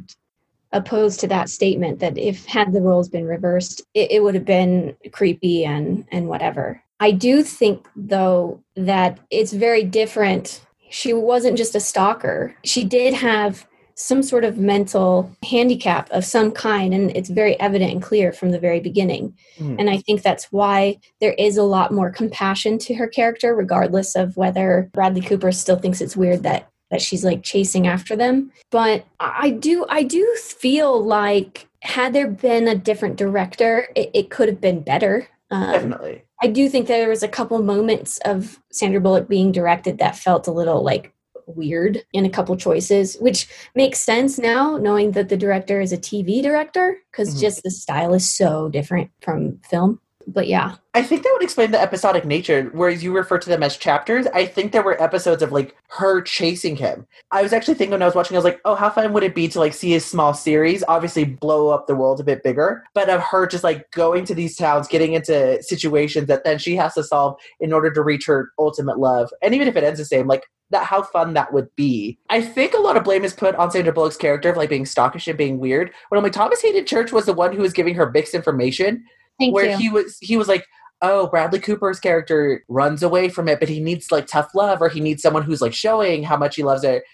opposed 0.73 1.21
to 1.21 1.29
that 1.29 1.49
statement 1.51 2.01
that 2.01 2.19
if 2.19 2.47
had 2.47 2.73
the 2.73 2.81
roles 2.81 3.09
been 3.09 3.27
reversed, 3.27 3.83
it, 3.95 4.11
it 4.11 4.23
would 4.23 4.35
have 4.35 4.45
been 4.45 4.97
creepy 5.13 5.65
and 5.65 6.07
and 6.11 6.29
whatever. 6.29 6.83
I 7.01 7.13
do 7.13 7.43
think 7.43 7.87
though 7.95 8.63
that 8.75 9.21
it's 9.31 9.53
very 9.53 9.85
different. 9.85 10.65
She 10.91 11.13
wasn't 11.13 11.59
just 11.59 11.75
a 11.75 11.81
stalker. 11.81 12.55
She 12.65 12.85
did 12.85 13.13
have 13.13 13.68
some 13.99 14.23
sort 14.23 14.45
of 14.45 14.59
mental 14.59 15.31
handicap 15.45 16.09
of 16.11 16.25
some 16.25 16.53
kind 16.53 16.95
and 16.95 17.11
it's 17.17 17.29
very 17.29 17.59
evident 17.59 17.91
and 17.91 18.03
clear 18.03 18.33
from 18.33 18.53
the 18.53 18.61
very 18.61 18.81
beginning. 18.81 19.37
Mm. 19.59 19.77
and 19.79 19.91
i 19.91 19.99
think 19.99 20.23
that's 20.23 20.53
why 20.53 20.99
there 21.21 21.35
is 21.35 21.57
a 21.57 21.63
lot 21.63 21.93
more 21.93 22.11
compassion 22.11 22.79
to 22.79 22.95
her 22.95 23.09
character 23.09 23.55
regardless 23.55 24.15
of 24.15 24.37
whether 24.37 24.89
bradley 24.93 25.21
cooper 25.21 25.51
still 25.53 25.77
thinks 25.77 26.01
it's 26.01 26.17
weird 26.17 26.43
that 26.45 26.71
that 26.91 27.03
she's 27.03 27.25
like 27.25 27.43
chasing 27.43 27.87
after 27.87 28.17
them. 28.17 28.51
But 28.71 29.05
i 29.21 29.51
do 29.51 29.87
i 29.89 30.03
do 30.03 30.37
feel 30.37 31.03
like 31.03 31.69
had 31.83 32.13
there 32.13 32.29
been 32.29 32.67
a 32.67 32.75
different 32.75 33.17
director 33.17 33.89
it, 33.95 34.11
it 34.15 34.31
could 34.31 34.49
have 34.49 34.61
been 34.61 34.81
better. 34.81 35.29
Um, 35.51 35.73
definitely. 35.73 36.23
I 36.43 36.49
do 36.49 36.69
think 36.69 36.87
there 36.87 37.09
was 37.09 37.23
a 37.23 37.29
couple 37.29 37.59
moments 37.63 38.19
of 38.25 38.61
sandra 38.71 39.01
bullock 39.01 39.29
being 39.29 39.53
directed 39.53 39.99
that 39.99 40.17
felt 40.17 40.47
a 40.47 40.53
little 40.53 40.83
like 40.83 41.13
weird 41.49 42.05
in 42.13 42.25
a 42.25 42.31
couple 42.31 42.57
choices, 42.57 43.17
which 43.17 43.49
makes 43.75 44.01
sense 44.01 44.39
now 44.39 44.77
knowing 44.77 45.13
that 45.13 45.29
the 45.29 45.37
director 45.37 45.81
is 45.81 45.93
a 45.93 45.99
TV 45.99 46.43
director 46.43 46.99
because 47.11 47.31
mm-hmm. 47.31 47.41
just 47.41 47.63
the 47.63 47.71
style 47.71 48.15
is 48.15 48.29
so 48.29 48.69
different 48.69 49.11
from 49.21 49.59
film. 49.69 50.01
But 50.29 50.47
yeah. 50.47 50.77
I 50.93 51.03
think 51.03 51.23
that 51.23 51.31
would 51.33 51.43
explain 51.43 51.71
the 51.71 51.81
episodic 51.81 52.27
nature, 52.27 52.71
whereas 52.75 53.03
you 53.03 53.17
refer 53.17 53.39
to 53.39 53.49
them 53.49 53.63
as 53.63 53.79
chapters. 53.79 54.27
I 54.35 54.45
think 54.45 54.73
there 54.73 54.83
were 54.83 55.03
episodes 55.03 55.43
of 55.43 55.53
like 55.53 55.75
her 55.89 56.21
chasing 56.21 56.77
him. 56.77 57.07
I 57.31 57.43
was 57.43 57.55
actually 57.55 57.75
thinking 57.75 57.93
when 57.93 58.03
I 58.03 58.07
was 58.07 58.15
watching, 58.15 58.37
I 58.37 58.39
was 58.39 58.45
like, 58.45 58.61
oh, 58.67 58.75
how 58.75 58.91
fun 58.91 59.11
would 59.15 59.23
it 59.23 59.35
be 59.35 59.49
to 59.49 59.59
like 59.59 59.73
see 59.73 59.95
a 59.95 60.01
small 60.01 60.35
series, 60.35 60.85
obviously 60.87 61.25
blow 61.25 61.71
up 61.71 61.87
the 61.87 61.97
world 61.97 62.21
a 62.21 62.25
bit 62.25 62.43
bigger, 62.43 62.85
but 62.93 63.09
of 63.09 63.23
her 63.23 63.47
just 63.47 63.65
like 63.65 63.91
going 63.93 64.27
to 64.27 64.35
these 64.35 64.55
towns, 64.55 64.87
getting 64.87 65.15
into 65.15 65.63
situations 65.63 66.27
that 66.27 66.45
then 66.45 66.59
she 66.59 66.77
has 66.77 66.93
to 66.95 67.05
solve 67.05 67.39
in 67.59 67.73
order 67.73 67.91
to 67.91 68.03
reach 68.03 68.27
her 68.27 68.51
ultimate 68.59 68.99
love. 68.99 69.31
And 69.41 69.55
even 69.55 69.67
if 69.67 69.77
it 69.77 69.85
ends 69.85 69.99
the 69.99 70.05
same, 70.05 70.27
like 70.27 70.43
that 70.71 70.85
how 70.85 71.03
fun 71.03 71.35
that 71.35 71.53
would 71.53 71.75
be. 71.77 72.19
I 72.29 72.43
think 72.43 72.75
a 72.75 72.81
lot 72.81 72.97
of 72.97 73.05
blame 73.05 73.25
is 73.25 73.33
put 73.33 73.55
on 73.55 73.71
Sandra 73.71 73.93
Bullock's 73.93 74.17
character 74.17 74.51
of 74.51 74.57
like 74.57 74.69
being 74.69 74.85
stockish 74.85 75.27
and 75.27 75.39
being 75.39 75.59
weird. 75.59 75.93
When 76.09 76.23
like 76.23 76.33
Thomas 76.33 76.61
Haden 76.61 76.85
Church 76.87 77.13
was 77.13 77.27
the 77.27 77.33
one 77.33 77.55
who 77.55 77.63
was 77.63 77.73
giving 77.73 77.95
her 77.95 78.11
mixed 78.11 78.35
information, 78.35 79.05
Thank 79.39 79.55
where 79.55 79.71
you. 79.71 79.77
he 79.77 79.89
was 79.89 80.19
he 80.21 80.37
was 80.37 80.49
like, 80.49 80.67
oh, 81.01 81.29
Bradley 81.29 81.61
Cooper's 81.61 82.01
character 82.01 82.65
runs 82.69 83.03
away 83.03 83.29
from 83.29 83.49
it, 83.49 83.61
but 83.61 83.69
he 83.69 83.81
needs 83.81 84.13
like 84.13 84.27
tough 84.27 84.55
love, 84.55 84.83
or 84.83 84.89
he 84.89 85.01
needs 85.01 85.23
someone 85.23 85.43
who's 85.43 85.63
like 85.63 85.75
showing 85.75 86.23
how 86.23 86.37
much 86.37 86.57
he 86.57 86.63
loves 86.63 86.85
it. 86.85 87.05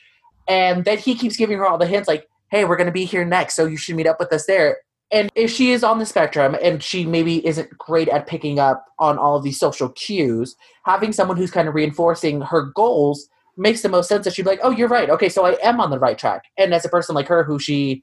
And 0.49 0.85
then 0.85 0.99
he 0.99 1.15
keeps 1.15 1.37
giving 1.37 1.59
her 1.59 1.67
all 1.67 1.79
the 1.79 1.87
hints, 1.87 2.09
like, 2.09 2.29
hey, 2.51 2.65
we're 2.65 2.77
gonna 2.77 2.93
be 2.93 3.05
here 3.05 3.25
next, 3.25 3.55
so 3.55 3.67
you 3.67 3.77
should 3.77 3.97
meet 3.97 4.07
up 4.07 4.19
with 4.19 4.33
us 4.33 4.47
there. 4.47 4.79
And 5.11 5.31
if 5.37 5.51
she 5.51 5.71
is 5.71 5.85
on 5.85 5.99
the 5.99 6.07
spectrum 6.07 6.57
and 6.61 6.83
she 6.83 7.07
maybe 7.07 7.47
isn't 7.47 7.77
great 7.79 8.09
at 8.09 8.27
picking 8.27 8.59
up 8.59 8.87
on 8.99 9.17
all 9.17 9.37
of 9.37 9.45
these 9.45 9.61
social 9.61 9.91
cues, 9.91 10.57
having 10.85 11.13
someone 11.13 11.37
who's 11.37 11.53
kind 11.53 11.69
of 11.69 11.75
reinforcing 11.75 12.41
her 12.41 12.63
goals 12.75 13.29
makes 13.57 13.83
the 13.83 13.89
most 13.89 14.09
sense 14.09 14.25
that 14.25 14.35
she'd 14.35 14.43
be 14.43 14.51
like, 14.51 14.61
oh, 14.63 14.71
you're 14.71 14.89
right. 14.89 15.11
Okay, 15.11 15.29
so 15.29 15.45
I 15.47 15.57
am 15.63 15.81
on 15.81 15.91
the 15.91 15.99
right 15.99 16.19
track. 16.19 16.43
And 16.59 16.75
as 16.75 16.85
a 16.85 16.89
person 16.89 17.15
like 17.15 17.29
her 17.29 17.45
who 17.45 17.59
she 17.59 18.03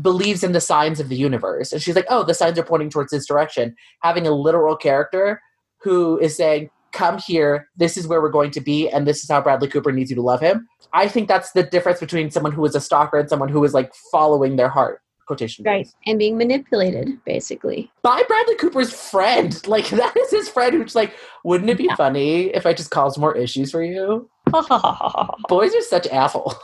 believes 0.00 0.44
in 0.44 0.52
the 0.52 0.60
signs 0.60 1.00
of 1.00 1.08
the 1.08 1.16
universe, 1.16 1.72
and 1.72 1.82
she's 1.82 1.96
like, 1.96 2.06
oh, 2.08 2.22
the 2.24 2.34
signs 2.34 2.58
are 2.58 2.62
pointing 2.64 2.90
towards 2.90 3.10
this 3.10 3.26
direction, 3.26 3.74
having 4.02 4.26
a 4.26 4.30
literal 4.32 4.76
character 4.76 5.40
who 5.82 6.18
is 6.18 6.36
saying, 6.36 6.70
come 6.92 7.18
here, 7.18 7.68
this 7.76 7.96
is 7.96 8.06
where 8.06 8.20
we're 8.20 8.28
going 8.30 8.50
to 8.50 8.60
be, 8.60 8.88
and 8.88 9.06
this 9.06 9.22
is 9.22 9.30
how 9.30 9.40
Bradley 9.40 9.68
Cooper 9.68 9.92
needs 9.92 10.10
you 10.10 10.16
to 10.16 10.22
love 10.22 10.40
him. 10.40 10.66
I 10.92 11.06
think 11.08 11.28
that's 11.28 11.52
the 11.52 11.62
difference 11.62 12.00
between 12.00 12.30
someone 12.30 12.52
who 12.52 12.64
is 12.64 12.74
a 12.74 12.80
stalker 12.80 13.18
and 13.18 13.28
someone 13.28 13.48
who 13.48 13.62
is 13.64 13.74
like 13.74 13.92
following 14.10 14.56
their 14.56 14.68
heart 14.68 15.00
quotation 15.26 15.64
right 15.64 15.84
marks. 15.86 15.94
and 16.08 16.18
being 16.18 16.36
manipulated 16.36 17.08
basically 17.24 17.88
by 18.02 18.20
Bradley 18.26 18.56
Cooper's 18.56 18.92
friend. 18.92 19.62
Like 19.68 19.88
that 19.90 20.16
is 20.16 20.30
his 20.32 20.48
friend 20.48 20.74
who's 20.74 20.96
like, 20.96 21.14
wouldn't 21.44 21.70
it 21.70 21.78
be 21.78 21.84
Yeah. 21.84 21.94
funny 21.94 22.46
if 22.46 22.66
I 22.66 22.72
just 22.74 22.90
caused 22.90 23.16
more 23.16 23.36
issues 23.36 23.70
for 23.70 23.80
you? 23.84 24.28
Boys 25.48 25.74
are 25.74 25.82
such 25.82 26.06
assholes. 26.08 26.54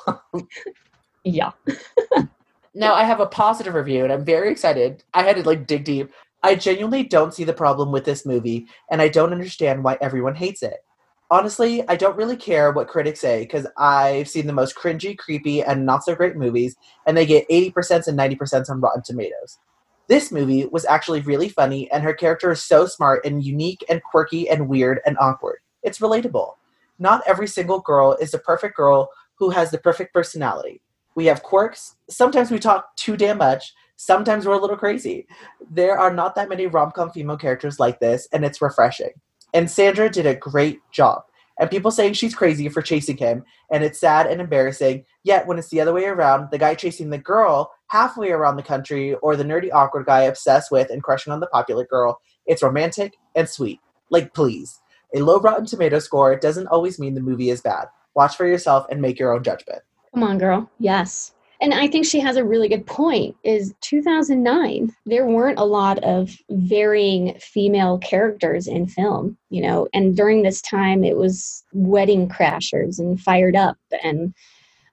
yeah 1.25 1.53
Now 2.75 2.92
I 2.92 3.05
have 3.05 3.20
a 3.20 3.27
positive 3.27 3.72
review 3.72 4.05
and 4.05 4.12
I'm 4.12 4.22
very 4.22 4.53
excited. 4.53 5.03
I 5.14 5.22
had 5.22 5.37
to 5.37 5.42
like 5.42 5.66
dig 5.66 5.85
deep. 5.85 6.12
I 6.42 6.55
genuinely 6.57 7.05
don't 7.05 7.33
see 7.33 7.44
the 7.44 7.55
problem 7.55 7.90
with 7.90 8.05
this 8.05 8.27
movie 8.27 8.66
and 8.90 9.01
I 9.01 9.09
don't 9.09 9.33
understand 9.33 9.83
why 9.83 9.96
everyone 10.03 10.35
hates 10.35 10.62
it. 10.62 10.85
Honestly, 11.31 11.83
I 11.88 11.96
don't 11.96 12.18
really 12.18 12.37
care 12.37 12.72
what 12.72 12.87
critics 12.87 13.20
say 13.20 13.40
because 13.40 13.66
I've 13.79 14.29
seen 14.29 14.46
the 14.46 14.53
most 14.53 14.77
cringy, 14.77 15.16
creepy, 15.16 15.62
and 15.62 15.85
not 15.85 16.05
so 16.05 16.14
great 16.14 16.37
movies, 16.37 16.77
and 17.05 17.16
they 17.16 17.27
get 17.27 17.49
80% 17.49 18.07
and 18.07 18.16
90% 18.16 18.70
on 18.70 18.81
Rotten 18.81 19.03
Tomatoes. 19.03 19.59
This 20.07 20.31
movie 20.31 20.66
was 20.66 20.85
actually 20.85 21.22
really 21.22 21.49
funny, 21.49 21.90
and 21.90 22.05
her 22.05 22.14
character 22.14 22.53
is 22.53 22.62
so 22.62 22.87
smart 22.87 23.25
and 23.25 23.42
unique 23.42 23.83
and 23.88 24.01
quirky 24.05 24.49
and 24.49 24.68
weird 24.68 25.01
and 25.05 25.16
awkward. 25.18 25.59
It's 25.83 25.99
relatable. 25.99 26.53
Not 26.99 27.23
every 27.27 27.49
single 27.49 27.81
girl 27.81 28.17
is 28.21 28.31
the 28.31 28.39
perfect 28.39 28.77
girl 28.77 29.11
who 29.39 29.51
has 29.51 29.71
the 29.71 29.79
perfect 29.79 30.15
personality. 30.15 30.83
We 31.15 31.27
have 31.27 31.43
quirks. 31.43 31.97
Sometimes 32.11 32.51
we 32.51 32.59
talk 32.59 32.95
too 32.97 33.17
damn 33.17 33.39
much. 33.39 33.73
Sometimes 33.97 34.47
we're 34.47 34.55
a 34.55 34.61
little 34.61 34.77
crazy. 34.77 35.27
There 35.71 35.99
are 35.99 36.13
not 36.13 36.35
that 36.35 36.49
many 36.49 36.67
rom 36.67 36.91
com 36.91 37.11
female 37.11 37.39
characters 37.39 37.81
like 37.81 38.01
this, 38.01 38.29
and 38.33 38.45
it's 38.45 38.61
refreshing. 38.61 39.13
And 39.55 39.71
Sandra 39.71 40.11
did 40.11 40.27
a 40.27 40.35
great 40.35 40.81
job. 40.93 41.23
And 41.59 41.71
people 41.71 41.91
saying 41.91 42.13
she's 42.13 42.35
crazy 42.35 42.69
for 42.69 42.83
chasing 42.83 43.17
him, 43.17 43.43
and 43.71 43.83
it's 43.83 43.99
sad 43.99 44.27
and 44.27 44.43
embarrassing. 44.43 45.07
Yet 45.25 45.47
when 45.47 45.59
it's 45.59 45.71
the 45.71 45.81
other 45.81 45.95
way 45.95 46.05
around, 46.05 46.51
the 46.51 46.59
guy 46.59 46.75
chasing 46.75 47.09
the 47.09 47.17
girl 47.17 47.73
halfway 47.89 48.31
around 48.31 48.57
the 48.57 48.63
country, 48.63 49.15
or 49.15 49.37
the 49.37 49.45
nerdy 49.45 49.73
awkward 49.73 50.05
guy 50.05 50.23
obsessed 50.23 50.71
with 50.71 50.91
and 50.91 51.03
crushing 51.03 51.33
on 51.33 51.41
the 51.41 51.47
popular 51.47 51.87
girl, 51.87 52.21
it's 52.45 52.63
romantic 52.63 53.15
and 53.35 53.49
sweet. 53.49 53.81
Like, 54.11 54.35
please. 54.35 54.81
A 55.14 55.21
low 55.21 55.38
Rotten 55.38 55.66
Tomato 55.66 55.99
score 55.99 56.37
doesn't 56.37 56.66
always 56.69 56.99
mean 56.99 57.14
the 57.14 57.21
movie 57.21 57.51
is 57.51 57.61
bad. 57.61 57.87
Watch 58.14 58.37
for 58.37 58.47
yourself 58.47 58.87
and 58.90 59.01
make 59.01 59.19
your 59.19 59.33
own 59.33 59.42
judgment. 59.42 59.83
Come 60.12 60.23
on, 60.23 60.38
girl. 60.38 60.71
Yes. 60.79 61.33
And 61.61 61.73
I 61.73 61.87
think 61.88 62.05
she 62.05 62.21
has 62.21 62.37
a 62.37 62.45
really 62.45 62.69
good 62.69 62.87
point 62.87 63.35
is 63.42 63.75
2009 63.81 64.95
there 65.07 65.27
weren't 65.27 65.59
a 65.59 65.64
lot 65.64 65.99
of 66.05 66.37
varying 66.51 67.35
female 67.40 67.99
characters 67.99 68.66
in 68.66 68.87
film, 68.87 69.38
you 69.49 69.62
know, 69.62 69.88
and 69.95 70.16
during 70.16 70.42
this 70.42 70.61
time 70.61 71.03
it 71.03 71.16
was 71.16 71.64
Wedding 71.73 72.29
Crashers 72.29 72.99
and 72.99 73.21
Fired 73.21 73.57
Up 73.57 73.79
and 74.03 74.35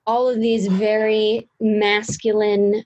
all 0.05 0.29
of 0.29 0.39
these 0.39 0.67
very 0.67 1.47
masculine 1.59 2.83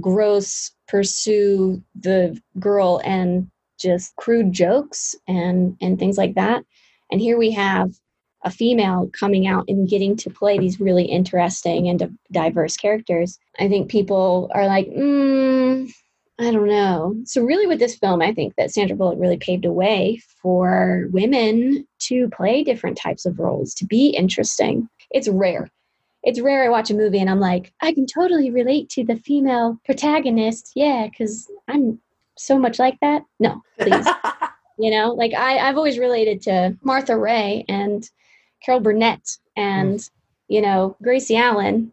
gross 0.00 0.70
pursue 0.88 1.82
the 1.94 2.40
girl 2.58 3.00
and 3.04 3.50
just 3.78 4.14
crude 4.16 4.52
jokes 4.52 5.14
and 5.28 5.76
and 5.80 5.98
things 5.98 6.18
like 6.18 6.34
that. 6.34 6.64
And 7.10 7.20
here 7.20 7.38
we 7.38 7.50
have 7.52 7.92
a 8.44 8.50
female 8.50 9.10
coming 9.18 9.46
out 9.46 9.64
and 9.68 9.88
getting 9.88 10.16
to 10.16 10.30
play 10.30 10.58
these 10.58 10.78
really 10.78 11.04
interesting 11.04 11.88
and 11.88 12.16
diverse 12.30 12.76
characters, 12.76 13.38
I 13.58 13.68
think 13.68 13.90
people 13.90 14.50
are 14.54 14.66
like, 14.66 14.86
mm, 14.88 15.90
I 16.38 16.50
don't 16.50 16.68
know. 16.68 17.14
So, 17.24 17.42
really, 17.42 17.66
with 17.66 17.78
this 17.78 17.96
film, 17.96 18.20
I 18.20 18.34
think 18.34 18.54
that 18.56 18.70
Sandra 18.70 18.96
Bullock 18.96 19.18
really 19.18 19.38
paved 19.38 19.64
a 19.64 19.72
way 19.72 20.20
for 20.42 21.06
women 21.10 21.86
to 22.00 22.28
play 22.30 22.62
different 22.62 22.98
types 22.98 23.24
of 23.24 23.38
roles, 23.38 23.72
to 23.74 23.86
be 23.86 24.08
interesting. 24.08 24.88
It's 25.10 25.28
rare. 25.28 25.68
It's 26.22 26.40
rare 26.40 26.64
I 26.64 26.70
watch 26.70 26.90
a 26.90 26.94
movie 26.94 27.20
and 27.20 27.28
I'm 27.28 27.40
like, 27.40 27.72
I 27.82 27.92
can 27.92 28.06
totally 28.06 28.50
relate 28.50 28.88
to 28.90 29.04
the 29.04 29.16
female 29.16 29.78
protagonist. 29.84 30.72
Yeah, 30.74 31.06
because 31.06 31.48
I'm 31.68 32.00
so 32.36 32.58
much 32.58 32.78
like 32.78 32.98
that. 33.00 33.22
No, 33.38 33.62
please. 33.78 34.06
You 34.76 34.90
know 34.90 35.12
like 35.12 35.32
I, 35.34 35.58
i've 35.58 35.76
always 35.76 35.98
related 35.98 36.42
to 36.42 36.76
martha 36.82 37.16
raye 37.16 37.64
and 37.68 38.08
carol 38.64 38.80
burnett 38.80 39.36
and 39.56 39.98
mm. 39.98 40.10
you 40.48 40.60
know 40.60 40.96
gracie 41.02 41.36
allen 41.36 41.92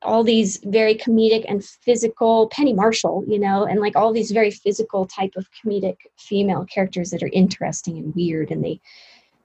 all 0.00 0.24
these 0.24 0.56
very 0.64 0.94
comedic 0.94 1.44
and 1.46 1.64
physical 1.64 2.48
penny 2.48 2.72
marshall 2.72 3.22
you 3.26 3.38
know 3.38 3.64
and 3.64 3.80
like 3.80 3.96
all 3.96 4.12
these 4.12 4.30
very 4.30 4.50
physical 4.50 5.06
type 5.06 5.32
of 5.36 5.46
comedic 5.52 5.96
female 6.16 6.64
characters 6.64 7.10
that 7.10 7.22
are 7.22 7.30
interesting 7.32 7.98
and 7.98 8.14
weird 8.14 8.50
and 8.50 8.64
they 8.64 8.80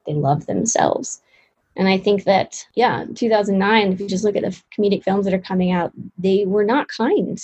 they 0.05 0.13
love 0.13 0.45
themselves. 0.45 1.21
And 1.75 1.88
i 1.89 1.97
think 1.97 2.23
that 2.23 2.65
yeah 2.73 3.05
2009 3.13 3.91
if 3.91 3.99
you 3.99 4.07
just 4.07 4.23
look 4.23 4.38
at 4.38 4.43
the 4.43 4.62
comedic 4.75 5.03
films 5.03 5.25
that 5.25 5.33
are 5.33 5.39
coming 5.39 5.71
out 5.71 5.91
they 6.17 6.45
were 6.45 6.63
not 6.63 6.88
kind 6.88 7.38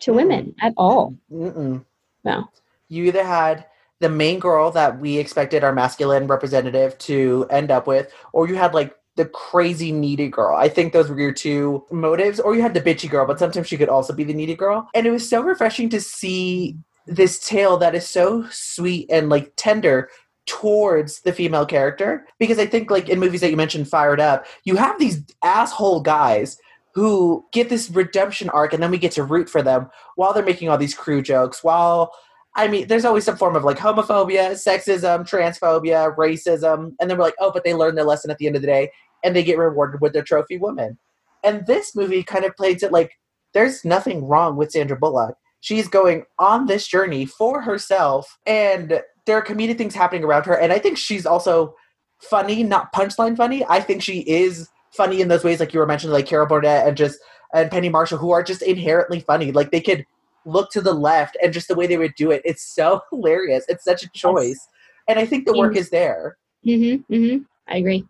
to 0.00 0.14
women 0.14 0.54
at 0.60 0.72
all. 0.78 1.14
Mm-mm. 1.30 1.84
No 2.24 2.48
You 2.88 3.04
either 3.04 3.24
had 3.24 3.66
the 4.00 4.08
main 4.08 4.38
girl 4.38 4.70
that 4.72 4.98
we 4.98 5.18
expected 5.18 5.62
our 5.62 5.72
masculine 5.72 6.26
representative 6.26 6.96
to 6.98 7.46
end 7.50 7.70
up 7.70 7.86
with, 7.86 8.12
or 8.32 8.48
you 8.48 8.56
had 8.56 8.74
like 8.74 8.96
the 9.16 9.26
crazy 9.26 9.92
needy 9.92 10.28
girl. 10.28 10.56
I 10.56 10.68
think 10.68 10.92
those 10.92 11.10
were 11.10 11.20
your 11.20 11.32
two 11.32 11.84
motives, 11.90 12.40
or 12.40 12.54
you 12.54 12.62
had 12.62 12.72
the 12.74 12.80
bitchy 12.80 13.10
girl, 13.10 13.26
but 13.26 13.38
sometimes 13.38 13.68
she 13.68 13.76
could 13.76 13.90
also 13.90 14.14
be 14.14 14.24
the 14.24 14.32
needy 14.32 14.56
girl. 14.56 14.88
And 14.94 15.06
it 15.06 15.10
was 15.10 15.28
so 15.28 15.42
refreshing 15.42 15.90
to 15.90 16.00
see 16.00 16.76
this 17.06 17.46
tale 17.46 17.76
that 17.78 17.94
is 17.94 18.08
so 18.08 18.46
sweet 18.50 19.10
and 19.10 19.28
like 19.28 19.52
tender 19.56 20.08
towards 20.46 21.20
the 21.20 21.32
female 21.32 21.66
character 21.66 22.26
because 22.38 22.58
i 22.58 22.66
think 22.66 22.90
like 22.90 23.08
in 23.08 23.20
movies 23.20 23.40
that 23.40 23.50
you 23.50 23.56
mentioned 23.56 23.86
fired 23.86 24.20
up 24.20 24.46
you 24.64 24.74
have 24.74 24.98
these 24.98 25.22
asshole 25.42 26.00
guys 26.00 26.58
who 26.94 27.44
get 27.52 27.68
this 27.68 27.90
redemption 27.90 28.50
arc 28.50 28.72
and 28.72 28.82
then 28.82 28.90
we 28.90 28.98
get 28.98 29.12
to 29.12 29.22
root 29.22 29.48
for 29.48 29.62
them 29.62 29.88
while 30.16 30.32
they're 30.32 30.44
making 30.44 30.68
all 30.68 30.78
these 30.78 30.94
crew 30.94 31.22
jokes 31.22 31.62
while 31.62 32.12
I 32.56 32.66
mean, 32.66 32.88
there's 32.88 33.04
always 33.04 33.24
some 33.24 33.36
form 33.36 33.54
of 33.54 33.62
like 33.62 33.78
homophobia, 33.78 34.52
sexism, 34.52 35.20
transphobia, 35.20 36.16
racism, 36.16 36.94
and 37.00 37.08
then 37.08 37.16
we're 37.16 37.24
like, 37.24 37.36
oh, 37.38 37.52
but 37.52 37.62
they 37.62 37.74
learn 37.74 37.94
their 37.94 38.04
lesson 38.04 38.30
at 38.30 38.38
the 38.38 38.48
end 38.48 38.56
of 38.56 38.62
the 38.62 38.66
day 38.66 38.90
and 39.22 39.36
they 39.36 39.44
get 39.44 39.58
rewarded 39.58 40.00
with 40.00 40.12
their 40.12 40.24
trophy 40.24 40.58
woman. 40.58 40.98
And 41.44 41.66
this 41.66 41.94
movie 41.94 42.22
kind 42.22 42.44
of 42.44 42.56
plays 42.56 42.82
it 42.82 42.92
like 42.92 43.12
there's 43.54 43.84
nothing 43.84 44.26
wrong 44.26 44.56
with 44.56 44.72
Sandra 44.72 44.96
Bullock. 44.96 45.36
She's 45.60 45.88
going 45.88 46.24
on 46.38 46.66
this 46.66 46.86
journey 46.86 47.26
for 47.26 47.62
herself, 47.62 48.38
and 48.46 49.00
there 49.26 49.36
are 49.36 49.44
comedic 49.44 49.76
things 49.76 49.94
happening 49.94 50.24
around 50.24 50.46
her. 50.46 50.54
And 50.58 50.72
I 50.72 50.78
think 50.78 50.96
she's 50.96 51.26
also 51.26 51.74
funny, 52.22 52.62
not 52.62 52.92
punchline 52.92 53.36
funny. 53.36 53.64
I 53.68 53.80
think 53.80 54.02
she 54.02 54.20
is 54.20 54.68
funny 54.92 55.20
in 55.20 55.28
those 55.28 55.44
ways, 55.44 55.60
like 55.60 55.72
you 55.72 55.80
were 55.80 55.86
mentioning, 55.86 56.12
like 56.12 56.26
Carol 56.26 56.46
Burnett 56.46 56.86
and 56.86 56.96
just 56.96 57.20
and 57.52 57.70
Penny 57.70 57.88
Marshall, 57.88 58.18
who 58.18 58.30
are 58.30 58.42
just 58.42 58.62
inherently 58.62 59.20
funny. 59.20 59.52
Like 59.52 59.70
they 59.70 59.80
could 59.80 60.06
look 60.44 60.70
to 60.70 60.80
the 60.80 60.92
left 60.92 61.36
and 61.42 61.52
just 61.52 61.68
the 61.68 61.74
way 61.74 61.86
they 61.86 61.98
would 61.98 62.14
do 62.14 62.30
it 62.30 62.42
it's 62.44 62.62
so 62.62 63.00
hilarious. 63.10 63.64
It's 63.68 63.84
such 63.84 64.02
a 64.02 64.10
choice. 64.10 64.68
And 65.08 65.18
i 65.18 65.26
think 65.26 65.46
the 65.46 65.56
work 65.56 65.76
is 65.76 65.90
there. 65.90 66.36
Mm-hmm, 66.66 67.14
mm-hmm. 67.14 67.42
i 67.68 67.78
agree 67.78 68.06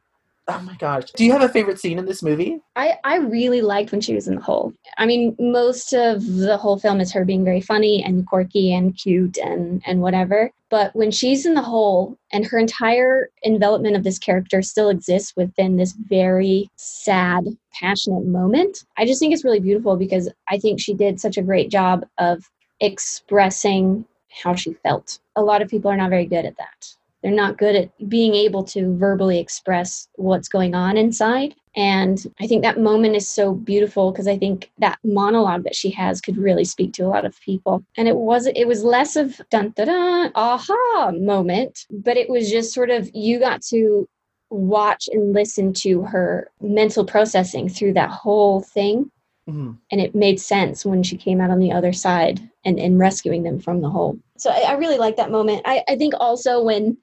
oh 0.51 0.63
my 0.63 0.75
gosh 0.77 1.05
do 1.17 1.25
you 1.25 1.33
have 1.33 1.43
a 1.43 1.49
favorite 1.49 1.79
scene 1.79 1.99
in 1.99 2.07
this 2.07 2.23
movie 2.23 2.61
I, 2.81 2.99
I 3.05 3.17
really 3.19 3.61
liked 3.61 3.93
when 3.93 4.01
she 4.01 4.15
was 4.15 4.27
in 4.27 4.37
the 4.37 4.41
hole. 4.41 4.73
I 4.97 5.05
mean, 5.05 5.37
most 5.39 5.93
of 5.93 6.25
the 6.25 6.57
whole 6.57 6.79
film 6.79 6.99
is 7.01 7.13
her 7.13 7.27
being 7.27 7.45
very 7.45 7.61
funny 7.61 8.03
and 8.03 8.27
quirky 8.27 8.73
and 8.73 8.97
cute 8.97 9.37
and, 9.37 9.83
and 9.85 10.01
whatever. 10.01 10.51
But 10.71 10.97
when 10.97 11.11
she's 11.11 11.45
in 11.45 11.53
the 11.53 11.63
hole 11.63 12.17
and 12.33 12.47
her 12.47 12.59
entire 12.59 13.29
envelopment 13.45 13.97
of 13.97 14.05
this 14.05 14.19
character 14.19 14.63
still 14.63 14.89
exists 14.89 15.35
within 15.37 15.77
this 15.77 15.93
very 15.93 16.71
sad, 16.77 17.45
passionate 17.75 18.25
moment, 18.25 18.85
I 18.97 19.05
just 19.05 19.21
think 19.21 19.35
it's 19.35 19.45
really 19.45 19.61
beautiful 19.61 19.97
because 19.97 20.31
I 20.49 20.59
think 20.59 20.81
she 20.81 20.95
did 20.95 21.21
such 21.21 21.37
a 21.37 21.43
great 21.43 21.71
job 21.71 22.07
of 22.17 22.49
expressing 22.81 24.07
how 24.43 24.55
she 24.55 24.73
felt. 24.73 25.19
A 25.37 25.43
lot 25.43 25.61
of 25.61 25.69
people 25.69 25.91
are 25.91 25.97
not 25.97 26.09
very 26.09 26.25
good 26.25 26.47
at 26.47 26.57
that. 26.57 26.95
They're 27.23 27.33
not 27.33 27.59
good 27.59 27.77
at 27.77 28.09
being 28.09 28.35
able 28.35 28.65
to 28.65 28.97
verbally 28.97 29.39
express 29.39 30.09
what's 30.15 30.49
going 30.49 30.75
on 30.75 30.97
inside. 30.97 31.55
And 31.77 32.25
I 32.41 32.47
think 32.47 32.63
that 32.63 32.81
moment 32.81 33.15
is 33.15 33.29
so 33.29 33.55
beautiful 33.55 34.11
because 34.11 34.27
I 34.27 34.37
think 34.37 34.71
that 34.79 34.99
monologue 35.05 35.65
that 35.65 35.77
she 35.77 35.91
has 35.91 36.21
could 36.21 36.37
really 36.37 36.65
speak 36.65 36.93
to 36.95 37.05
a 37.05 37.09
lot 37.09 37.25
of 37.25 37.41
people. 37.41 37.85
And 37.97 38.09
it 38.09 38.17
was 38.17 38.47
it 38.47 38.67
was 38.67 38.83
less 38.83 39.17
of 39.17 39.41
dun 39.51 39.73
da 39.77 39.85
da 39.85 40.31
aha 40.35 41.13
moment, 41.13 41.87
but 41.91 42.17
it 42.17 42.29
was 42.29 42.51
just 42.51 42.75
sort 42.75 42.91
of 42.91 43.11
you 43.15 43.39
got 43.39 43.63
to 43.65 44.09
watch 44.51 45.09
and 45.13 45.33
listen 45.33 45.73
to 45.73 46.03
her 46.03 46.51
mental 46.61 47.05
processing 47.05 47.69
through 47.69 47.93
that 47.95 48.11
whole 48.11 48.63
thing. 48.63 49.11
Mhm. 49.49 49.77
And 49.93 50.01
it 50.01 50.15
made 50.15 50.41
sense 50.41 50.85
when 50.85 51.05
she 51.05 51.17
came 51.17 51.41
out 51.41 51.51
on 51.51 51.61
the 51.61 51.71
other 51.71 51.93
side 51.93 52.41
and, 52.65 52.81
and 52.81 52.99
rescuing 52.99 53.45
them 53.45 53.61
from 53.61 53.81
the 53.81 53.89
hole. 53.89 54.19
So 54.39 54.51
I, 54.51 54.63
I 54.63 54.73
really 54.73 54.99
like 54.99 55.17
that 55.17 55.31
moment. 55.31 55.63
I, 55.67 55.85
I 55.89 55.97
think 55.97 56.15
also 56.19 56.63
when 56.63 56.97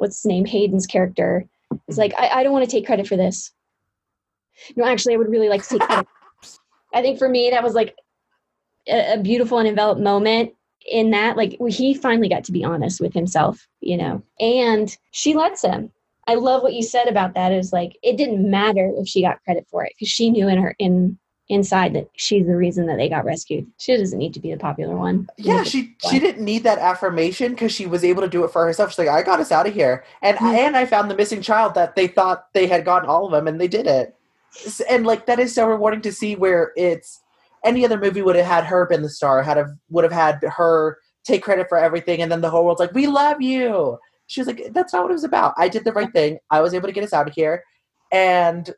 what's 0.00 0.22
his 0.22 0.26
name, 0.26 0.46
Haden's 0.46 0.86
character 0.86 1.44
is 1.86 1.98
like, 1.98 2.14
I, 2.18 2.40
I 2.40 2.42
don't 2.42 2.52
want 2.52 2.64
to 2.64 2.70
take 2.70 2.86
credit 2.86 3.06
for 3.06 3.16
this. 3.16 3.52
No, 4.74 4.84
actually, 4.84 5.14
I 5.14 5.18
would 5.18 5.30
really 5.30 5.50
like 5.50 5.62
to 5.62 5.68
take 5.68 5.82
credit. 5.82 6.06
I 6.94 7.02
think 7.02 7.18
for 7.18 7.28
me, 7.28 7.50
that 7.50 7.62
was 7.62 7.74
like 7.74 7.94
a, 8.88 9.14
a 9.14 9.18
beautiful 9.18 9.58
and 9.58 9.68
enveloped 9.68 10.00
moment 10.00 10.54
in 10.90 11.10
that. 11.10 11.36
Like, 11.36 11.56
he 11.68 11.92
finally 11.92 12.30
got 12.30 12.44
to 12.44 12.52
be 12.52 12.64
honest 12.64 13.00
with 13.00 13.12
himself, 13.12 13.68
you 13.80 13.98
know, 13.98 14.22
and 14.40 14.96
she 15.10 15.34
lets 15.34 15.62
him. 15.62 15.92
I 16.26 16.34
love 16.34 16.62
what 16.62 16.74
you 16.74 16.82
said 16.82 17.06
about 17.06 17.34
that. 17.34 17.52
Is 17.52 17.72
like, 17.72 17.98
it 18.02 18.16
didn't 18.16 18.50
matter 18.50 18.90
if 18.96 19.06
she 19.06 19.20
got 19.20 19.42
credit 19.44 19.66
for 19.70 19.84
it 19.84 19.92
because 19.96 20.08
she 20.08 20.30
knew 20.30 20.48
in 20.48 20.58
her, 20.58 20.74
in, 20.78 21.18
inside 21.50 21.92
that 21.94 22.08
she's 22.14 22.46
the 22.46 22.56
reason 22.56 22.86
that 22.86 22.96
they 22.96 23.08
got 23.08 23.24
rescued. 23.24 23.66
She 23.76 23.96
doesn't 23.96 24.18
need 24.18 24.32
to 24.34 24.40
be 24.40 24.52
the 24.52 24.56
popular 24.56 24.96
one. 24.96 25.28
Yeah, 25.36 25.64
she 25.64 25.96
she 26.08 26.18
didn't 26.18 26.44
need 26.44 26.62
that 26.62 26.78
affirmation 26.78 27.52
because 27.52 27.72
she 27.72 27.86
was 27.86 28.04
able 28.04 28.22
to 28.22 28.28
do 28.28 28.44
it 28.44 28.52
for 28.52 28.64
herself. 28.64 28.90
She's 28.90 28.98
like, 29.00 29.08
I 29.08 29.22
got 29.22 29.40
us 29.40 29.52
out 29.52 29.66
of 29.66 29.74
here, 29.74 30.04
and 30.22 30.36
mm-hmm. 30.36 30.46
and 30.46 30.76
I 30.76 30.86
found 30.86 31.10
the 31.10 31.16
missing 31.16 31.42
child 31.42 31.74
that 31.74 31.96
they 31.96 32.06
thought 32.06 32.46
they 32.54 32.66
had 32.66 32.84
gotten 32.84 33.08
all 33.08 33.26
of 33.26 33.32
them, 33.32 33.48
and 33.48 33.60
they 33.60 33.68
did 33.68 33.86
it. 33.86 34.14
And 34.88 35.04
like 35.04 35.26
that 35.26 35.40
is 35.40 35.54
so 35.54 35.66
rewarding 35.66 36.02
to 36.02 36.12
see 36.12 36.36
where 36.36 36.72
it's 36.76 37.20
any 37.64 37.84
other 37.84 37.98
movie 37.98 38.22
would 38.22 38.36
have 38.36 38.46
had 38.46 38.64
her 38.64 38.86
been 38.86 39.02
the 39.02 39.10
star, 39.10 39.42
had 39.42 39.56
have 39.56 39.70
would 39.90 40.04
have 40.04 40.12
had 40.12 40.42
her 40.56 40.98
take 41.24 41.42
credit 41.42 41.68
for 41.68 41.78
everything, 41.78 42.22
and 42.22 42.30
then 42.30 42.40
the 42.40 42.50
whole 42.50 42.64
world's 42.64 42.80
like, 42.80 42.94
we 42.94 43.06
love 43.06 43.42
you. 43.42 43.98
She 44.28 44.40
was 44.40 44.46
like, 44.46 44.72
that's 44.72 44.92
not 44.92 45.02
what 45.02 45.10
it 45.10 45.14
was 45.14 45.24
about. 45.24 45.54
I 45.56 45.68
did 45.68 45.84
the 45.84 45.92
right 45.92 46.12
thing. 46.12 46.38
I 46.50 46.60
was 46.60 46.72
able 46.72 46.86
to 46.86 46.92
get 46.92 47.02
us 47.02 47.12
out 47.12 47.26
of 47.26 47.34
here, 47.34 47.64
and 48.12 48.72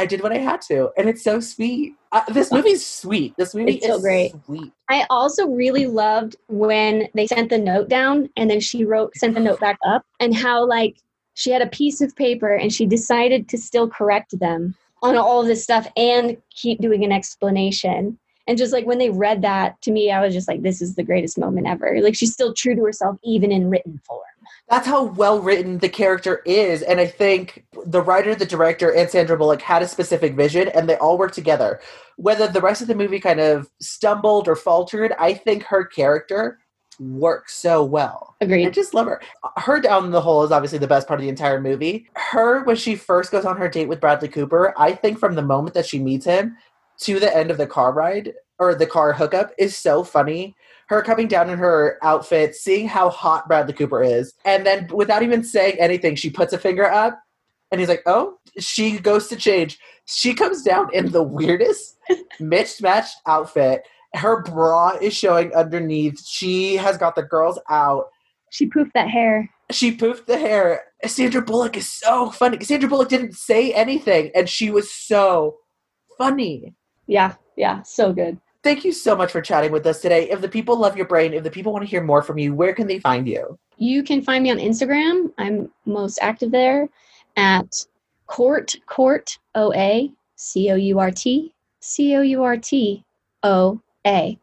I 0.00 0.06
did 0.06 0.22
what 0.22 0.32
I 0.32 0.38
had 0.38 0.62
to, 0.62 0.90
and 0.96 1.10
it's 1.10 1.22
so 1.22 1.40
sweet. 1.40 1.94
Uh, 2.10 2.22
this 2.28 2.50
movie's 2.50 2.84
sweet. 2.84 3.34
This 3.36 3.54
movie 3.54 3.74
it's 3.74 3.84
is 3.84 3.92
so 3.92 4.00
great. 4.00 4.32
Sweet. 4.46 4.72
I 4.88 5.06
also 5.10 5.46
really 5.46 5.84
loved 5.86 6.36
when 6.48 7.08
they 7.12 7.26
sent 7.26 7.50
the 7.50 7.58
note 7.58 7.90
down, 7.90 8.30
and 8.34 8.48
then 8.50 8.60
she 8.60 8.86
wrote 8.86 9.14
sent 9.16 9.34
the 9.34 9.40
note 9.40 9.60
back 9.60 9.78
up, 9.86 10.06
and 10.18 10.34
how 10.34 10.66
like 10.66 10.96
she 11.34 11.50
had 11.50 11.60
a 11.60 11.66
piece 11.66 12.00
of 12.00 12.16
paper 12.16 12.54
and 12.54 12.72
she 12.72 12.86
decided 12.86 13.48
to 13.50 13.58
still 13.58 13.88
correct 13.88 14.38
them 14.38 14.74
on 15.02 15.16
all 15.16 15.42
of 15.42 15.46
this 15.46 15.62
stuff 15.62 15.86
and 15.96 16.36
keep 16.50 16.80
doing 16.80 17.04
an 17.04 17.12
explanation. 17.12 18.18
And 18.46 18.58
just 18.58 18.72
like 18.72 18.86
when 18.86 18.98
they 18.98 19.10
read 19.10 19.42
that 19.42 19.80
to 19.82 19.90
me, 19.90 20.10
I 20.10 20.20
was 20.20 20.34
just 20.34 20.48
like, 20.48 20.62
this 20.62 20.82
is 20.82 20.94
the 20.94 21.02
greatest 21.02 21.38
moment 21.38 21.66
ever. 21.66 22.00
Like 22.00 22.14
she's 22.14 22.32
still 22.32 22.54
true 22.54 22.74
to 22.74 22.84
herself, 22.84 23.16
even 23.22 23.52
in 23.52 23.70
written 23.70 24.00
form. 24.06 24.20
That's 24.68 24.86
how 24.86 25.04
well 25.04 25.40
written 25.40 25.78
the 25.78 25.88
character 25.88 26.42
is 26.46 26.82
and 26.82 27.00
i 27.00 27.06
think 27.06 27.64
the 27.86 28.00
writer 28.00 28.34
the 28.34 28.46
director 28.46 28.94
and 28.94 29.10
sandra 29.10 29.36
bullock 29.36 29.60
had 29.60 29.82
a 29.82 29.88
specific 29.88 30.34
vision 30.34 30.68
and 30.68 30.88
they 30.88 30.96
all 30.96 31.18
worked 31.18 31.34
together. 31.34 31.80
Whether 32.16 32.46
the 32.46 32.60
rest 32.60 32.80
of 32.80 32.88
the 32.88 32.94
movie 32.94 33.20
kind 33.20 33.40
of 33.40 33.68
stumbled 33.80 34.48
or 34.48 34.56
faltered 34.56 35.12
i 35.18 35.34
think 35.34 35.64
her 35.64 35.84
character 35.84 36.58
works 36.98 37.54
so 37.54 37.82
well. 37.82 38.36
Agreed. 38.42 38.66
I 38.66 38.70
just 38.70 38.92
love 38.92 39.06
her. 39.06 39.22
Her 39.56 39.80
down 39.80 40.10
the 40.10 40.20
hole 40.20 40.44
is 40.44 40.52
obviously 40.52 40.78
the 40.78 40.86
best 40.86 41.08
part 41.08 41.18
of 41.18 41.22
the 41.22 41.30
entire 41.30 41.58
movie. 41.58 42.06
Her 42.14 42.62
when 42.64 42.76
she 42.76 42.94
first 42.94 43.32
goes 43.32 43.46
on 43.46 43.56
her 43.56 43.68
date 43.68 43.88
with 43.88 44.00
bradley 44.00 44.28
cooper 44.28 44.74
i 44.76 44.92
think 44.92 45.18
from 45.18 45.34
the 45.34 45.42
moment 45.42 45.74
that 45.74 45.86
she 45.86 45.98
meets 45.98 46.24
him 46.24 46.56
to 47.00 47.18
the 47.18 47.34
end 47.36 47.50
of 47.50 47.58
the 47.58 47.66
car 47.66 47.92
ride 47.92 48.34
or 48.58 48.74
the 48.74 48.86
car 48.86 49.12
hookup 49.12 49.52
is 49.58 49.76
so 49.76 50.04
funny 50.04 50.54
her 50.90 51.02
coming 51.02 51.28
down 51.28 51.48
in 51.48 51.56
her 51.56 51.98
outfit, 52.02 52.56
seeing 52.56 52.88
how 52.88 53.10
hot 53.10 53.46
Bradley 53.46 53.72
Cooper 53.72 54.02
is, 54.02 54.34
and 54.44 54.66
then 54.66 54.88
without 54.92 55.22
even 55.22 55.44
saying 55.44 55.76
anything, 55.78 56.16
she 56.16 56.30
puts 56.30 56.52
a 56.52 56.58
finger 56.58 56.84
up, 56.84 57.18
and 57.70 57.80
he's 57.80 57.88
like, 57.88 58.02
"Oh." 58.06 58.36
She 58.58 58.98
goes 58.98 59.28
to 59.28 59.36
change. 59.36 59.78
She 60.06 60.34
comes 60.34 60.62
down 60.62 60.92
in 60.92 61.12
the 61.12 61.22
weirdest 61.22 61.96
mismatched 62.40 63.14
outfit. 63.24 63.82
Her 64.14 64.42
bra 64.42 64.96
is 65.00 65.14
showing 65.14 65.54
underneath. 65.54 66.20
She 66.26 66.74
has 66.74 66.98
got 66.98 67.14
the 67.14 67.22
girls 67.22 67.60
out. 67.70 68.06
She 68.50 68.68
poofed 68.68 68.92
that 68.94 69.08
hair. 69.08 69.48
She 69.70 69.96
poofed 69.96 70.26
the 70.26 70.36
hair. 70.36 70.82
Sandra 71.06 71.40
Bullock 71.40 71.76
is 71.76 71.88
so 71.88 72.30
funny. 72.32 72.64
Sandra 72.64 72.88
Bullock 72.88 73.08
didn't 73.08 73.36
say 73.36 73.72
anything, 73.72 74.32
and 74.34 74.48
she 74.48 74.72
was 74.72 74.92
so 74.92 75.58
funny. 76.18 76.74
Yeah, 77.10 77.34
yeah, 77.56 77.82
so 77.82 78.12
good. 78.12 78.38
Thank 78.62 78.84
you 78.84 78.92
so 78.92 79.16
much 79.16 79.32
for 79.32 79.40
chatting 79.40 79.72
with 79.72 79.84
us 79.84 80.00
today. 80.00 80.30
If 80.30 80.40
the 80.40 80.48
people 80.48 80.78
love 80.78 80.96
your 80.96 81.06
brain, 81.06 81.34
if 81.34 81.42
the 81.42 81.50
people 81.50 81.72
want 81.72 81.84
to 81.84 81.90
hear 81.90 82.02
more 82.02 82.22
from 82.22 82.38
you, 82.38 82.54
where 82.54 82.72
can 82.72 82.86
they 82.86 83.00
find 83.00 83.26
you? 83.26 83.58
You 83.78 84.04
can 84.04 84.22
find 84.22 84.44
me 84.44 84.50
on 84.52 84.58
Instagram. 84.58 85.32
I'm 85.36 85.72
most 85.86 86.20
active 86.22 86.52
there 86.52 86.88
at 87.36 87.84
Court 88.28 88.76
Court 88.86 89.36
O 89.56 89.72
A 89.74 90.12
C 90.36 90.70
O 90.70 90.76
U 90.76 91.00
R 91.00 91.10
T 91.10 91.52
C 91.80 92.14
O 92.14 92.20
U 92.20 92.44
R 92.44 92.56
T 92.56 93.04
O 93.42 93.80
A. 94.06 94.38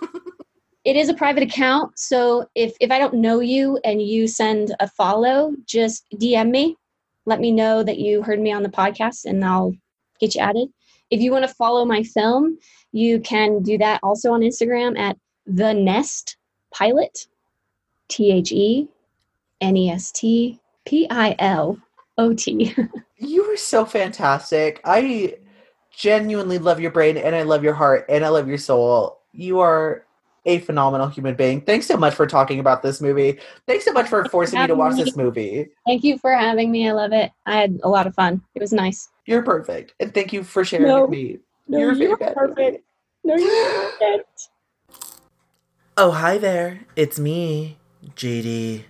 it 0.84 0.96
is 0.96 1.10
a 1.10 1.14
private 1.14 1.42
account, 1.42 1.98
so 1.98 2.48
if 2.54 2.74
if 2.80 2.90
I 2.90 2.98
don't 2.98 3.14
know 3.14 3.40
you 3.40 3.78
and 3.84 4.00
you 4.00 4.26
send 4.26 4.74
a 4.80 4.88
follow, 4.88 5.54
just 5.66 6.06
DM 6.14 6.50
me. 6.50 6.76
Let 7.26 7.40
me 7.40 7.52
know 7.52 7.82
that 7.82 7.98
you 7.98 8.22
heard 8.22 8.40
me 8.40 8.52
on 8.52 8.62
the 8.62 8.70
podcast, 8.70 9.26
and 9.26 9.44
I'll 9.44 9.76
get 10.18 10.34
you 10.34 10.40
added. 10.40 10.68
If 11.10 11.20
you 11.20 11.32
want 11.32 11.46
to 11.46 11.54
follow 11.54 11.84
my 11.84 12.02
film, 12.02 12.58
you 12.92 13.20
can 13.20 13.62
do 13.62 13.78
that 13.78 14.00
also 14.02 14.32
on 14.32 14.40
Instagram 14.40 14.98
at 14.98 15.16
the 15.46 15.72
Nest 15.74 16.36
Pilot, 16.72 17.26
T 18.08 18.30
H 18.30 18.52
E 18.52 18.88
N 19.60 19.76
E 19.76 19.90
S 19.90 20.12
T 20.12 20.60
P 20.86 21.06
I 21.10 21.34
L 21.38 21.78
O 22.18 22.32
T. 22.32 22.74
You 23.22 23.44
are 23.44 23.56
so 23.56 23.84
fantastic. 23.84 24.80
I 24.82 25.36
genuinely 25.90 26.58
love 26.58 26.80
your 26.80 26.90
brain 26.90 27.18
and 27.18 27.36
I 27.36 27.42
love 27.42 27.62
your 27.62 27.74
heart 27.74 28.06
and 28.08 28.24
I 28.24 28.28
love 28.28 28.48
your 28.48 28.56
soul. 28.56 29.20
You 29.32 29.60
are 29.60 30.06
a 30.46 30.58
phenomenal 30.60 31.08
human 31.08 31.34
being. 31.34 31.60
Thanks 31.60 31.86
so 31.86 31.96
much 31.96 32.14
for 32.14 32.26
talking 32.26 32.60
about 32.60 32.82
this 32.82 33.00
movie. 33.00 33.38
Thanks 33.66 33.84
so 33.84 33.92
much 33.92 34.08
for 34.08 34.22
Thanks 34.22 34.32
forcing 34.32 34.58
for 34.58 34.62
me 34.62 34.68
to 34.68 34.74
watch 34.74 34.94
me. 34.94 35.04
this 35.04 35.16
movie. 35.16 35.68
Thank 35.86 36.02
you 36.02 36.16
for 36.18 36.32
having 36.32 36.72
me. 36.72 36.88
I 36.88 36.92
love 36.92 37.12
it. 37.12 37.30
I 37.44 37.56
had 37.56 37.78
a 37.82 37.88
lot 37.88 38.06
of 38.06 38.14
fun. 38.14 38.42
It 38.54 38.62
was 38.62 38.72
nice. 38.72 39.10
You're 39.30 39.42
perfect. 39.42 39.94
And 40.00 40.12
thank 40.12 40.32
you 40.32 40.42
for 40.42 40.64
sharing 40.64 40.88
no. 40.88 41.02
with 41.02 41.10
me. 41.10 41.38
No, 41.68 41.78
you're, 41.78 41.92
you're 41.92 42.16
perfect. 42.16 42.84
No, 43.22 43.36
you're 43.36 43.90
perfect. 43.92 44.48
Oh, 45.96 46.10
hi 46.10 46.36
there. 46.36 46.80
It's 46.96 47.16
me, 47.16 47.78
JD. 48.16 48.86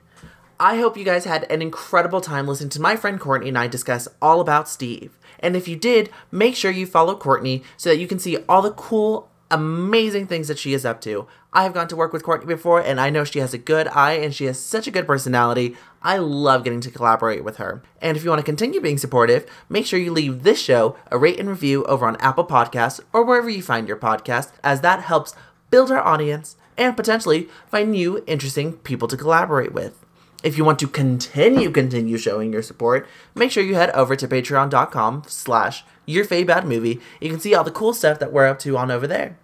I 0.59 0.79
hope 0.79 0.97
you 0.97 1.05
guys 1.05 1.27
had 1.27 1.45
an 1.53 1.61
incredible 1.61 2.23
time 2.23 2.49
listening 2.49 2.71
to 2.71 2.81
my 2.81 2.97
friend 2.97 3.21
Courtney 3.21 3.51
and 3.51 3.59
I 3.59 3.67
discuss 3.67 4.09
all 4.23 4.41
about 4.41 4.67
Steve. 4.67 5.19
And 5.41 5.57
if 5.57 5.69
you 5.69 5.77
did, 5.77 6.09
make 6.33 6.57
sure 6.57 6.71
you 6.71 6.87
follow 6.87 7.17
Courtney 7.17 7.63
so 7.77 7.91
that 7.91 7.99
you 7.99 8.07
can 8.07 8.19
see 8.19 8.39
all 8.49 8.63
the 8.63 8.71
cool, 8.71 9.30
amazing 9.51 10.27
things 10.27 10.49
that 10.49 10.59
she 10.59 10.73
is 10.73 10.85
up 10.85 11.01
to. 11.03 11.27
I 11.53 11.65
have 11.65 11.75
gone 11.75 11.89
to 11.89 11.97
work 11.97 12.13
with 12.13 12.23
Courtney 12.23 12.47
before, 12.47 12.81
and 12.81 13.01
I 13.01 13.11
know 13.11 13.25
she 13.25 13.41
has 13.41 13.53
a 13.53 13.59
good 13.59 13.89
eye 13.89 14.13
and 14.13 14.35
she 14.35 14.45
has 14.45 14.61
such 14.61 14.87
a 14.87 14.91
good 14.91 15.07
personality. 15.07 15.77
I 16.03 16.19
love 16.19 16.65
getting 16.65 16.81
to 16.83 16.91
collaborate 16.91 17.43
with 17.43 17.57
her. 17.57 17.83
And 18.01 18.17
if 18.17 18.23
you 18.23 18.31
want 18.31 18.41
to 18.41 18.45
continue 18.45 18.81
being 18.81 18.99
supportive, 18.99 19.47
make 19.69 19.87
sure 19.87 19.99
you 19.99 20.13
leave 20.13 20.43
this 20.43 20.61
show 20.61 20.97
a 21.11 21.19
rate 21.19 21.41
and 21.41 21.49
review 21.49 21.85
over 21.85 22.07
on 22.07 22.17
Apple 22.17 22.47
Podcasts 22.47 23.01
or 23.13 23.25
wherever 23.25 23.51
you 23.51 23.63
find 23.63 23.89
your 23.89 23.97
podcast, 23.97 24.53
as 24.63 24.81
that 24.83 25.03
helps 25.03 25.35
build 25.71 25.91
our 25.91 26.01
audience 26.01 26.57
and 26.79 26.97
potentially 26.97 27.49
find 27.69 27.91
new 27.91 28.23
interesting 28.27 28.75
people 28.75 29.09
to 29.09 29.17
collaborate 29.17 29.73
with. 29.73 30.05
If 30.43 30.57
you 30.57 30.65
want 30.65 30.79
to 30.81 30.89
continue 30.89 31.71
continue 31.71 32.17
showing 32.17 32.53
your 32.53 32.63
support, 32.63 33.07
make 33.35 33.51
sure 33.51 33.63
you 33.63 33.75
head 33.75 33.91
over 33.91 34.17
to 34.17 34.29
patreon.com 34.29 35.25
slash 35.27 35.85
your 36.07 36.27
bad 36.27 36.65
movie. 36.65 37.01
You 37.21 37.31
can 37.31 37.41
see 37.41 37.55
all 37.55 37.65
the 37.65 37.71
cool 37.71 37.93
stuff 37.93 38.19
that 38.19 38.33
we're 38.33 38.47
up 38.47 38.59
to 38.61 38.77
on 38.77 38.91
over 38.91 39.07
there. 39.07 39.37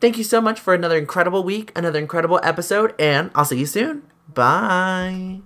Thank 0.00 0.18
you 0.18 0.24
so 0.24 0.40
much 0.40 0.60
for 0.60 0.74
another 0.74 0.98
incredible 0.98 1.42
week, 1.42 1.72
another 1.74 1.98
incredible 1.98 2.40
episode, 2.42 2.94
and 2.98 3.30
I'll 3.34 3.44
see 3.44 3.58
you 3.58 3.66
soon. 3.66 4.02
Bye. 4.32 5.40